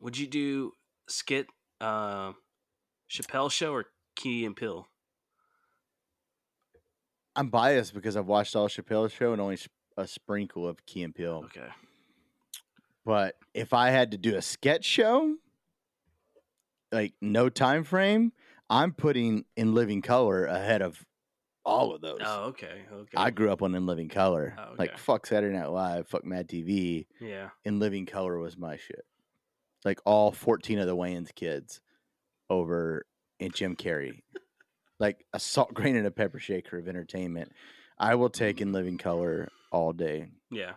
Would 0.00 0.18
you 0.18 0.26
do 0.26 0.72
skit 1.08 1.46
uh, 1.80 2.32
Chappelle 3.10 3.50
show 3.50 3.72
or 3.72 3.86
Key 4.16 4.44
and 4.44 4.56
Peele? 4.56 4.86
I'm 7.36 7.48
biased 7.48 7.94
because 7.94 8.16
I've 8.16 8.26
watched 8.26 8.56
all 8.56 8.68
Chappelle's 8.68 9.12
show 9.12 9.32
and 9.32 9.40
only 9.40 9.58
a 9.96 10.06
sprinkle 10.06 10.66
of 10.66 10.84
Key 10.86 11.02
and 11.04 11.14
Peele. 11.14 11.42
Okay. 11.46 11.68
But 13.04 13.36
if 13.54 13.72
I 13.72 13.90
had 13.90 14.10
to 14.10 14.18
do 14.18 14.36
a 14.36 14.42
sketch 14.42 14.84
show, 14.84 15.36
like 16.92 17.14
no 17.20 17.48
time 17.48 17.84
frame, 17.84 18.32
I'm 18.68 18.92
putting 18.92 19.44
In 19.56 19.74
Living 19.74 20.02
Color 20.02 20.46
ahead 20.46 20.82
of 20.82 21.04
all 21.64 21.94
of 21.94 22.00
those. 22.00 22.20
Oh, 22.24 22.44
okay. 22.46 22.82
Okay. 22.92 23.16
I 23.16 23.30
grew 23.30 23.52
up 23.52 23.62
on 23.62 23.74
In 23.74 23.86
Living 23.86 24.08
Color. 24.08 24.56
Oh, 24.58 24.74
Like 24.78 24.98
fuck 24.98 25.26
Saturday 25.26 25.56
Night 25.56 25.70
Live, 25.70 26.08
fuck 26.08 26.24
Mad 26.24 26.48
TV. 26.48 27.06
yeah. 27.20 27.50
In 27.64 27.78
Living 27.78 28.04
Color 28.04 28.38
was 28.38 28.56
my 28.58 28.76
shit. 28.76 29.04
Like 29.84 30.00
all 30.04 30.32
14 30.32 30.78
of 30.78 30.86
the 30.86 30.96
Wayans 30.96 31.34
kids 31.34 31.80
over 32.50 33.06
in 33.38 33.52
Jim 33.52 33.76
Carrey. 33.76 34.22
like 34.98 35.24
a 35.32 35.40
salt 35.40 35.72
grain 35.74 35.96
and 35.96 36.06
a 36.06 36.10
pepper 36.10 36.38
shaker 36.38 36.78
of 36.78 36.88
entertainment. 36.88 37.52
I 37.98 38.14
will 38.14 38.30
take 38.30 38.60
In 38.60 38.72
Living 38.72 38.98
Color 38.98 39.48
all 39.70 39.92
day. 39.92 40.28
Yeah. 40.50 40.74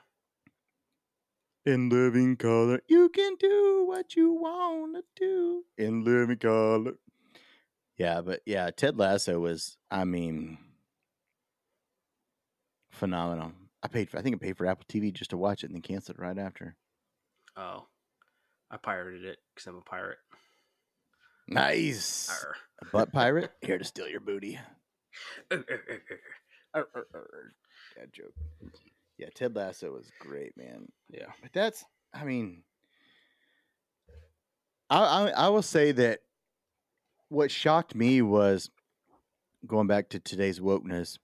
In 1.64 1.90
living 1.90 2.38
color, 2.38 2.82
you 2.88 3.10
can 3.10 3.36
do 3.36 3.86
what 3.88 4.16
you 4.16 4.34
want 4.34 4.96
to 4.96 5.04
do. 5.16 5.64
In 5.78 6.04
living 6.04 6.38
color. 6.38 6.94
Yeah, 7.98 8.22
but 8.22 8.42
yeah, 8.48 8.72
Ted 8.72 8.98
Lasso 8.98 9.40
was, 9.40 9.78
I 9.92 10.06
mean, 10.06 10.58
phenomenal. 12.90 13.52
I 13.84 13.90
paid 13.90 14.10
for, 14.10 14.18
I 14.18 14.24
think 14.24 14.36
I 14.36 14.40
paid 14.40 14.58
for 14.58 14.66
Apple 14.66 14.86
TV 14.90 15.14
just 15.14 15.30
to 15.32 15.38
watch 15.38 15.64
it 15.64 15.68
and 15.68 15.76
then 15.76 15.84
canceled 15.84 16.18
it 16.18 16.22
right 16.22 16.38
after. 16.38 16.76
Oh. 17.56 17.86
I 18.72 18.78
pirated 18.78 19.26
it 19.26 19.38
because 19.54 19.68
I'm 19.68 19.78
a 19.78 19.82
pirate. 19.82 20.18
Nice. 21.48 22.30
Arr. 22.32 22.56
A 22.82 22.86
butt 22.86 23.12
pirate, 23.12 23.52
here 23.62 23.78
to 23.78 23.84
steal 23.84 24.08
your 24.08 24.22
booty. 24.22 24.58
Arr, 25.52 26.88
arr. 26.96 27.54
Bad 27.98 28.14
joke. 28.14 28.34
Yeah, 29.18 29.28
Ted 29.36 29.56
Lasso 29.56 29.92
was 29.92 30.10
great, 30.20 30.56
man. 30.56 30.88
Yeah. 31.10 31.28
But 31.42 31.52
that's, 31.52 31.84
I 32.14 32.24
mean, 32.24 32.64
I, 34.90 35.00
I 35.00 35.30
I 35.30 35.50
will 35.50 35.62
say 35.62 35.92
that 35.92 36.20
what 37.30 37.52
shocked 37.52 37.94
me 37.94 38.22
was 38.22 38.70
going 39.68 39.88
back 39.88 40.10
to 40.10 40.20
today's 40.20 40.60
wokeness. 40.60 41.18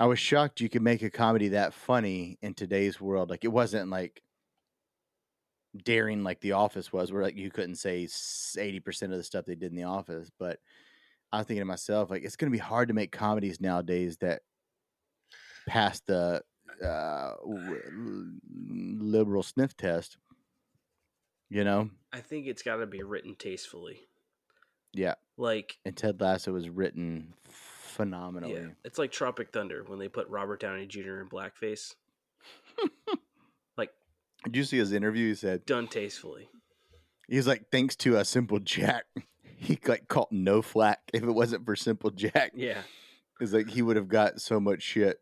I 0.00 0.06
was 0.06 0.18
shocked 0.18 0.60
you 0.60 0.68
could 0.68 0.82
make 0.82 1.02
a 1.02 1.10
comedy 1.10 1.48
that 1.48 1.74
funny 1.74 2.38
in 2.40 2.54
today's 2.54 3.00
world. 3.00 3.30
Like 3.30 3.44
it 3.44 3.52
wasn't 3.52 3.90
like 3.90 4.22
daring 5.76 6.22
like 6.24 6.40
The 6.40 6.52
Office 6.52 6.92
was, 6.92 7.12
where 7.12 7.22
like 7.22 7.36
you 7.36 7.50
couldn't 7.50 7.76
say 7.76 8.08
eighty 8.58 8.80
percent 8.80 9.12
of 9.12 9.18
the 9.18 9.24
stuff 9.24 9.44
they 9.46 9.54
did 9.54 9.70
in 9.70 9.76
The 9.76 9.84
Office. 9.84 10.30
But 10.38 10.58
I 11.32 11.38
was 11.38 11.46
thinking 11.46 11.62
to 11.62 11.66
myself, 11.66 12.10
like 12.10 12.24
it's 12.24 12.36
going 12.36 12.50
to 12.50 12.56
be 12.56 12.62
hard 12.62 12.88
to 12.88 12.94
make 12.94 13.12
comedies 13.12 13.60
nowadays 13.60 14.16
that 14.18 14.42
pass 15.66 16.00
the 16.00 16.42
uh, 16.84 17.32
liberal 17.46 19.42
sniff 19.42 19.76
test. 19.76 20.16
You 21.48 21.64
know, 21.64 21.90
I 22.12 22.20
think 22.20 22.46
it's 22.46 22.62
got 22.62 22.76
to 22.76 22.86
be 22.86 23.02
written 23.02 23.34
tastefully. 23.34 24.00
yeah. 24.92 25.14
Like, 25.36 25.78
And 25.84 25.96
Ted 25.96 26.20
Lasso 26.20 26.52
was 26.52 26.68
written 26.68 27.34
phenomenally. 27.48 28.54
yeah, 28.54 28.66
it's 28.84 28.98
like 28.98 29.12
Tropic 29.12 29.50
Thunder 29.52 29.84
when 29.86 29.98
they 29.98 30.08
put 30.08 30.28
Robert 30.28 30.60
Downey 30.60 30.86
Jr. 30.86 31.20
in 31.20 31.28
blackface. 31.28 31.94
Did 34.44 34.56
you 34.56 34.64
see 34.64 34.78
his 34.78 34.92
interview? 34.92 35.28
He 35.28 35.34
said 35.34 35.64
done 35.66 35.88
tastefully. 35.88 36.48
He's 37.28 37.46
like, 37.46 37.66
thanks 37.70 37.96
to 37.96 38.16
a 38.16 38.24
Simple 38.24 38.58
Jack, 38.58 39.04
he 39.56 39.78
like 39.86 40.08
caught 40.08 40.32
no 40.32 40.60
flack. 40.62 40.98
If 41.14 41.22
it 41.22 41.30
wasn't 41.30 41.64
for 41.64 41.76
Simple 41.76 42.10
Jack, 42.10 42.52
Yeah. 42.54 42.82
it's 43.40 43.52
like 43.52 43.68
he 43.70 43.80
would 43.82 43.96
have 43.96 44.08
got 44.08 44.40
so 44.40 44.58
much 44.60 44.82
shit. 44.82 45.18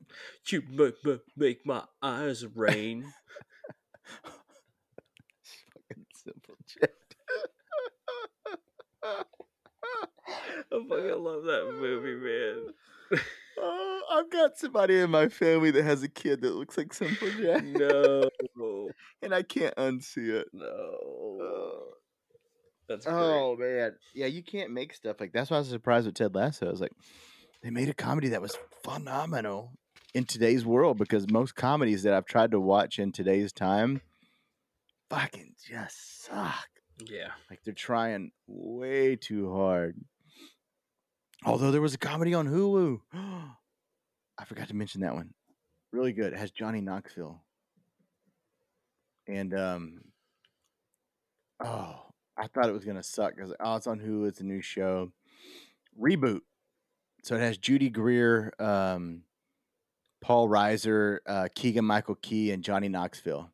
You 0.49 0.63
make, 0.71 0.95
make, 1.05 1.21
make 1.37 1.67
my 1.67 1.85
eyes 2.03 2.45
rain. 2.55 3.13
Fucking 4.25 6.07
Simple 6.15 6.57
Jack. 6.67 6.91
I 10.73 10.79
fucking 10.89 11.25
love 11.25 11.45
that 11.45 11.75
movie, 11.79 12.15
man. 12.15 13.21
Oh, 13.63 14.01
I've 14.13 14.31
got 14.31 14.57
somebody 14.59 14.99
in 14.99 15.11
my 15.11 15.29
family 15.29 15.71
that 15.71 15.85
has 15.85 16.03
a 16.03 16.09
kid 16.09 16.41
that 16.43 16.55
looks 16.55 16.77
like 16.77 16.93
Simple 16.93 17.29
Jack. 17.41 17.65
no, 17.65 18.29
and 19.23 19.35
I 19.35 19.43
can't 19.43 19.75
unsee 19.77 20.29
it. 20.31 20.49
no. 20.53 20.67
Oh. 20.67 21.87
That's 22.89 23.07
great. 23.07 23.15
Oh 23.15 23.57
man, 23.57 23.95
yeah, 24.15 24.27
you 24.27 24.43
can't 24.43 24.73
make 24.73 24.93
stuff 24.93 25.21
like. 25.21 25.33
That's 25.33 25.49
why 25.49 25.59
I 25.59 25.61
was 25.61 25.69
surprised 25.69 26.07
with 26.07 26.17
Ted 26.17 26.35
Lasso. 26.35 26.67
I 26.67 26.71
was 26.71 26.81
like, 26.81 26.91
they 27.63 27.71
made 27.71 27.89
a 27.89 27.95
comedy 27.95 28.31
that 28.31 28.43
was 28.43 28.59
phenomenal 28.83 29.73
in 30.13 30.25
today's 30.25 30.67
world 30.67 30.99
because 30.99 31.31
most 31.31 31.55
comedies 31.55 32.03
that 32.03 32.15
I've 32.15 32.27
tried 32.27 32.51
to 32.51 32.59
watch 32.59 32.99
in 32.99 33.13
today's 33.13 33.53
time, 33.53 34.01
fucking 35.09 35.55
just 35.69 36.25
suck. 36.25 36.67
Yeah. 37.07 37.29
Like 37.49 37.61
they're 37.65 37.75
trying 37.75 38.33
way 38.49 39.15
too 39.15 39.53
hard. 39.55 39.97
Although 41.45 41.71
there 41.71 41.81
was 41.81 41.95
a 41.95 41.99
comedy 41.99 42.35
on 42.35 42.49
Hulu, 42.49 43.01
I 43.15 44.45
forgot 44.45 44.69
to 44.69 44.77
mention 44.77 45.01
that 45.03 45.15
one. 45.15 45.35
Really 45.93 46.13
good. 46.13 46.33
It 46.33 46.39
has 46.39 46.51
Johnny 46.51 46.81
Knoxville. 46.81 47.43
And 49.27 49.55
um, 49.55 50.01
oh, 51.65 52.07
I 52.37 52.47
thought 52.47 52.69
it 52.69 52.73
was 52.73 52.85
gonna 52.85 53.03
suck 53.03 53.37
because 53.37 53.53
oh, 53.61 53.77
it's 53.77 53.87
on 53.87 54.01
Hulu. 54.01 54.29
It's 54.29 54.41
a 54.41 54.45
new 54.45 54.61
show. 54.61 55.13
Reboot. 56.01 56.41
So 57.23 57.37
it 57.37 57.41
has 57.41 57.59
Judy 57.59 57.91
Greer, 57.91 58.53
um, 58.59 59.23
Paul 60.23 60.49
Reiser, 60.49 61.19
uh, 61.27 61.49
Keegan 61.55 61.85
Michael 61.85 62.17
Key, 62.17 62.51
and 62.51 62.63
Johnny 62.63 62.89
Knoxville. 62.89 63.51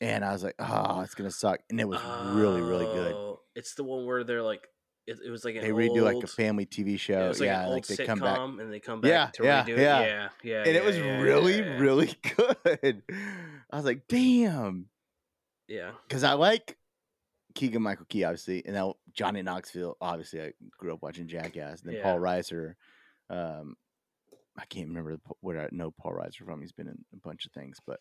And 0.00 0.24
I 0.24 0.32
was 0.32 0.42
like, 0.42 0.54
oh, 0.58 1.00
it's 1.00 1.14
gonna 1.14 1.30
suck. 1.30 1.60
And 1.68 1.80
it 1.80 1.88
was 1.88 2.00
really, 2.32 2.62
really 2.62 2.86
good. 2.86 3.12
Oh, 3.12 3.40
It's 3.54 3.74
the 3.74 3.84
one 3.84 4.06
where 4.06 4.24
they're 4.24 4.42
like, 4.42 4.66
it, 5.06 5.18
it 5.24 5.30
was 5.30 5.44
like 5.44 5.54
They 5.60 5.70
redo 5.70 6.02
like 6.02 6.22
a 6.22 6.26
family 6.26 6.66
TV 6.66 6.92
yeah, 6.92 6.96
show. 6.96 7.24
it 7.24 7.28
was 7.28 7.40
like 7.40 7.46
Yeah, 7.48 7.64
old 7.66 7.74
like 7.74 7.86
they 7.86 8.06
come 8.06 8.20
back. 8.20 8.38
and 8.38 8.72
they 8.72 8.80
come 8.80 9.00
back 9.00 9.08
Yeah, 9.10 9.26
to 9.34 9.44
yeah, 9.44 9.64
redo 9.64 9.68
yeah. 9.78 10.00
it. 10.00 10.08
Yeah, 10.08 10.28
yeah, 10.44 10.64
And 10.66 10.76
it 10.76 10.84
was 10.84 10.96
yeah, 10.98 11.20
really, 11.20 11.58
yeah, 11.58 11.64
yeah. 11.64 11.78
really 11.78 12.14
good. 12.36 13.02
I 13.70 13.76
was 13.76 13.84
like, 13.84 14.02
damn. 14.08 14.86
yeah. 15.68 15.92
Because 16.08 16.24
I 16.24 16.34
like 16.34 16.76
Keegan 17.54 17.82
Michael 17.82 18.06
Key, 18.08 18.24
obviously, 18.24 18.64
and 18.64 18.74
now 18.74 18.94
Johnny 19.12 19.42
Knoxville. 19.42 19.96
Obviously, 20.00 20.42
I 20.42 20.52
grew 20.78 20.92
up 20.94 21.02
watching 21.02 21.26
Jackass. 21.28 21.80
And 21.82 21.90
then 21.90 21.96
Yeah. 21.96 22.02
Paul 22.04 22.18
Reiser. 22.20 22.74
Um, 23.28 23.76
I 24.58 24.64
can't 24.66 24.88
remember 24.88 25.18
where 25.40 25.60
I 25.62 25.68
know 25.70 25.90
Paul 25.90 26.12
Reiser 26.12 26.44
from. 26.44 26.60
He's 26.60 26.72
been 26.72 26.88
in 26.88 26.98
a 27.12 27.16
bunch 27.16 27.46
of 27.46 27.52
things, 27.52 27.78
but 27.86 28.00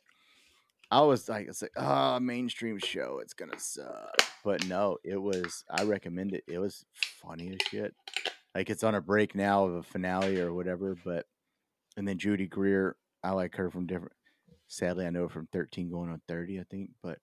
I 0.92 1.02
was 1.02 1.30
like, 1.30 1.48
it's 1.48 1.62
like, 1.62 1.74
oh, 1.78 2.20
mainstream 2.20 2.80
show. 2.80 3.20
It's 3.22 3.34
gonna 3.34 3.60
suck. 3.60 4.16
But 4.44 4.66
no, 4.68 4.98
it 5.04 5.18
was. 5.22 5.64
I 5.70 5.84
recommend 5.84 6.34
it. 6.34 6.44
It 6.48 6.58
was 6.60 6.86
funny 7.22 7.50
as 7.52 7.58
shit. 7.68 7.94
Like 8.56 8.70
it's 8.70 8.84
on 8.84 8.96
a 8.96 9.02
break 9.02 9.36
now 9.36 9.66
of 9.66 9.76
a 9.76 9.84
finale 9.84 10.40
or 10.42 10.54
whatever. 10.54 10.96
But 11.06 11.26
and 11.98 12.08
then 12.08 12.18
Judy 12.18 12.48
Greer, 12.48 12.96
I 13.24 13.32
like 13.32 13.56
her 13.56 13.70
from 13.70 13.86
different. 13.86 14.14
Sadly, 14.68 15.06
I 15.06 15.10
know 15.12 15.24
her 15.24 15.30
from 15.30 15.48
Thirteen 15.52 15.90
Going 15.92 16.10
on 16.10 16.22
Thirty, 16.28 16.60
I 16.60 16.64
think. 16.72 16.90
But 17.04 17.20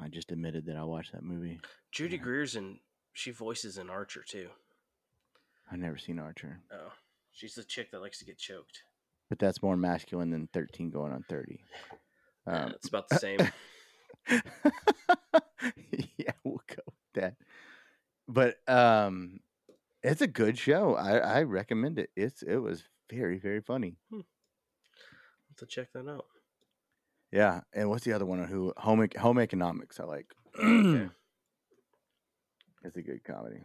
I 0.00 0.08
just 0.08 0.32
admitted 0.32 0.66
that 0.66 0.76
I 0.76 0.84
watched 0.84 1.12
that 1.12 1.22
movie. 1.22 1.60
Judy 1.92 2.16
Yeah. 2.16 2.22
Greer's 2.22 2.56
in. 2.56 2.78
She 3.12 3.30
voices 3.30 3.76
in 3.78 3.90
Archer 3.90 4.24
too. 4.26 4.48
I've 5.70 5.78
never 5.78 5.96
seen 5.98 6.18
Archer, 6.18 6.60
Oh, 6.72 6.92
she's 7.32 7.54
the 7.54 7.62
chick 7.64 7.90
that 7.90 8.00
likes 8.00 8.18
to 8.18 8.24
get 8.24 8.38
choked. 8.38 8.80
but 9.30 9.38
that's 9.38 9.62
more 9.62 9.76
masculine 9.76 10.30
than 10.30 10.48
Thirteen 10.52 10.90
Going 10.90 11.12
on 11.12 11.24
Thirty. 11.28 11.60
Yeah, 12.46 12.64
Um, 12.64 12.70
it's 12.72 12.88
about 12.88 13.08
the 13.08 13.18
same. 13.18 13.38
yeah, 16.16 16.32
we'll 16.44 16.60
go 16.66 16.82
with 16.86 16.94
that. 17.14 17.36
But 18.28 18.56
um, 18.68 19.40
it's 20.02 20.22
a 20.22 20.26
good 20.26 20.58
show. 20.58 20.94
I, 20.94 21.18
I 21.18 21.42
recommend 21.42 21.98
it. 21.98 22.10
It's 22.16 22.42
it 22.42 22.56
was 22.58 22.84
very 23.10 23.38
very 23.38 23.60
funny. 23.60 23.96
Have 24.12 24.22
to 25.58 25.66
check 25.66 25.92
that 25.92 26.08
out. 26.08 26.26
Yeah, 27.32 27.62
and 27.72 27.90
what's 27.90 28.04
the 28.04 28.12
other 28.12 28.24
one 28.26 28.44
who 28.44 28.72
home 28.76 29.02
Ec- 29.02 29.16
home 29.16 29.38
economics? 29.38 29.98
I 30.00 30.04
like. 30.04 30.26
Okay. 30.58 31.08
It's 32.86 32.98
a 32.98 33.02
good 33.02 33.24
comedy. 33.24 33.64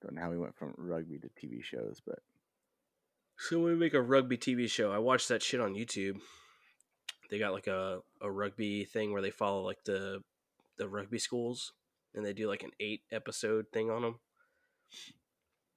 Don't 0.00 0.14
know 0.14 0.22
how 0.22 0.30
we 0.30 0.38
went 0.38 0.56
from 0.56 0.72
rugby 0.78 1.18
to 1.18 1.28
TV 1.28 1.62
shows, 1.62 2.00
but 2.04 2.20
So 3.36 3.60
we 3.60 3.74
make 3.74 3.92
a 3.92 4.00
rugby 4.00 4.38
TV 4.38 4.70
show. 4.70 4.90
I 4.90 4.96
watched 4.96 5.28
that 5.28 5.42
shit 5.42 5.60
on 5.60 5.74
YouTube. 5.74 6.18
They 7.32 7.38
got 7.38 7.54
like 7.54 7.66
a, 7.66 8.00
a 8.20 8.30
rugby 8.30 8.84
thing 8.84 9.10
where 9.10 9.22
they 9.22 9.30
follow 9.30 9.62
like 9.62 9.82
the 9.84 10.22
the 10.76 10.86
rugby 10.86 11.18
schools, 11.18 11.72
and 12.14 12.26
they 12.26 12.34
do 12.34 12.46
like 12.46 12.62
an 12.62 12.72
eight 12.78 13.00
episode 13.10 13.64
thing 13.72 13.90
on 13.90 14.02
them 14.02 14.16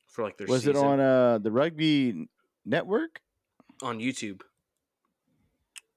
for 0.06 0.26
like 0.26 0.38
their 0.38 0.48
was 0.48 0.68
it 0.68 0.76
on 0.76 1.00
uh 1.00 1.38
the 1.38 1.52
rugby 1.52 2.28
network? 2.66 3.22
on 3.82 4.00
YouTube 4.00 4.42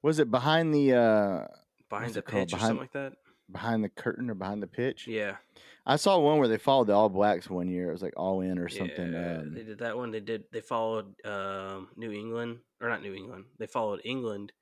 Was 0.03 0.21
it 0.21 0.31
behind 0.31 0.73
the 0.73 0.95
uh 0.95 1.47
behind 1.91 2.15
the 2.15 2.23
pitch 2.23 2.53
or 2.53 2.57
Behind- 2.57 2.61
something 2.61 2.79
like 2.79 2.93
that. 2.93 3.13
behind 3.51 3.83
the 3.83 3.89
curtain 3.89 4.31
or 4.31 4.35
behind 4.35 4.63
the 4.63 4.69
pitch? 4.69 5.09
Yeah, 5.09 5.39
I 5.85 5.97
saw 5.97 6.21
one 6.21 6.39
where 6.39 6.47
they 6.47 6.59
followed 6.59 6.87
the 6.87 6.93
All 6.95 7.09
Blacks 7.09 7.51
one 7.51 7.67
year. 7.69 7.89
It 7.89 7.93
was 7.93 8.03
like 8.03 8.15
All 8.17 8.43
In 8.43 8.61
or 8.61 8.69
something. 8.69 9.13
Yeah, 9.13 9.39
um, 9.39 9.55
they 9.55 9.65
did 9.65 9.79
that 9.81 9.97
one. 9.97 10.13
They 10.13 10.21
did. 10.21 10.45
They 10.53 10.61
followed 10.61 11.15
um, 11.25 11.89
New 11.97 12.13
England 12.13 12.59
or 12.81 12.89
not 12.89 13.03
New 13.03 13.15
England. 13.15 13.47
They 13.59 13.67
followed 13.67 14.01
England 14.05 14.53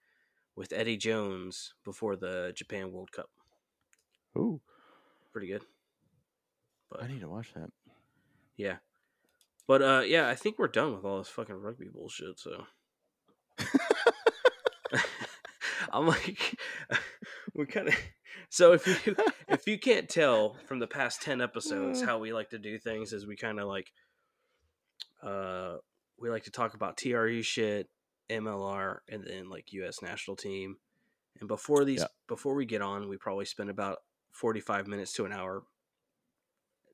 with 0.56 0.72
Eddie 0.72 0.96
Jones 0.96 1.74
before 1.84 2.16
the 2.16 2.52
Japan 2.54 2.90
World 2.90 3.12
Cup. 3.12 3.28
ooh, 4.36 4.60
Pretty 5.32 5.48
good. 5.48 5.62
But 6.90 7.02
I 7.02 7.08
need 7.08 7.20
to 7.20 7.28
watch 7.28 7.52
that. 7.54 7.70
Yeah. 8.56 8.76
But 9.66 9.82
uh 9.82 10.02
yeah, 10.06 10.28
I 10.28 10.34
think 10.34 10.58
we're 10.58 10.68
done 10.68 10.94
with 10.94 11.04
all 11.04 11.18
this 11.18 11.28
fucking 11.28 11.54
rugby 11.54 11.88
bullshit, 11.92 12.38
so 12.38 12.64
I'm 15.92 16.06
like 16.06 16.56
we're 17.54 17.66
kind 17.66 17.88
of 17.88 17.94
so 18.48 18.72
if 18.72 18.86
you 18.86 19.16
if 19.48 19.66
you 19.66 19.78
can't 19.78 20.08
tell 20.08 20.56
from 20.66 20.78
the 20.78 20.86
past 20.86 21.22
10 21.22 21.40
episodes 21.40 22.00
how 22.04 22.18
we 22.18 22.32
like 22.32 22.50
to 22.50 22.58
do 22.58 22.78
things 22.78 23.12
is 23.12 23.26
we 23.26 23.36
kind 23.36 23.58
of 23.60 23.66
like 23.66 23.92
uh 25.22 25.76
we 26.18 26.30
like 26.30 26.44
to 26.44 26.50
talk 26.50 26.72
about 26.74 26.96
TRU 26.96 27.42
shit, 27.42 27.88
MLR 28.30 28.98
and 29.08 29.24
then 29.24 29.48
like 29.48 29.72
US 29.72 30.02
national 30.02 30.36
team. 30.36 30.76
And 31.38 31.48
before 31.48 31.84
these 31.84 32.00
Yeah. 32.00 32.06
before 32.26 32.54
we 32.54 32.64
get 32.64 32.82
on, 32.82 33.08
we 33.08 33.16
probably 33.16 33.44
spend 33.44 33.70
about 33.70 33.98
45 34.32 34.86
minutes 34.86 35.12
to 35.14 35.24
an 35.24 35.32
hour 35.32 35.64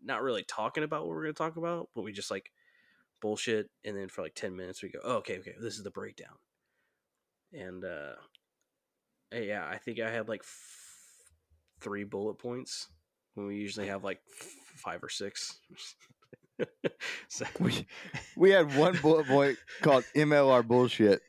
not 0.04 0.22
really 0.22 0.42
talking 0.42 0.82
about 0.84 1.02
what 1.02 1.10
we're 1.10 1.22
going 1.22 1.34
to 1.34 1.38
talk 1.38 1.56
about, 1.56 1.88
but 1.94 2.02
we 2.02 2.12
just 2.12 2.30
like 2.30 2.50
bullshit. 3.20 3.70
And 3.84 3.96
then 3.96 4.08
for 4.08 4.22
like 4.22 4.34
10 4.34 4.56
minutes, 4.56 4.82
we 4.82 4.90
go, 4.90 4.98
oh, 5.04 5.16
okay, 5.18 5.38
okay, 5.38 5.54
this 5.60 5.76
is 5.76 5.84
the 5.84 5.90
breakdown. 5.90 6.34
And 7.52 7.84
uh, 7.84 8.14
eh, 9.30 9.42
yeah, 9.42 9.66
I 9.68 9.78
think 9.78 10.00
I 10.00 10.10
had 10.10 10.28
like 10.28 10.40
f- 10.40 11.30
three 11.80 12.04
bullet 12.04 12.34
points 12.34 12.88
when 13.34 13.46
we 13.46 13.56
usually 13.56 13.86
have 13.86 14.02
like 14.02 14.20
f- 14.40 14.48
five 14.76 15.04
or 15.04 15.08
six. 15.08 15.60
so, 17.28 17.46
We 17.58 17.86
we 18.36 18.50
had 18.50 18.74
one 18.76 18.96
bullet 19.00 19.26
point 19.26 19.58
called 19.82 20.04
MLR 20.14 20.66
bullshit, 20.66 21.22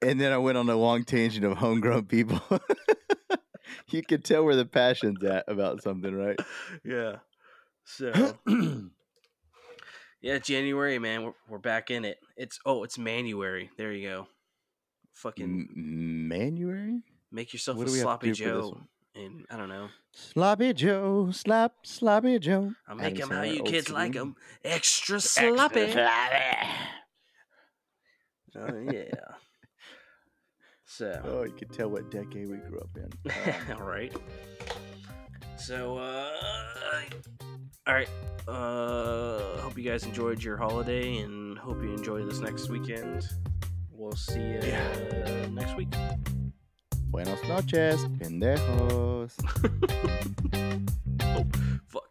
and 0.00 0.20
then 0.20 0.32
I 0.32 0.38
went 0.38 0.58
on 0.58 0.68
a 0.68 0.76
long 0.76 1.04
tangent 1.04 1.44
of 1.44 1.58
homegrown 1.58 2.06
people. 2.06 2.40
you 3.90 4.02
could 4.02 4.24
tell 4.24 4.44
where 4.44 4.56
the 4.56 4.64
passion's 4.64 5.22
at 5.24 5.44
about 5.48 5.82
something, 5.82 6.14
right? 6.14 6.38
yeah. 6.84 7.16
So 7.84 8.36
yeah, 10.20 10.38
January, 10.38 10.98
man, 10.98 11.24
we're, 11.24 11.32
we're 11.48 11.58
back 11.58 11.90
in 11.90 12.04
it. 12.04 12.18
It's 12.36 12.58
oh, 12.64 12.84
it's 12.84 12.98
Manuary. 12.98 13.70
There 13.76 13.92
you 13.92 14.08
go. 14.08 14.28
Fucking 15.12 15.44
M- 15.44 16.28
Manuary, 16.28 17.02
make 17.30 17.52
yourself 17.52 17.76
what 17.76 17.84
a 17.84 17.86
do 17.86 17.92
we 17.92 17.98
have 17.98 18.04
to 18.04 18.08
sloppy 18.08 18.32
do 18.32 18.34
for 18.34 18.50
this 18.50 18.70
Joe? 18.70 18.80
And 19.14 19.46
I 19.50 19.56
don't 19.56 19.68
know. 19.68 19.88
sloppy 20.12 20.72
Joe, 20.72 21.30
slap 21.32 21.74
sloppy 21.84 22.38
Joe. 22.38 22.72
I'll 22.88 22.96
make 22.96 23.16
them 23.16 23.30
how 23.30 23.42
you 23.42 23.62
kids 23.62 23.90
like 23.90 24.12
them. 24.12 24.36
Extra 24.64 25.20
sloppy. 25.20 25.94
Oh 28.54 28.78
yeah. 28.90 29.04
So, 30.84 31.22
Oh, 31.24 31.42
you 31.44 31.52
could 31.52 31.72
tell 31.72 31.88
what 31.88 32.10
decade 32.10 32.48
we 32.48 32.58
grew 32.58 32.80
up 32.80 32.90
in. 32.96 33.10
Um, 33.70 33.80
all 33.80 33.86
right. 33.86 34.12
So, 35.56 35.96
uh, 35.96 36.30
all 37.86 37.94
right. 37.94 38.08
Uh, 38.48 39.58
hope 39.60 39.78
you 39.78 39.84
guys 39.84 40.04
enjoyed 40.04 40.42
your 40.42 40.56
holiday, 40.56 41.18
and 41.18 41.56
hope 41.56 41.82
you 41.82 41.92
enjoy 41.92 42.24
this 42.24 42.40
next 42.40 42.68
weekend. 42.68 43.28
We'll 43.90 44.12
see 44.12 44.40
you 44.40 44.60
Yeah. 44.62 45.46
next 45.52 45.76
week. 45.76 45.92
Buenos 47.12 47.46
noches, 47.46 48.08
pendejos. 48.18 49.34
Fuck. 51.88 52.08